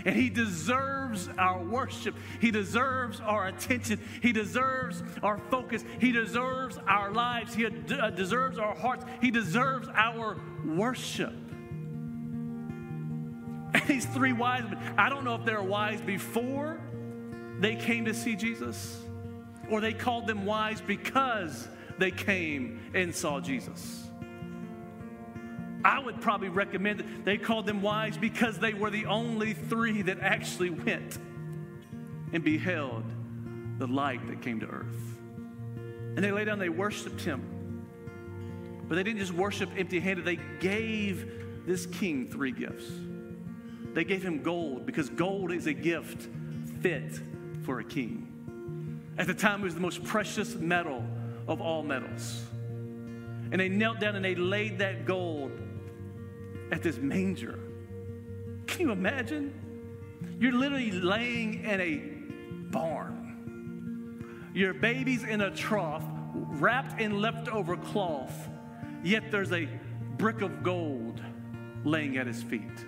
And 0.06 0.16
He 0.16 0.30
deserves 0.30 1.28
our 1.36 1.62
worship. 1.62 2.14
He 2.40 2.50
deserves 2.50 3.20
our 3.20 3.48
attention. 3.48 4.00
He 4.22 4.32
deserves 4.32 5.02
our 5.22 5.38
focus. 5.50 5.84
He 5.98 6.12
deserves 6.12 6.78
our 6.86 7.12
lives. 7.12 7.54
He 7.54 7.66
uh, 7.66 8.10
deserves 8.10 8.58
our 8.58 8.74
hearts. 8.74 9.04
He 9.20 9.30
deserves 9.30 9.88
our 9.94 10.40
worship. 10.64 11.34
These 13.90 14.06
three 14.06 14.32
wise 14.32 14.62
men, 14.62 14.78
I 14.96 15.08
don't 15.08 15.24
know 15.24 15.34
if 15.34 15.44
they 15.44 15.52
were 15.52 15.64
wise 15.64 16.00
before 16.00 16.78
they 17.58 17.74
came 17.74 18.04
to 18.04 18.14
see 18.14 18.36
Jesus 18.36 19.02
or 19.68 19.80
they 19.80 19.92
called 19.92 20.28
them 20.28 20.46
wise 20.46 20.80
because 20.80 21.66
they 21.98 22.12
came 22.12 22.78
and 22.94 23.12
saw 23.12 23.40
Jesus. 23.40 24.06
I 25.84 25.98
would 25.98 26.20
probably 26.20 26.50
recommend 26.50 27.00
that 27.00 27.24
they 27.24 27.36
called 27.36 27.66
them 27.66 27.82
wise 27.82 28.16
because 28.16 28.60
they 28.60 28.74
were 28.74 28.90
the 28.90 29.06
only 29.06 29.54
three 29.54 30.02
that 30.02 30.20
actually 30.20 30.70
went 30.70 31.18
and 32.32 32.44
beheld 32.44 33.02
the 33.78 33.88
light 33.88 34.24
that 34.28 34.40
came 34.40 34.60
to 34.60 34.66
earth. 34.66 35.18
And 36.14 36.18
they 36.18 36.30
lay 36.30 36.44
down, 36.44 36.60
they 36.60 36.68
worshiped 36.68 37.22
him. 37.22 37.84
But 38.86 38.94
they 38.94 39.02
didn't 39.02 39.18
just 39.18 39.32
worship 39.32 39.68
empty 39.76 39.98
handed, 39.98 40.24
they 40.24 40.38
gave 40.60 41.66
this 41.66 41.86
king 41.86 42.28
three 42.30 42.52
gifts. 42.52 42.88
They 43.94 44.04
gave 44.04 44.22
him 44.22 44.42
gold 44.42 44.86
because 44.86 45.08
gold 45.08 45.52
is 45.52 45.66
a 45.66 45.72
gift 45.72 46.28
fit 46.80 47.20
for 47.62 47.80
a 47.80 47.84
king. 47.84 48.26
At 49.18 49.26
the 49.26 49.34
time, 49.34 49.60
it 49.60 49.64
was 49.64 49.74
the 49.74 49.80
most 49.80 50.04
precious 50.04 50.54
metal 50.54 51.04
of 51.46 51.60
all 51.60 51.82
metals. 51.82 52.42
And 53.52 53.60
they 53.60 53.68
knelt 53.68 54.00
down 54.00 54.16
and 54.16 54.24
they 54.24 54.34
laid 54.34 54.78
that 54.78 55.04
gold 55.04 55.52
at 56.70 56.82
this 56.82 56.98
manger. 56.98 57.58
Can 58.66 58.80
you 58.80 58.92
imagine? 58.92 59.52
You're 60.38 60.52
literally 60.52 60.92
laying 60.92 61.64
in 61.64 61.80
a 61.80 61.96
barn. 62.70 64.50
Your 64.54 64.72
baby's 64.72 65.24
in 65.24 65.42
a 65.42 65.50
trough, 65.50 66.04
wrapped 66.34 67.00
in 67.00 67.20
leftover 67.20 67.76
cloth, 67.76 68.48
yet 69.02 69.30
there's 69.30 69.52
a 69.52 69.68
brick 70.16 70.42
of 70.42 70.62
gold 70.62 71.20
laying 71.84 72.16
at 72.16 72.26
his 72.26 72.42
feet. 72.42 72.86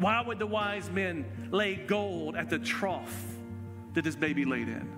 Why 0.00 0.22
would 0.22 0.38
the 0.38 0.46
wise 0.46 0.90
men 0.90 1.26
lay 1.50 1.76
gold 1.76 2.34
at 2.34 2.48
the 2.48 2.58
trough 2.58 3.14
that 3.92 4.02
this 4.02 4.16
baby 4.16 4.46
laid 4.46 4.68
in? 4.68 4.88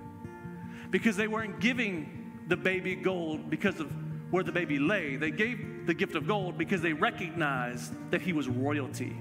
Because 0.90 1.16
they 1.16 1.26
weren't 1.26 1.58
giving 1.58 2.32
the 2.46 2.56
baby 2.56 2.94
gold 2.94 3.50
because 3.50 3.80
of 3.80 3.92
where 4.30 4.44
the 4.44 4.52
baby 4.52 4.78
lay. 4.78 5.16
They 5.16 5.32
gave 5.32 5.86
the 5.86 5.94
gift 5.94 6.14
of 6.14 6.28
gold 6.28 6.56
because 6.56 6.80
they 6.82 6.92
recognized 6.92 7.92
that 8.12 8.22
he 8.22 8.32
was 8.32 8.48
royalty. 8.48 9.16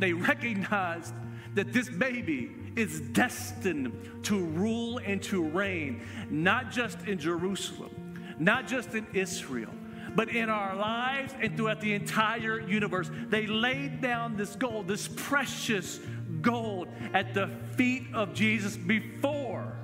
They 0.00 0.12
recognized 0.12 1.14
that 1.54 1.72
this 1.72 1.88
baby 1.88 2.50
is 2.74 3.00
destined 3.00 4.24
to 4.24 4.44
rule 4.44 4.98
and 4.98 5.22
to 5.24 5.44
reign, 5.44 6.02
not 6.30 6.72
just 6.72 7.06
in 7.06 7.18
Jerusalem, 7.18 8.14
not 8.40 8.66
just 8.66 8.94
in 8.94 9.06
Israel, 9.12 9.72
but 10.14 10.28
in 10.28 10.48
our 10.48 10.74
lives 10.74 11.34
and 11.40 11.56
throughout 11.56 11.80
the 11.80 11.94
entire 11.94 12.60
universe. 12.60 13.10
They 13.28 13.46
laid 13.46 14.00
down 14.00 14.36
this 14.36 14.56
gold, 14.56 14.88
this 14.88 15.08
precious 15.08 16.00
gold, 16.40 16.88
at 17.14 17.34
the 17.34 17.50
feet 17.76 18.04
of 18.14 18.34
Jesus 18.34 18.76
before 18.76 19.76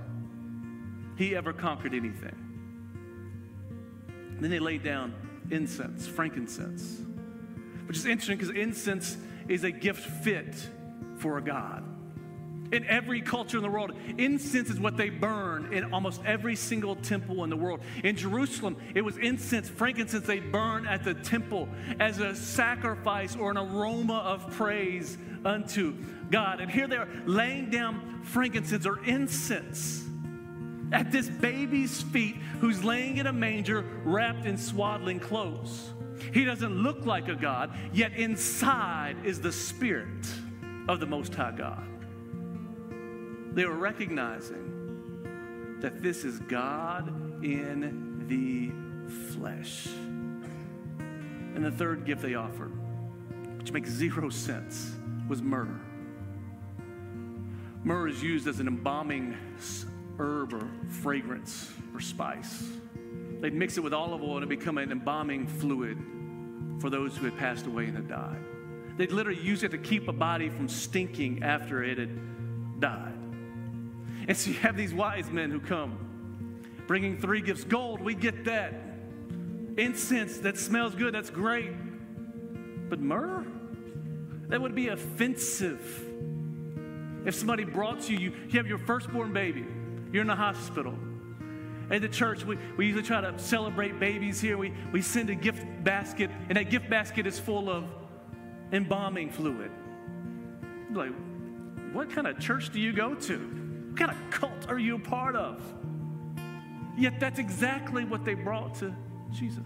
he 1.16 1.34
ever 1.34 1.52
conquered 1.52 1.94
anything. 1.94 2.34
Then 4.40 4.50
they 4.50 4.58
laid 4.58 4.82
down 4.82 5.14
incense, 5.50 6.06
frankincense, 6.06 7.00
which 7.86 7.96
is 7.96 8.06
interesting 8.06 8.36
because 8.36 8.54
incense 8.54 9.16
is 9.48 9.64
a 9.64 9.70
gift 9.70 10.04
fit 10.24 10.54
for 11.18 11.38
a 11.38 11.42
God. 11.42 11.84
In 12.72 12.84
every 12.86 13.20
culture 13.20 13.56
in 13.56 13.62
the 13.62 13.70
world, 13.70 13.92
incense 14.18 14.70
is 14.70 14.80
what 14.80 14.96
they 14.96 15.10
burn 15.10 15.72
in 15.72 15.92
almost 15.92 16.20
every 16.24 16.56
single 16.56 16.96
temple 16.96 17.44
in 17.44 17.50
the 17.50 17.56
world. 17.56 17.80
In 18.02 18.16
Jerusalem, 18.16 18.76
it 18.94 19.02
was 19.02 19.16
incense, 19.18 19.68
frankincense 19.68 20.26
they 20.26 20.40
burn 20.40 20.86
at 20.86 21.04
the 21.04 21.14
temple 21.14 21.68
as 22.00 22.18
a 22.18 22.34
sacrifice 22.34 23.36
or 23.36 23.50
an 23.50 23.56
aroma 23.56 24.18
of 24.18 24.50
praise 24.52 25.16
unto 25.44 25.94
God. 26.30 26.60
And 26.60 26.70
here 26.70 26.88
they 26.88 26.96
are 26.96 27.08
laying 27.24 27.70
down 27.70 28.22
frankincense 28.24 28.86
or 28.86 29.04
incense 29.04 30.04
at 30.92 31.10
this 31.10 31.28
baby's 31.28 32.02
feet 32.02 32.36
who's 32.60 32.82
laying 32.84 33.16
in 33.18 33.26
a 33.26 33.32
manger 33.32 33.84
wrapped 34.04 34.46
in 34.46 34.56
swaddling 34.56 35.20
clothes. 35.20 35.92
He 36.32 36.44
doesn't 36.44 36.82
look 36.82 37.06
like 37.06 37.28
a 37.28 37.34
God, 37.34 37.76
yet 37.92 38.12
inside 38.14 39.16
is 39.24 39.40
the 39.40 39.52
Spirit 39.52 40.26
of 40.88 41.00
the 41.00 41.06
Most 41.06 41.34
High 41.34 41.52
God. 41.56 41.95
They 43.56 43.64
were 43.64 43.74
recognizing 43.74 45.78
that 45.80 46.02
this 46.02 46.24
is 46.24 46.40
God 46.40 47.08
in 47.42 48.26
the 48.28 48.70
flesh. 49.32 49.86
And 51.54 51.64
the 51.64 51.70
third 51.70 52.04
gift 52.04 52.20
they 52.20 52.34
offered, 52.34 52.72
which 53.56 53.72
makes 53.72 53.88
zero 53.88 54.28
sense, 54.28 54.92
was 55.26 55.40
myrrh. 55.40 55.80
Myrrh 57.82 58.08
is 58.08 58.22
used 58.22 58.46
as 58.46 58.60
an 58.60 58.68
embalming 58.68 59.34
herb 60.18 60.52
or 60.52 60.68
fragrance 60.90 61.72
or 61.94 62.00
spice. 62.00 62.62
They'd 63.40 63.54
mix 63.54 63.78
it 63.78 63.80
with 63.80 63.94
olive 63.94 64.22
oil 64.22 64.36
and 64.36 64.44
it 64.44 64.50
become 64.50 64.76
an 64.76 64.92
embalming 64.92 65.46
fluid 65.46 65.96
for 66.78 66.90
those 66.90 67.16
who 67.16 67.24
had 67.24 67.38
passed 67.38 67.64
away 67.64 67.86
and 67.86 67.96
had 67.96 68.08
died. 68.08 68.44
They'd 68.98 69.12
literally 69.12 69.40
use 69.40 69.62
it 69.62 69.70
to 69.70 69.78
keep 69.78 70.08
a 70.08 70.12
body 70.12 70.50
from 70.50 70.68
stinking 70.68 71.42
after 71.42 71.82
it 71.82 71.96
had 71.96 72.80
died. 72.80 73.25
And 74.28 74.36
so 74.36 74.50
you 74.50 74.56
have 74.58 74.76
these 74.76 74.92
wise 74.92 75.30
men 75.30 75.50
who 75.50 75.60
come 75.60 75.98
bringing 76.86 77.18
three 77.18 77.40
gifts 77.40 77.64
gold, 77.64 78.00
we 78.00 78.14
get 78.14 78.44
that. 78.44 78.74
Incense 79.76 80.38
that 80.38 80.56
smells 80.56 80.94
good, 80.94 81.14
that's 81.14 81.30
great. 81.30 81.72
But 82.88 83.00
myrrh? 83.00 83.44
That 84.48 84.60
would 84.60 84.74
be 84.74 84.88
offensive. 84.88 86.04
If 87.26 87.34
somebody 87.34 87.64
brought 87.64 88.02
to 88.02 88.12
you, 88.12 88.18
you, 88.18 88.32
you 88.48 88.58
have 88.58 88.68
your 88.68 88.78
firstborn 88.78 89.32
baby, 89.32 89.66
you're 90.12 90.22
in 90.22 90.28
the 90.28 90.36
hospital. 90.36 90.94
At 91.90 92.02
the 92.02 92.08
church, 92.08 92.44
we, 92.44 92.56
we 92.76 92.86
usually 92.86 93.04
try 93.04 93.20
to 93.20 93.36
celebrate 93.38 94.00
babies 94.00 94.40
here. 94.40 94.56
We, 94.56 94.72
we 94.92 95.02
send 95.02 95.30
a 95.30 95.34
gift 95.34 95.64
basket, 95.84 96.30
and 96.48 96.56
that 96.56 96.70
gift 96.70 96.88
basket 96.88 97.26
is 97.26 97.38
full 97.38 97.68
of 97.68 97.84
embalming 98.72 99.30
fluid. 99.30 99.70
Like, 100.92 101.12
what 101.92 102.10
kind 102.10 102.26
of 102.26 102.38
church 102.38 102.70
do 102.70 102.80
you 102.80 102.92
go 102.92 103.14
to? 103.14 103.65
What 103.96 104.08
kind 104.08 104.18
of 104.18 104.30
cult 104.30 104.68
are 104.68 104.78
you 104.78 104.96
a 104.96 104.98
part 104.98 105.34
of? 105.36 105.58
Yet 106.98 107.18
that's 107.18 107.38
exactly 107.38 108.04
what 108.04 108.26
they 108.26 108.34
brought 108.34 108.74
to 108.76 108.94
Jesus 109.32 109.64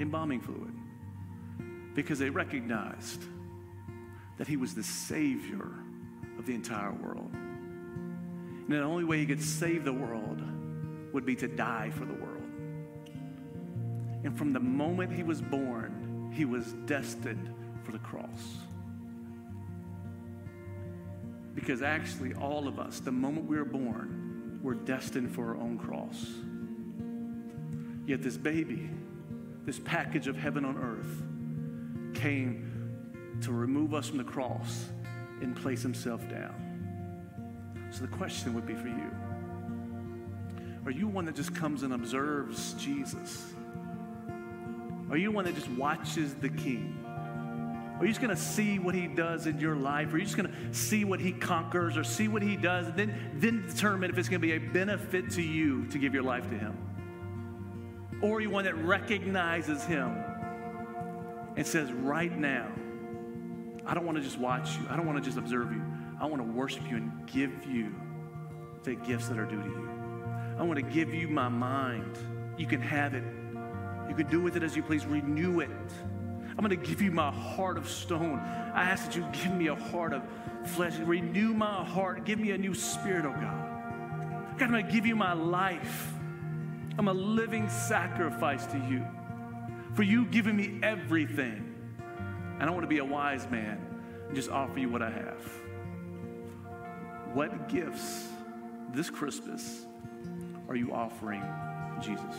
embalming 0.00 0.40
fluid 0.40 0.72
because 1.94 2.18
they 2.18 2.30
recognized 2.30 3.22
that 4.38 4.48
he 4.48 4.56
was 4.56 4.74
the 4.74 4.82
Savior 4.82 5.68
of 6.38 6.46
the 6.46 6.54
entire 6.54 6.92
world. 6.92 7.30
And 7.34 8.68
the 8.68 8.80
only 8.80 9.04
way 9.04 9.18
he 9.18 9.26
could 9.26 9.42
save 9.42 9.84
the 9.84 9.92
world 9.92 10.42
would 11.12 11.26
be 11.26 11.36
to 11.36 11.46
die 11.46 11.90
for 11.90 12.06
the 12.06 12.14
world. 12.14 12.42
And 14.24 14.36
from 14.36 14.54
the 14.54 14.60
moment 14.60 15.12
he 15.12 15.22
was 15.22 15.42
born, 15.42 16.32
he 16.32 16.46
was 16.46 16.72
destined 16.86 17.54
for 17.82 17.92
the 17.92 17.98
cross. 17.98 18.63
Because 21.54 21.82
actually, 21.82 22.34
all 22.34 22.66
of 22.66 22.78
us, 22.78 23.00
the 23.00 23.12
moment 23.12 23.46
we 23.46 23.56
were 23.56 23.64
born, 23.64 24.58
were 24.62 24.74
destined 24.74 25.34
for 25.34 25.50
our 25.50 25.56
own 25.56 25.78
cross. 25.78 26.26
Yet 28.06 28.22
this 28.22 28.36
baby, 28.36 28.90
this 29.64 29.78
package 29.78 30.26
of 30.26 30.36
heaven 30.36 30.64
on 30.64 30.76
earth, 30.76 32.20
came 32.20 33.38
to 33.42 33.52
remove 33.52 33.94
us 33.94 34.08
from 34.08 34.18
the 34.18 34.24
cross 34.24 34.88
and 35.40 35.54
place 35.54 35.82
himself 35.82 36.28
down. 36.28 36.64
So 37.90 38.00
the 38.00 38.08
question 38.08 38.54
would 38.54 38.66
be 38.66 38.74
for 38.74 38.88
you 38.88 39.10
Are 40.84 40.90
you 40.90 41.06
one 41.06 41.24
that 41.26 41.36
just 41.36 41.54
comes 41.54 41.82
and 41.82 41.92
observes 41.94 42.74
Jesus? 42.74 43.52
Are 45.10 45.16
you 45.16 45.30
one 45.30 45.44
that 45.44 45.54
just 45.54 45.68
watches 45.70 46.34
the 46.34 46.48
king? 46.48 47.03
Are 47.98 48.04
you 48.04 48.08
just 48.08 48.20
going 48.20 48.34
to 48.34 48.40
see 48.40 48.78
what 48.78 48.94
he 48.94 49.06
does 49.06 49.46
in 49.46 49.60
your 49.60 49.76
life? 49.76 50.12
Are 50.12 50.18
you 50.18 50.24
just 50.24 50.36
going 50.36 50.50
to 50.50 50.74
see 50.74 51.04
what 51.04 51.20
he 51.20 51.32
conquers 51.32 51.96
or 51.96 52.02
see 52.02 52.26
what 52.26 52.42
he 52.42 52.56
does 52.56 52.88
and 52.88 52.96
then, 52.96 53.30
then 53.34 53.66
determine 53.66 54.10
if 54.10 54.18
it's 54.18 54.28
going 54.28 54.40
to 54.40 54.46
be 54.46 54.54
a 54.54 54.58
benefit 54.58 55.30
to 55.32 55.42
you 55.42 55.86
to 55.86 55.98
give 55.98 56.12
your 56.12 56.24
life 56.24 56.48
to 56.50 56.58
him? 56.58 56.76
Or 58.20 58.38
are 58.38 58.40
you 58.40 58.50
one 58.50 58.64
that 58.64 58.76
recognizes 58.76 59.84
him 59.84 60.16
and 61.56 61.66
says, 61.66 61.92
right 61.92 62.36
now, 62.36 62.68
I 63.86 63.94
don't 63.94 64.04
want 64.04 64.18
to 64.18 64.24
just 64.24 64.38
watch 64.38 64.76
you, 64.76 64.86
I 64.88 64.96
don't 64.96 65.06
want 65.06 65.18
to 65.18 65.24
just 65.24 65.38
observe 65.38 65.70
you. 65.70 65.82
I 66.20 66.26
want 66.26 66.42
to 66.42 66.48
worship 66.48 66.88
you 66.88 66.96
and 66.96 67.26
give 67.26 67.66
you 67.66 67.94
the 68.82 68.94
gifts 68.94 69.28
that 69.28 69.38
are 69.38 69.46
due 69.46 69.60
to 69.60 69.68
you. 69.68 69.88
I 70.58 70.62
want 70.62 70.78
to 70.78 70.84
give 70.84 71.12
you 71.12 71.28
my 71.28 71.48
mind. 71.48 72.16
You 72.56 72.66
can 72.66 72.80
have 72.80 73.14
it. 73.14 73.24
You 74.08 74.14
can 74.14 74.28
do 74.30 74.40
with 74.40 74.56
it 74.56 74.62
as 74.62 74.76
you 74.76 74.82
please. 74.82 75.04
Renew 75.06 75.60
it. 75.60 75.70
I'm 76.56 76.64
going 76.64 76.70
to 76.70 76.76
give 76.88 77.02
you 77.02 77.10
my 77.10 77.32
heart 77.32 77.76
of 77.76 77.88
stone. 77.88 78.38
I 78.38 78.84
ask 78.84 79.06
that 79.06 79.16
you 79.16 79.26
give 79.32 79.52
me 79.52 79.66
a 79.66 79.74
heart 79.74 80.12
of 80.12 80.22
flesh. 80.64 80.96
Renew 80.98 81.52
my 81.52 81.84
heart. 81.84 82.24
Give 82.24 82.38
me 82.38 82.52
a 82.52 82.58
new 82.58 82.74
spirit, 82.74 83.26
oh 83.26 83.32
God. 83.32 84.54
God, 84.58 84.62
I'm 84.62 84.70
going 84.70 84.86
to 84.86 84.92
give 84.92 85.04
you 85.04 85.16
my 85.16 85.32
life. 85.32 86.12
I'm 86.96 87.08
a 87.08 87.12
living 87.12 87.68
sacrifice 87.68 88.66
to 88.66 88.78
you. 88.78 89.04
For 89.94 90.04
you 90.04 90.26
giving 90.26 90.56
me 90.56 90.78
everything. 90.82 91.74
And 92.60 92.62
I 92.62 92.70
want 92.70 92.82
to 92.82 92.88
be 92.88 92.98
a 92.98 93.04
wise 93.04 93.50
man 93.50 93.84
and 94.28 94.36
just 94.36 94.48
offer 94.48 94.78
you 94.78 94.88
what 94.88 95.02
I 95.02 95.10
have. 95.10 95.44
What 97.32 97.68
gifts 97.68 98.28
this 98.92 99.10
Christmas 99.10 99.86
are 100.68 100.76
you 100.76 100.92
offering 100.92 101.42
Jesus? 102.00 102.36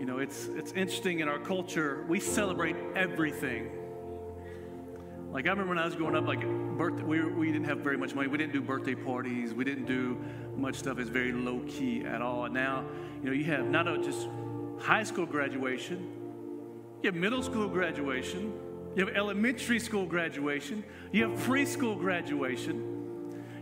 You 0.00 0.06
know, 0.06 0.16
it's, 0.16 0.46
it's 0.56 0.72
interesting 0.72 1.20
in 1.20 1.28
our 1.28 1.38
culture, 1.38 2.06
we 2.08 2.20
celebrate 2.20 2.74
everything. 2.96 3.70
Like, 5.30 5.46
I 5.46 5.50
remember 5.50 5.74
when 5.74 5.78
I 5.78 5.84
was 5.84 5.94
growing 5.94 6.16
up, 6.16 6.26
like, 6.26 6.40
birthday, 6.40 7.02
we, 7.02 7.22
we 7.22 7.52
didn't 7.52 7.66
have 7.66 7.80
very 7.80 7.98
much 7.98 8.14
money. 8.14 8.26
We 8.26 8.38
didn't 8.38 8.54
do 8.54 8.62
birthday 8.62 8.94
parties. 8.94 9.52
We 9.52 9.62
didn't 9.62 9.84
do 9.84 10.18
much 10.56 10.76
stuff. 10.76 10.98
It's 10.98 11.10
very 11.10 11.32
low 11.32 11.60
key 11.68 12.02
at 12.06 12.22
all. 12.22 12.46
And 12.46 12.54
now, 12.54 12.86
you 13.22 13.26
know, 13.26 13.32
you 13.32 13.44
have 13.44 13.66
not 13.66 14.02
just 14.02 14.26
high 14.78 15.02
school 15.02 15.26
graduation, 15.26 15.98
you 17.02 17.10
have 17.10 17.14
middle 17.14 17.42
school 17.42 17.68
graduation, 17.68 18.54
you 18.96 19.04
have 19.04 19.14
elementary 19.14 19.80
school 19.80 20.06
graduation, 20.06 20.82
you 21.12 21.28
have 21.28 21.38
preschool 21.40 21.98
graduation. 21.98 22.86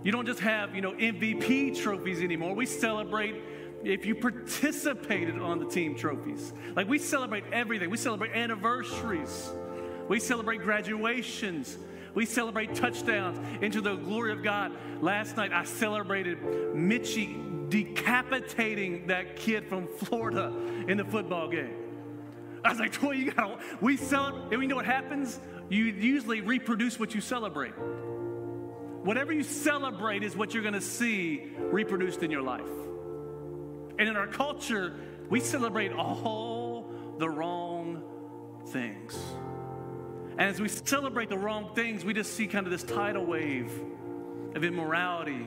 You 0.05 0.13
don't 0.13 0.27
just 0.27 0.39
have, 0.39 0.77
you 0.77 0.83
know, 0.83 0.93
MVP 0.93 1.83
trophies 1.83 2.23
anymore. 2.23 2.55
We 2.55 2.67
celebrate 2.67 3.35
if 3.85 4.05
you 4.05 4.15
participated 4.15 5.39
on 5.39 5.59
the 5.59 5.67
team 5.67 5.95
trophies. 5.95 6.53
Like 6.75 6.89
we 6.89 6.99
celebrate 6.99 7.45
everything. 7.53 7.91
We 7.91 7.97
celebrate 7.97 8.33
anniversaries. 8.33 9.51
We 10.09 10.21
celebrate 10.21 10.63
graduations. 10.63 11.79
We 12.15 12.27
celebrate 12.27 12.75
touchdowns 12.75 13.39
into 13.63 13.81
the 13.81 13.95
glory 13.95 14.33
of 14.33 14.43
God. 14.43 14.73
Last 15.01 15.37
night 15.37 15.53
I 15.53 15.65
celebrated 15.65 16.41
Mitchie 16.41 17.71
decapitating 17.71 19.09
that 19.09 19.37
kid 19.37 19.67
from 19.69 19.87
Florida 19.87 20.53
in 20.89 20.97
the 20.97 21.05
football 21.05 21.49
game. 21.49 21.75
I 22.65 22.71
was 22.71 22.81
like, 22.81 22.93
Troy, 22.93 23.13
you 23.13 23.31
got 23.31 23.61
we 23.81 23.97
celebrate, 23.97 24.51
and 24.51 24.59
we 24.59 24.67
know 24.67 24.77
what 24.77 24.87
happens? 24.87 25.39
You 25.69 25.85
usually 25.85 26.41
reproduce 26.41 26.99
what 26.99 27.15
you 27.15 27.21
celebrate. 27.21 27.73
Whatever 29.05 29.33
you 29.33 29.43
celebrate 29.43 30.23
is 30.23 30.35
what 30.35 30.55
you're 30.55 30.63
going 30.63 30.75
to 30.75 30.81
see 30.81 31.53
reproduced 31.59 32.23
in 32.23 32.31
your 32.31 32.43
life. 32.43 32.67
And 33.99 34.09
in 34.09 34.17
our 34.17 34.27
culture, 34.29 34.95
we 35.29 35.41
celebrate 35.41 35.93
all 35.93 36.91
the 37.19 37.29
wrong 37.29 38.03
things. 38.69 39.19
And 40.33 40.43
as 40.43 40.61
we 40.61 40.69
celebrate 40.69 41.29
the 41.29 41.39
wrong 41.39 41.75
things, 41.75 42.05
we 42.05 42.15
just 42.15 42.35
see 42.35 42.47
kind 42.47 42.67
of 42.67 42.71
this 42.71 42.85
tidal 42.85 43.27
wave 43.27 43.73
of 44.55 44.63
immorality 44.63 45.47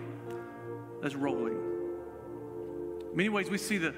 that's 1.02 1.16
rolling. 1.16 1.58
In 3.12 3.16
many 3.18 3.30
ways, 3.30 3.50
we 3.50 3.58
see 3.58 3.78
the, 3.78 3.96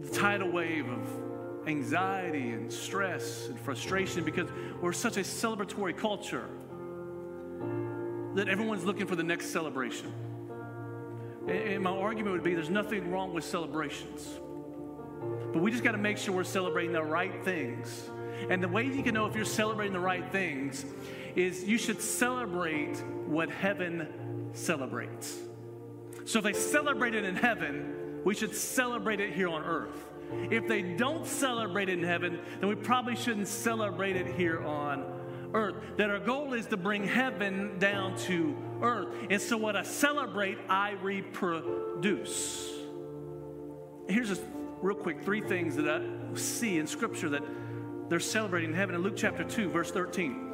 the 0.00 0.08
tidal 0.08 0.50
wave 0.50 0.88
of 0.88 1.68
anxiety 1.68 2.50
and 2.50 2.72
stress 2.72 3.46
and 3.46 3.58
frustration 3.60 4.24
because 4.24 4.48
we're 4.80 4.92
such 4.92 5.16
a 5.16 5.20
celebratory 5.20 5.96
culture 5.96 6.48
that 8.34 8.48
everyone's 8.48 8.84
looking 8.84 9.06
for 9.06 9.14
the 9.14 9.22
next 9.22 9.50
celebration. 9.52 10.12
And 11.48 11.82
my 11.82 11.90
argument 11.90 12.34
would 12.34 12.42
be 12.42 12.54
there's 12.54 12.70
nothing 12.70 13.10
wrong 13.10 13.34
with 13.34 13.44
celebrations. 13.44 14.38
But 15.52 15.60
we 15.60 15.70
just 15.70 15.84
got 15.84 15.92
to 15.92 15.98
make 15.98 16.18
sure 16.18 16.34
we're 16.34 16.44
celebrating 16.44 16.92
the 16.92 17.02
right 17.02 17.44
things. 17.44 18.10
And 18.48 18.62
the 18.62 18.68
way 18.68 18.84
you 18.84 19.02
can 19.02 19.14
know 19.14 19.26
if 19.26 19.34
you're 19.34 19.44
celebrating 19.44 19.92
the 19.92 20.00
right 20.00 20.30
things 20.32 20.84
is 21.34 21.64
you 21.64 21.78
should 21.78 22.00
celebrate 22.00 22.96
what 23.26 23.50
heaven 23.50 24.50
celebrates. 24.52 25.38
So 26.24 26.38
if 26.38 26.44
they 26.44 26.52
celebrate 26.52 27.14
it 27.14 27.24
in 27.24 27.36
heaven, 27.36 28.20
we 28.24 28.34
should 28.34 28.54
celebrate 28.54 29.20
it 29.20 29.32
here 29.32 29.48
on 29.48 29.64
earth. 29.64 30.08
If 30.50 30.68
they 30.68 30.82
don't 30.82 31.26
celebrate 31.26 31.88
it 31.88 31.98
in 31.98 32.04
heaven, 32.04 32.38
then 32.60 32.68
we 32.68 32.74
probably 32.74 33.16
shouldn't 33.16 33.48
celebrate 33.48 34.16
it 34.16 34.26
here 34.34 34.62
on 34.62 35.00
earth. 35.00 35.21
Earth, 35.54 35.74
that 35.96 36.10
our 36.10 36.18
goal 36.18 36.54
is 36.54 36.66
to 36.66 36.76
bring 36.76 37.06
heaven 37.06 37.78
down 37.78 38.16
to 38.16 38.56
earth. 38.80 39.14
And 39.30 39.40
so, 39.40 39.56
what 39.56 39.76
I 39.76 39.82
celebrate, 39.82 40.58
I 40.68 40.92
reproduce. 40.92 42.70
Here's 44.08 44.28
just 44.28 44.42
real 44.80 44.96
quick 44.96 45.22
three 45.22 45.40
things 45.40 45.76
that 45.76 45.88
I 45.88 46.02
see 46.34 46.78
in 46.78 46.86
Scripture 46.86 47.28
that 47.30 47.42
they're 48.08 48.20
celebrating 48.20 48.70
in 48.70 48.76
heaven. 48.76 48.94
In 48.94 49.02
Luke 49.02 49.16
chapter 49.16 49.44
2, 49.44 49.68
verse 49.68 49.90
13. 49.90 50.48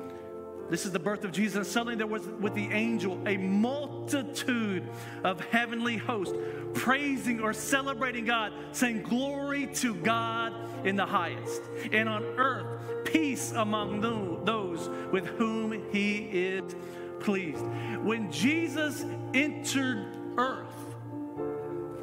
This 0.71 0.85
is 0.85 0.93
the 0.93 0.99
birth 0.99 1.25
of 1.25 1.33
Jesus. 1.33 1.57
And 1.57 1.67
suddenly 1.67 1.97
there 1.97 2.07
was 2.07 2.27
with 2.27 2.55
the 2.55 2.69
angel 2.71 3.21
a 3.27 3.39
multitude 3.39 4.87
of 5.25 5.41
heavenly 5.47 5.97
hosts 5.97 6.37
praising 6.75 7.41
or 7.41 7.53
celebrating 7.53 8.27
God, 8.27 8.53
saying, 8.73 9.03
Glory 9.03 9.67
to 9.77 9.95
God 9.95 10.53
in 10.87 10.97
the 10.97 11.07
highest, 11.07 11.63
and 11.91 12.09
on 12.09 12.23
earth 12.23 12.68
peace 13.13 13.53
among 13.53 14.01
those 14.45 14.89
with 15.13 15.27
whom 15.27 15.91
he 15.91 16.29
is 16.33 16.75
pleased. 17.21 17.65
When 18.03 18.31
Jesus 18.31 19.05
entered 19.35 20.07
earth, 20.37 20.95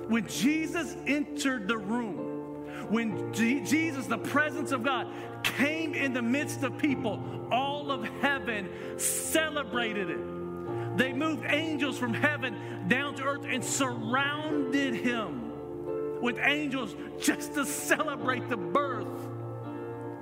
when 0.08 0.28
Jesus 0.28 0.96
entered 1.08 1.68
the 1.68 1.78
room, 1.78 2.90
when 2.90 3.34
Jesus, 3.34 4.06
the 4.06 4.18
presence 4.18 4.72
of 4.72 4.84
God, 4.84 5.08
came 5.44 5.94
in 5.94 6.14
the 6.14 6.22
midst 6.22 6.64
of 6.64 6.78
people, 6.78 7.24
all 7.52 7.92
of 7.92 8.04
heaven 8.22 8.70
celebrated 8.98 10.10
it. 10.10 10.98
They 10.98 11.12
moved 11.12 11.46
angels 11.48 11.98
from 11.98 12.14
heaven 12.14 12.88
down 12.88 13.16
to 13.16 13.24
earth 13.24 13.46
and 13.48 13.64
surrounded 13.64 14.94
him 14.96 16.22
with 16.22 16.40
angels 16.40 16.96
just 17.20 17.54
to 17.56 17.66
celebrate 17.66 18.50
the 18.50 18.58
birth 18.58 19.08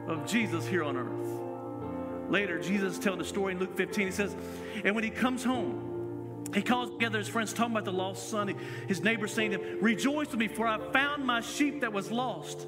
of 0.08 0.26
Jesus 0.26 0.68
here 0.68 0.84
on 0.84 0.98
earth. 0.98 2.30
Later, 2.30 2.60
Jesus 2.60 2.98
telling 2.98 3.20
the 3.20 3.26
story 3.26 3.54
in 3.54 3.60
Luke 3.60 3.76
15. 3.78 4.08
He 4.08 4.12
says, 4.12 4.36
And 4.84 4.96
when 4.96 5.04
he 5.04 5.10
comes 5.10 5.44
home, 5.44 6.46
he 6.54 6.62
calls 6.62 6.90
together 6.92 7.18
his 7.18 7.28
friends, 7.28 7.54
talking 7.54 7.74
about 7.74 7.86
the 7.86 7.92
lost 7.92 8.30
son. 8.30 8.56
His 8.88 9.02
neighbors 9.02 9.34
saying 9.34 9.52
to 9.52 9.60
him, 9.60 9.78
Rejoice 9.82 10.30
with 10.32 10.40
me, 10.40 10.48
for 10.48 10.68
I 10.68 10.78
found 10.92 11.26
my 11.26 11.42
sheep 11.42 11.82
that 11.82 11.92
was 11.92 12.12
lost. 12.12 12.68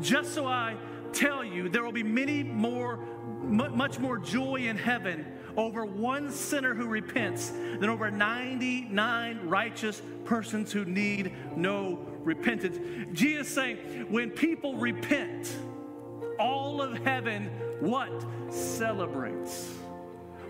Just 0.00 0.34
so 0.34 0.46
I 0.46 0.76
tell 1.12 1.44
you, 1.44 1.68
there 1.68 1.82
will 1.82 1.92
be 1.92 2.02
many 2.02 2.42
more, 2.42 2.98
much 3.42 3.98
more 3.98 4.18
joy 4.18 4.56
in 4.56 4.76
heaven 4.76 5.26
over 5.56 5.84
one 5.84 6.30
sinner 6.30 6.74
who 6.74 6.86
repents 6.86 7.50
than 7.50 7.88
over 7.88 8.10
99 8.10 9.40
righteous 9.44 10.02
persons 10.24 10.72
who 10.72 10.84
need 10.84 11.32
no 11.56 12.00
repentance. 12.24 12.78
Jesus 13.12 13.48
saying, 13.48 13.76
when 14.08 14.30
people 14.30 14.74
repent, 14.76 15.56
all 16.38 16.82
of 16.82 16.98
heaven 17.04 17.50
what? 17.80 18.24
Celebrates. 18.50 19.72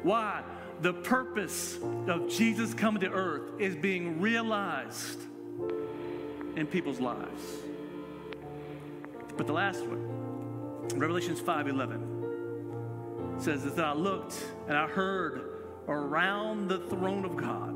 Why? 0.02 0.42
The 0.80 0.92
purpose 0.92 1.78
of 2.06 2.28
Jesus 2.28 2.74
coming 2.74 3.00
to 3.00 3.10
earth 3.10 3.52
is 3.58 3.76
being 3.76 4.20
realized 4.20 5.20
in 6.56 6.66
people's 6.66 7.00
lives. 7.00 7.42
But 9.36 9.46
the 9.46 9.52
last 9.52 9.84
one, 9.86 10.98
Revelations 10.98 11.40
5:11 11.40 13.40
says 13.40 13.64
that 13.64 13.84
I 13.84 13.94
looked 13.94 14.44
and 14.68 14.76
I 14.76 14.86
heard 14.86 15.50
around 15.88 16.68
the 16.68 16.78
throne 16.78 17.24
of 17.24 17.36
God 17.36 17.74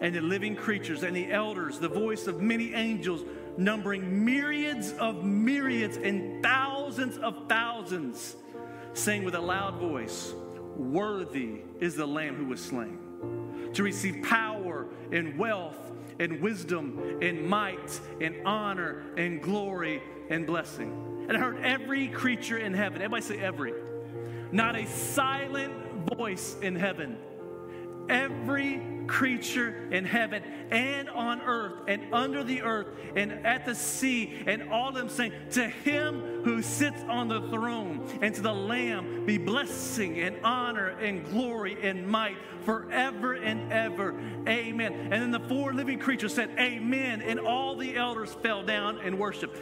and 0.00 0.14
the 0.14 0.20
living 0.20 0.56
creatures 0.56 1.02
and 1.02 1.14
the 1.14 1.30
elders 1.30 1.78
the 1.78 1.88
voice 1.88 2.26
of 2.26 2.40
many 2.40 2.74
angels 2.74 3.22
numbering 3.56 4.24
myriads 4.24 4.92
of 4.92 5.24
myriads 5.24 5.96
and 5.96 6.42
thousands 6.42 7.18
of 7.18 7.48
thousands, 7.48 8.36
saying 8.94 9.24
with 9.24 9.34
a 9.34 9.40
loud 9.40 9.74
voice, 9.76 10.32
Worthy 10.76 11.60
is 11.80 11.94
the 11.94 12.06
Lamb 12.06 12.36
who 12.36 12.46
was 12.46 12.60
slain 12.60 12.98
to 13.74 13.82
receive 13.82 14.22
power 14.22 14.86
and 15.12 15.38
wealth 15.38 15.92
and 16.18 16.40
wisdom 16.40 17.18
and 17.22 17.46
might 17.46 18.00
and 18.20 18.36
honor 18.46 19.02
and 19.16 19.42
glory 19.42 20.02
and 20.28 20.46
blessing. 20.46 21.26
And 21.28 21.36
I 21.36 21.40
heard 21.40 21.64
every 21.64 22.08
creature 22.08 22.58
in 22.58 22.74
heaven, 22.74 22.96
everybody 23.02 23.22
say 23.22 23.38
every, 23.38 23.72
not 24.52 24.76
a 24.76 24.86
silent 24.86 25.72
voice 26.16 26.56
in 26.62 26.76
heaven. 26.76 27.18
Every 28.10 28.82
creature 29.06 29.88
in 29.90 30.04
heaven 30.04 30.42
and 30.70 31.10
on 31.10 31.40
earth 31.42 31.82
and 31.88 32.14
under 32.14 32.44
the 32.44 32.62
earth 32.62 32.86
and 33.16 33.44
at 33.44 33.66
the 33.66 33.74
sea, 33.74 34.42
and 34.46 34.70
all 34.70 34.90
of 34.90 34.94
them 34.94 35.08
saying, 35.08 35.32
To 35.50 35.66
him 35.66 36.42
who 36.44 36.62
sits 36.62 37.02
on 37.08 37.28
the 37.28 37.40
throne 37.48 38.08
and 38.22 38.34
to 38.34 38.40
the 38.40 38.54
Lamb 38.54 39.26
be 39.26 39.36
blessing 39.36 40.20
and 40.20 40.36
honor 40.44 40.88
and 40.88 41.24
glory 41.28 41.76
and 41.82 42.06
might 42.06 42.36
forever 42.64 43.34
and 43.34 43.72
ever. 43.72 44.14
Amen. 44.46 44.92
And 44.92 45.12
then 45.12 45.30
the 45.30 45.40
four 45.40 45.74
living 45.74 45.98
creatures 45.98 46.34
said, 46.34 46.50
Amen. 46.58 47.20
And 47.22 47.40
all 47.40 47.76
the 47.76 47.96
elders 47.96 48.32
fell 48.42 48.62
down 48.62 48.98
and 48.98 49.18
worshiped. 49.18 49.58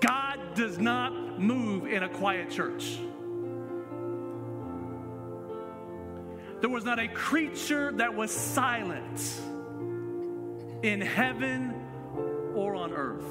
God 0.00 0.54
does 0.54 0.78
not 0.78 1.40
move 1.40 1.86
in 1.86 2.02
a 2.02 2.08
quiet 2.08 2.50
church. 2.50 2.98
There 6.60 6.70
was 6.70 6.84
not 6.84 6.98
a 6.98 7.08
creature 7.08 7.92
that 7.92 8.14
was 8.14 8.30
silent 8.30 9.40
in 10.82 11.00
heaven 11.00 11.74
or 12.54 12.74
on 12.74 12.92
earth. 12.92 13.24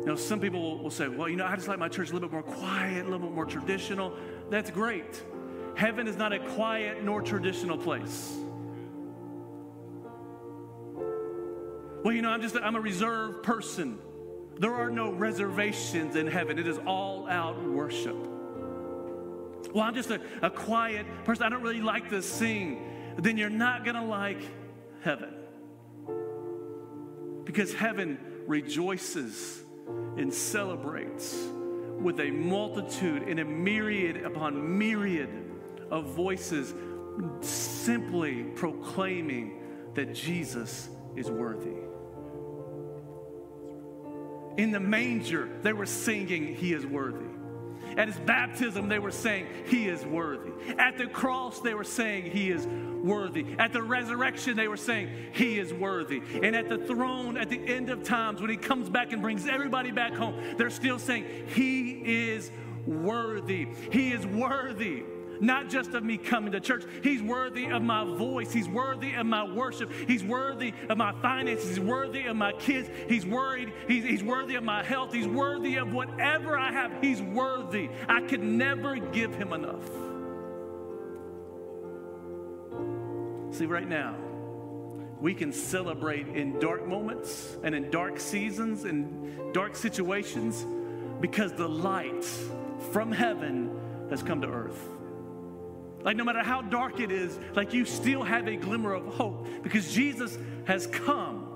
You 0.00 0.06
know, 0.06 0.16
some 0.16 0.40
people 0.40 0.78
will 0.78 0.90
say, 0.90 1.08
well, 1.08 1.28
you 1.28 1.36
know, 1.36 1.44
I 1.44 1.56
just 1.56 1.68
like 1.68 1.78
my 1.78 1.88
church 1.88 2.10
a 2.10 2.14
little 2.14 2.28
bit 2.28 2.32
more 2.32 2.42
quiet, 2.42 3.02
a 3.02 3.04
little 3.04 3.26
bit 3.26 3.32
more 3.34 3.44
traditional. 3.44 4.14
That's 4.48 4.70
great. 4.70 5.22
Heaven 5.74 6.08
is 6.08 6.16
not 6.16 6.32
a 6.32 6.38
quiet 6.38 7.04
nor 7.04 7.22
traditional 7.22 7.76
place. 7.76 8.36
Well, 12.02 12.14
you 12.14 12.22
know, 12.22 12.30
I'm 12.30 12.40
just, 12.40 12.56
I'm 12.56 12.76
a 12.76 12.80
reserved 12.80 13.42
person. 13.42 13.98
There 14.58 14.74
are 14.74 14.90
no 14.90 15.10
reservations 15.12 16.16
in 16.16 16.26
heaven. 16.26 16.58
It 16.58 16.66
is 16.66 16.78
all 16.78 17.28
out 17.28 17.62
worship. 17.62 18.16
Well, 19.74 19.84
I'm 19.84 19.94
just 19.94 20.10
a, 20.10 20.20
a 20.42 20.50
quiet 20.50 21.06
person. 21.24 21.44
I 21.44 21.48
don't 21.48 21.62
really 21.62 21.80
like 21.80 22.10
to 22.10 22.22
sing. 22.22 23.14
Then 23.16 23.36
you're 23.36 23.50
not 23.50 23.84
going 23.84 23.96
to 23.96 24.04
like 24.04 24.42
heaven. 25.02 25.34
Because 27.44 27.72
heaven 27.74 28.18
rejoices 28.46 29.62
and 30.16 30.32
celebrates 30.32 31.36
with 32.00 32.20
a 32.20 32.30
multitude 32.30 33.22
and 33.22 33.40
a 33.40 33.44
myriad 33.44 34.24
upon 34.24 34.78
myriad 34.78 35.30
of 35.90 36.06
voices 36.06 36.74
simply 37.40 38.44
proclaiming 38.54 39.60
that 39.94 40.14
Jesus 40.14 40.88
is 41.16 41.30
worthy. 41.30 41.76
In 44.56 44.70
the 44.70 44.80
manger, 44.80 45.48
they 45.62 45.72
were 45.72 45.86
singing, 45.86 46.54
He 46.54 46.72
is 46.72 46.86
worthy. 46.86 47.29
At 48.00 48.08
his 48.08 48.18
baptism, 48.20 48.88
they 48.88 48.98
were 48.98 49.10
saying, 49.10 49.46
He 49.66 49.86
is 49.86 50.06
worthy. 50.06 50.52
At 50.78 50.96
the 50.96 51.06
cross, 51.06 51.60
they 51.60 51.74
were 51.74 51.84
saying, 51.84 52.30
He 52.30 52.50
is 52.50 52.66
worthy. 52.66 53.44
At 53.58 53.74
the 53.74 53.82
resurrection, 53.82 54.56
they 54.56 54.68
were 54.68 54.78
saying, 54.78 55.10
He 55.32 55.58
is 55.58 55.74
worthy. 55.74 56.22
And 56.42 56.56
at 56.56 56.70
the 56.70 56.78
throne, 56.78 57.36
at 57.36 57.50
the 57.50 57.58
end 57.58 57.90
of 57.90 58.02
times, 58.02 58.40
when 58.40 58.48
He 58.48 58.56
comes 58.56 58.88
back 58.88 59.12
and 59.12 59.20
brings 59.20 59.46
everybody 59.46 59.90
back 59.90 60.14
home, 60.14 60.34
they're 60.56 60.70
still 60.70 60.98
saying, 60.98 61.26
He 61.48 62.30
is 62.30 62.50
worthy. 62.86 63.68
He 63.92 64.12
is 64.12 64.24
worthy 64.24 65.04
not 65.40 65.68
just 65.68 65.94
of 65.94 66.04
me 66.04 66.16
coming 66.16 66.52
to 66.52 66.60
church. 66.60 66.84
He's 67.02 67.22
worthy 67.22 67.66
of 67.66 67.82
my 67.82 68.04
voice. 68.04 68.52
He's 68.52 68.68
worthy 68.68 69.14
of 69.14 69.26
my 69.26 69.44
worship. 69.44 69.90
He's 70.06 70.22
worthy 70.22 70.72
of 70.88 70.98
my 70.98 71.12
finances. 71.20 71.68
He's 71.70 71.80
worthy 71.80 72.26
of 72.26 72.36
my 72.36 72.52
kids. 72.52 72.88
He's 73.08 73.26
worried. 73.26 73.72
He's, 73.88 74.04
he's 74.04 74.22
worthy 74.22 74.54
of 74.54 74.64
my 74.64 74.82
health. 74.82 75.12
He's 75.12 75.28
worthy 75.28 75.76
of 75.76 75.92
whatever 75.92 76.58
I 76.58 76.72
have. 76.72 76.92
He's 77.00 77.22
worthy. 77.22 77.88
I 78.08 78.20
could 78.22 78.42
never 78.42 78.96
give 78.96 79.34
him 79.34 79.52
enough. 79.52 79.88
See, 83.56 83.66
right 83.66 83.88
now, 83.88 84.16
we 85.20 85.34
can 85.34 85.52
celebrate 85.52 86.28
in 86.28 86.58
dark 86.60 86.86
moments 86.86 87.58
and 87.62 87.74
in 87.74 87.90
dark 87.90 88.18
seasons 88.18 88.84
and 88.84 89.52
dark 89.52 89.76
situations 89.76 90.64
because 91.20 91.52
the 91.52 91.68
light 91.68 92.24
from 92.92 93.12
heaven 93.12 93.70
has 94.08 94.22
come 94.22 94.40
to 94.40 94.48
earth. 94.48 94.80
Like, 96.02 96.16
no 96.16 96.24
matter 96.24 96.42
how 96.42 96.62
dark 96.62 97.00
it 97.00 97.10
is, 97.10 97.38
like 97.54 97.74
you 97.74 97.84
still 97.84 98.22
have 98.22 98.48
a 98.48 98.56
glimmer 98.56 98.94
of 98.94 99.06
hope 99.06 99.46
because 99.62 99.92
Jesus 99.92 100.38
has 100.64 100.86
come. 100.86 101.46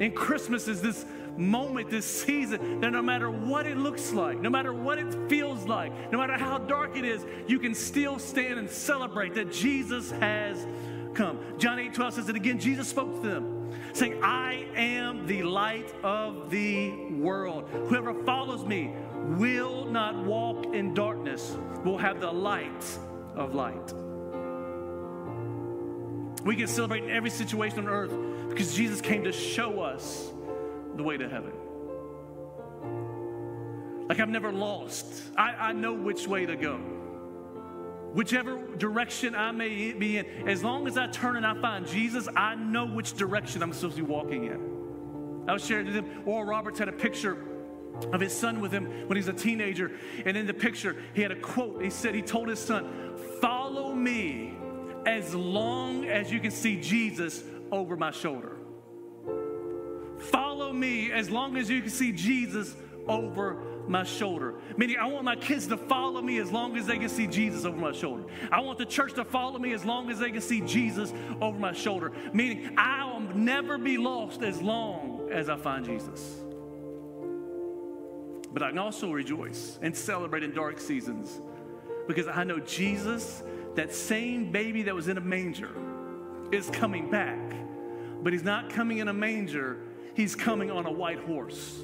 And 0.00 0.14
Christmas 0.14 0.66
is 0.66 0.82
this 0.82 1.04
moment, 1.36 1.90
this 1.90 2.06
season, 2.06 2.80
that 2.80 2.90
no 2.90 3.02
matter 3.02 3.30
what 3.30 3.66
it 3.66 3.76
looks 3.76 4.12
like, 4.12 4.40
no 4.40 4.50
matter 4.50 4.72
what 4.72 4.98
it 4.98 5.28
feels 5.28 5.66
like, 5.66 6.12
no 6.12 6.18
matter 6.18 6.36
how 6.36 6.58
dark 6.58 6.96
it 6.96 7.04
is, 7.04 7.24
you 7.46 7.58
can 7.58 7.74
still 7.74 8.18
stand 8.18 8.58
and 8.58 8.68
celebrate 8.68 9.34
that 9.34 9.52
Jesus 9.52 10.10
has 10.12 10.66
come. 11.14 11.38
John 11.58 11.78
8 11.78 11.94
12 11.94 12.14
says 12.14 12.28
it 12.28 12.36
again. 12.36 12.58
Jesus 12.58 12.88
spoke 12.88 13.22
to 13.22 13.28
them, 13.28 13.53
saying, 13.94 14.22
I 14.22 14.66
am 14.74 15.26
the 15.26 15.42
light 15.44 15.92
of 16.02 16.50
the 16.50 16.90
world. 17.12 17.68
Whoever 17.88 18.12
follows 18.24 18.64
me 18.64 18.92
will 19.38 19.86
not 19.86 20.24
walk 20.24 20.66
in 20.74 20.94
darkness, 20.94 21.56
will 21.84 21.98
have 21.98 22.20
the 22.20 22.30
light 22.30 22.98
of 23.36 23.54
light. 23.54 23.92
We 26.44 26.56
can 26.56 26.66
celebrate 26.66 27.04
in 27.04 27.10
every 27.10 27.30
situation 27.30 27.78
on 27.80 27.88
earth 27.88 28.12
because 28.50 28.74
Jesus 28.74 29.00
came 29.00 29.24
to 29.24 29.32
show 29.32 29.80
us 29.80 30.30
the 30.96 31.02
way 31.02 31.16
to 31.16 31.28
heaven. 31.28 31.52
Like 34.08 34.20
I've 34.20 34.28
never 34.28 34.52
lost, 34.52 35.06
I, 35.36 35.52
I 35.52 35.72
know 35.72 35.94
which 35.94 36.28
way 36.28 36.44
to 36.44 36.56
go. 36.56 36.78
Whichever 38.14 38.58
direction 38.76 39.34
I 39.34 39.50
may 39.50 39.92
be 39.92 40.18
in, 40.18 40.48
as 40.48 40.62
long 40.62 40.86
as 40.86 40.96
I 40.96 41.08
turn 41.08 41.34
and 41.36 41.44
I 41.44 41.60
find 41.60 41.84
Jesus, 41.84 42.28
I 42.36 42.54
know 42.54 42.86
which 42.86 43.14
direction 43.14 43.60
I'm 43.60 43.72
supposed 43.72 43.96
to 43.96 44.04
be 44.04 44.08
walking 44.08 44.44
in. 44.44 45.44
I 45.48 45.52
was 45.52 45.66
sharing 45.66 45.86
with 45.86 45.96
them, 45.96 46.22
Oral 46.24 46.44
Roberts 46.44 46.78
had 46.78 46.88
a 46.88 46.92
picture 46.92 47.36
of 48.12 48.20
his 48.20 48.32
son 48.32 48.60
with 48.60 48.70
him 48.70 49.08
when 49.08 49.16
he's 49.16 49.26
a 49.26 49.32
teenager. 49.32 49.98
And 50.24 50.36
in 50.36 50.46
the 50.46 50.54
picture, 50.54 50.96
he 51.12 51.22
had 51.22 51.32
a 51.32 51.40
quote. 51.40 51.82
He 51.82 51.90
said, 51.90 52.14
he 52.14 52.22
told 52.22 52.48
his 52.48 52.60
son, 52.60 53.18
Follow 53.40 53.92
me 53.92 54.54
as 55.06 55.34
long 55.34 56.04
as 56.04 56.30
you 56.30 56.38
can 56.38 56.52
see 56.52 56.80
Jesus 56.80 57.42
over 57.72 57.96
my 57.96 58.12
shoulder. 58.12 58.58
Follow 60.18 60.72
me 60.72 61.10
as 61.10 61.30
long 61.30 61.56
as 61.56 61.68
you 61.68 61.80
can 61.80 61.90
see 61.90 62.12
Jesus 62.12 62.76
over 63.08 63.73
my 63.88 64.02
shoulder. 64.02 64.54
Meaning, 64.76 64.96
I 64.98 65.06
want 65.06 65.24
my 65.24 65.36
kids 65.36 65.66
to 65.68 65.76
follow 65.76 66.22
me 66.22 66.38
as 66.38 66.50
long 66.50 66.76
as 66.76 66.86
they 66.86 66.98
can 66.98 67.08
see 67.08 67.26
Jesus 67.26 67.64
over 67.64 67.76
my 67.76 67.92
shoulder. 67.92 68.24
I 68.50 68.60
want 68.60 68.78
the 68.78 68.86
church 68.86 69.14
to 69.14 69.24
follow 69.24 69.58
me 69.58 69.72
as 69.72 69.84
long 69.84 70.10
as 70.10 70.18
they 70.18 70.30
can 70.30 70.40
see 70.40 70.60
Jesus 70.60 71.12
over 71.40 71.58
my 71.58 71.72
shoulder. 71.72 72.12
Meaning, 72.32 72.74
I 72.76 73.04
will 73.04 73.20
never 73.20 73.78
be 73.78 73.98
lost 73.98 74.42
as 74.42 74.60
long 74.60 75.28
as 75.32 75.48
I 75.48 75.56
find 75.56 75.84
Jesus. 75.84 76.40
But 78.52 78.62
I 78.62 78.70
can 78.70 78.78
also 78.78 79.10
rejoice 79.10 79.78
and 79.82 79.96
celebrate 79.96 80.44
in 80.44 80.52
dark 80.52 80.78
seasons 80.78 81.40
because 82.06 82.28
I 82.28 82.44
know 82.44 82.60
Jesus, 82.60 83.42
that 83.74 83.92
same 83.92 84.52
baby 84.52 84.82
that 84.82 84.94
was 84.94 85.08
in 85.08 85.18
a 85.18 85.20
manger, 85.20 85.70
is 86.52 86.70
coming 86.70 87.10
back. 87.10 87.40
But 88.22 88.32
he's 88.32 88.44
not 88.44 88.70
coming 88.70 88.98
in 88.98 89.08
a 89.08 89.12
manger, 89.12 89.78
he's 90.14 90.36
coming 90.36 90.70
on 90.70 90.86
a 90.86 90.92
white 90.92 91.18
horse. 91.18 91.80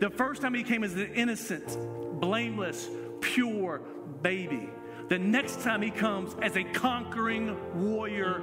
The 0.00 0.10
first 0.10 0.42
time 0.42 0.54
he 0.54 0.62
came 0.62 0.84
as 0.84 0.94
an 0.94 1.12
innocent, 1.14 2.20
blameless, 2.20 2.88
pure 3.20 3.82
baby. 4.22 4.68
The 5.08 5.18
next 5.18 5.62
time 5.62 5.82
he 5.82 5.90
comes 5.90 6.34
as 6.42 6.56
a 6.56 6.64
conquering 6.64 7.56
warrior 7.74 8.42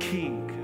king. 0.00 0.54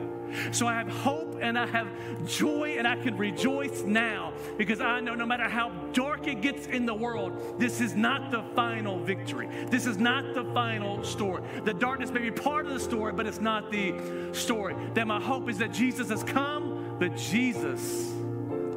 So 0.53 0.67
I 0.67 0.75
have 0.75 0.89
hope 0.89 1.39
and 1.41 1.59
I 1.59 1.67
have 1.67 1.89
joy 2.27 2.77
and 2.79 2.87
I 2.89 2.97
can 2.97 3.17
rejoice 3.17 3.83
now 3.83 4.33
because 4.59 4.81
I 4.81 5.01
know 5.01 5.15
no 5.15 5.27
matter 5.27 5.49
how 5.49 5.71
dark 5.93 6.27
it 6.27 6.41
gets 6.41 6.67
in 6.67 6.87
the 6.87 6.95
world, 6.95 7.59
this 7.59 7.81
is 7.81 7.95
not 7.95 8.31
the 8.31 8.43
final 8.55 8.99
victory. 8.99 9.49
This 9.69 9.87
is 9.87 9.99
not 9.99 10.35
the 10.35 10.45
final 10.53 11.05
story. 11.05 11.43
The 11.65 11.75
darkness 11.75 12.11
may 12.11 12.21
be 12.21 12.31
part 12.31 12.67
of 12.67 12.73
the 12.73 12.81
story, 12.81 13.13
but 13.13 13.27
it's 13.27 13.41
not 13.41 13.71
the 13.71 14.33
story. 14.33 14.75
That 14.95 15.07
my 15.07 15.21
hope 15.21 15.49
is 15.49 15.59
that 15.59 15.73
Jesus 15.73 16.09
has 16.09 16.25
come, 16.25 16.97
but 16.99 17.17
Jesus 17.17 18.13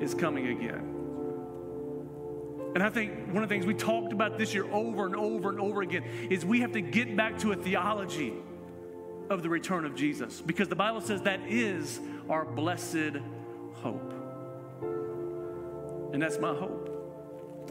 is 0.02 0.14
coming 0.14 0.48
again. 0.48 0.97
And 2.76 2.84
I 2.84 2.89
think 2.89 3.28
one 3.28 3.43
of 3.43 3.49
the 3.49 3.55
things 3.55 3.65
we 3.65 3.74
talked 3.74 4.13
about 4.13 4.38
this 4.38 4.53
year 4.53 4.72
over 4.72 5.05
and 5.05 5.15
over 5.15 5.49
and 5.49 5.59
over 5.59 5.82
again 5.82 6.03
is 6.30 6.45
we 6.45 6.61
have 6.61 6.74
to 6.74 6.82
get 6.82 7.15
back 7.15 7.39
to 7.39 7.51
a 7.51 7.55
theology 7.55 8.34
of 9.30 9.41
the 9.41 9.49
return 9.49 9.86
of 9.86 9.95
Jesus 9.95 10.41
because 10.41 10.68
the 10.68 10.76
Bible 10.76 11.01
says 11.01 11.22
that 11.24 11.41
is 11.47 11.99
our 12.30 12.45
blessed 12.45 13.18
hope. 13.74 14.13
And 16.13 16.22
that's 16.22 16.39
my 16.39 16.53
hope 16.53 16.93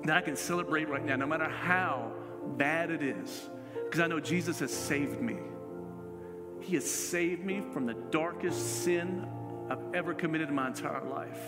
that 0.04 0.16
I 0.16 0.20
can 0.20 0.36
celebrate 0.36 0.88
right 0.88 1.04
now, 1.04 1.16
no 1.16 1.26
matter 1.26 1.48
how 1.48 2.12
bad 2.56 2.90
it 2.90 3.02
is, 3.02 3.48
because 3.84 4.00
I 4.00 4.06
know 4.06 4.20
Jesus 4.20 4.60
has 4.60 4.72
saved 4.72 5.20
me. 5.20 5.36
He 6.60 6.74
has 6.74 6.88
saved 6.90 7.44
me 7.44 7.62
from 7.72 7.86
the 7.86 7.94
darkest 8.10 8.82
sin 8.82 9.26
I've 9.70 9.94
ever 9.94 10.14
committed 10.14 10.48
in 10.48 10.54
my 10.54 10.68
entire 10.68 11.04
life. 11.04 11.40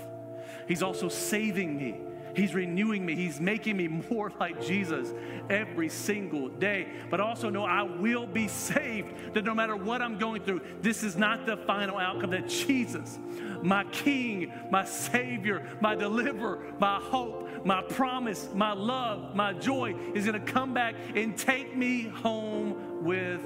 He's 0.66 0.82
also 0.82 1.09
saving 1.09 1.76
me 1.76 1.96
He's 2.35 2.55
renewing 2.55 3.05
me. 3.05 3.14
He's 3.14 3.41
making 3.41 3.76
me 3.76 3.89
more 3.89 4.33
like 4.41 4.64
Jesus 4.64 5.12
every 5.51 5.89
single 5.89 6.49
day. 6.49 6.89
But 7.11 7.20
also 7.20 7.51
know 7.51 7.64
I 7.64 7.83
will 7.83 8.26
be 8.26 8.49
saved, 8.49 9.35
that 9.35 9.45
no 9.45 9.55
matter 9.55 9.76
what 9.76 10.03
I'm 10.03 10.18
going 10.18 10.43
through, 10.43 10.62
this 10.81 11.03
is 11.03 11.16
not 11.16 11.47
the 11.47 11.57
final 11.57 11.99
outcome. 11.99 12.31
That 12.31 12.49
Jesus, 12.49 13.18
my 13.62 13.85
King, 13.85 14.53
my 14.70 14.85
Savior, 14.85 15.66
my 15.81 15.95
deliverer, 15.95 16.59
my 16.79 17.01
hope, 17.01 17.64
my 17.64 17.83
promise, 17.83 18.49
my 18.55 18.72
love, 18.72 19.35
my 19.35 19.53
joy, 19.53 19.95
is 20.14 20.26
going 20.26 20.45
to 20.45 20.53
come 20.53 20.74
back 20.74 20.95
and 21.14 21.37
take 21.37 21.76
me 21.76 22.05
home 22.05 23.05
with 23.05 23.43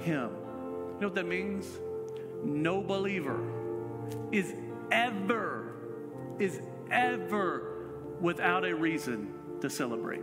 Him. 0.00 0.30
You 0.30 0.98
know 1.00 1.08
what 1.08 1.14
that 1.14 1.26
means? 1.26 1.66
No 2.44 2.82
believer 2.82 3.40
is 4.30 4.54
ever, 4.90 5.74
is 6.38 6.60
ever 6.90 7.71
without 8.22 8.64
a 8.64 8.74
reason 8.74 9.34
to 9.60 9.68
celebrate. 9.68 10.22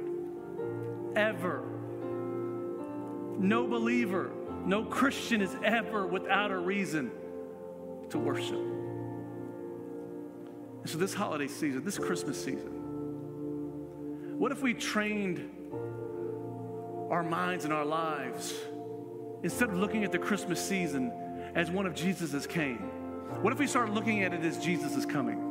Ever. 1.15 1.63
No 3.37 3.67
believer, 3.67 4.31
no 4.65 4.83
Christian 4.83 5.41
is 5.41 5.55
ever 5.63 6.07
without 6.07 6.51
a 6.51 6.57
reason 6.57 7.11
to 8.09 8.17
worship. 8.17 8.55
And 10.81 10.89
so, 10.89 10.97
this 10.97 11.13
holiday 11.13 11.47
season, 11.47 11.83
this 11.83 11.97
Christmas 11.97 12.41
season, 12.43 12.71
what 14.39 14.51
if 14.51 14.61
we 14.61 14.73
trained 14.73 15.49
our 17.09 17.23
minds 17.23 17.65
and 17.65 17.73
our 17.73 17.85
lives 17.85 18.53
instead 19.43 19.69
of 19.69 19.77
looking 19.77 20.03
at 20.03 20.11
the 20.11 20.19
Christmas 20.19 20.65
season 20.65 21.11
as 21.55 21.69
one 21.69 21.85
of 21.85 21.93
Jesus' 21.93 22.47
came? 22.47 22.77
What 23.41 23.53
if 23.53 23.59
we 23.59 23.67
start 23.67 23.91
looking 23.91 24.23
at 24.23 24.33
it 24.33 24.43
as 24.43 24.57
Jesus 24.63 24.95
is 24.95 25.05
coming? 25.05 25.48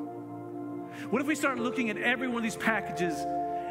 What 1.11 1.23
if 1.23 1.29
we 1.29 1.35
start 1.35 1.59
looking 1.59 1.91
at 1.91 1.97
every 1.97 2.29
one 2.29 2.39
of 2.39 2.43
these 2.43 2.57
packages 2.57 3.15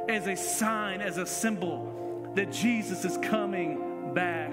as 0.09 0.27
a 0.27 0.35
sign, 0.35 1.01
as 1.01 1.17
a 1.17 1.25
symbol 1.25 2.31
that 2.35 2.51
Jesus 2.51 3.05
is 3.05 3.17
coming 3.17 4.13
back 4.13 4.51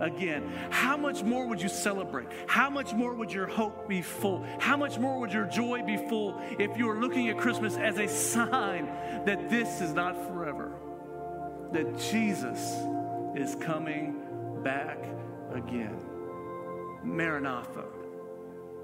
again? 0.00 0.52
How 0.70 0.96
much 0.96 1.22
more 1.22 1.46
would 1.46 1.62
you 1.62 1.68
celebrate? 1.68 2.28
How 2.46 2.68
much 2.68 2.92
more 2.92 3.14
would 3.14 3.32
your 3.32 3.46
hope 3.46 3.88
be 3.88 4.02
full? 4.02 4.44
How 4.58 4.76
much 4.76 4.98
more 4.98 5.18
would 5.20 5.32
your 5.32 5.46
joy 5.46 5.82
be 5.82 5.96
full 5.96 6.40
if 6.58 6.76
you 6.76 6.86
were 6.86 7.00
looking 7.00 7.28
at 7.28 7.38
Christmas 7.38 7.76
as 7.76 7.98
a 7.98 8.08
sign 8.08 8.86
that 9.24 9.48
this 9.48 9.80
is 9.80 9.92
not 9.92 10.16
forever? 10.26 10.72
That 11.72 11.98
Jesus 11.98 12.60
is 13.34 13.54
coming 13.56 14.16
back 14.62 14.98
again. 15.52 15.96
Maranatha. 17.02 17.84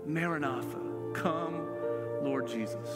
Maranatha. 0.07 0.78
Come, 1.14 1.66
Lord 2.22 2.47
Jesus. 2.47 2.88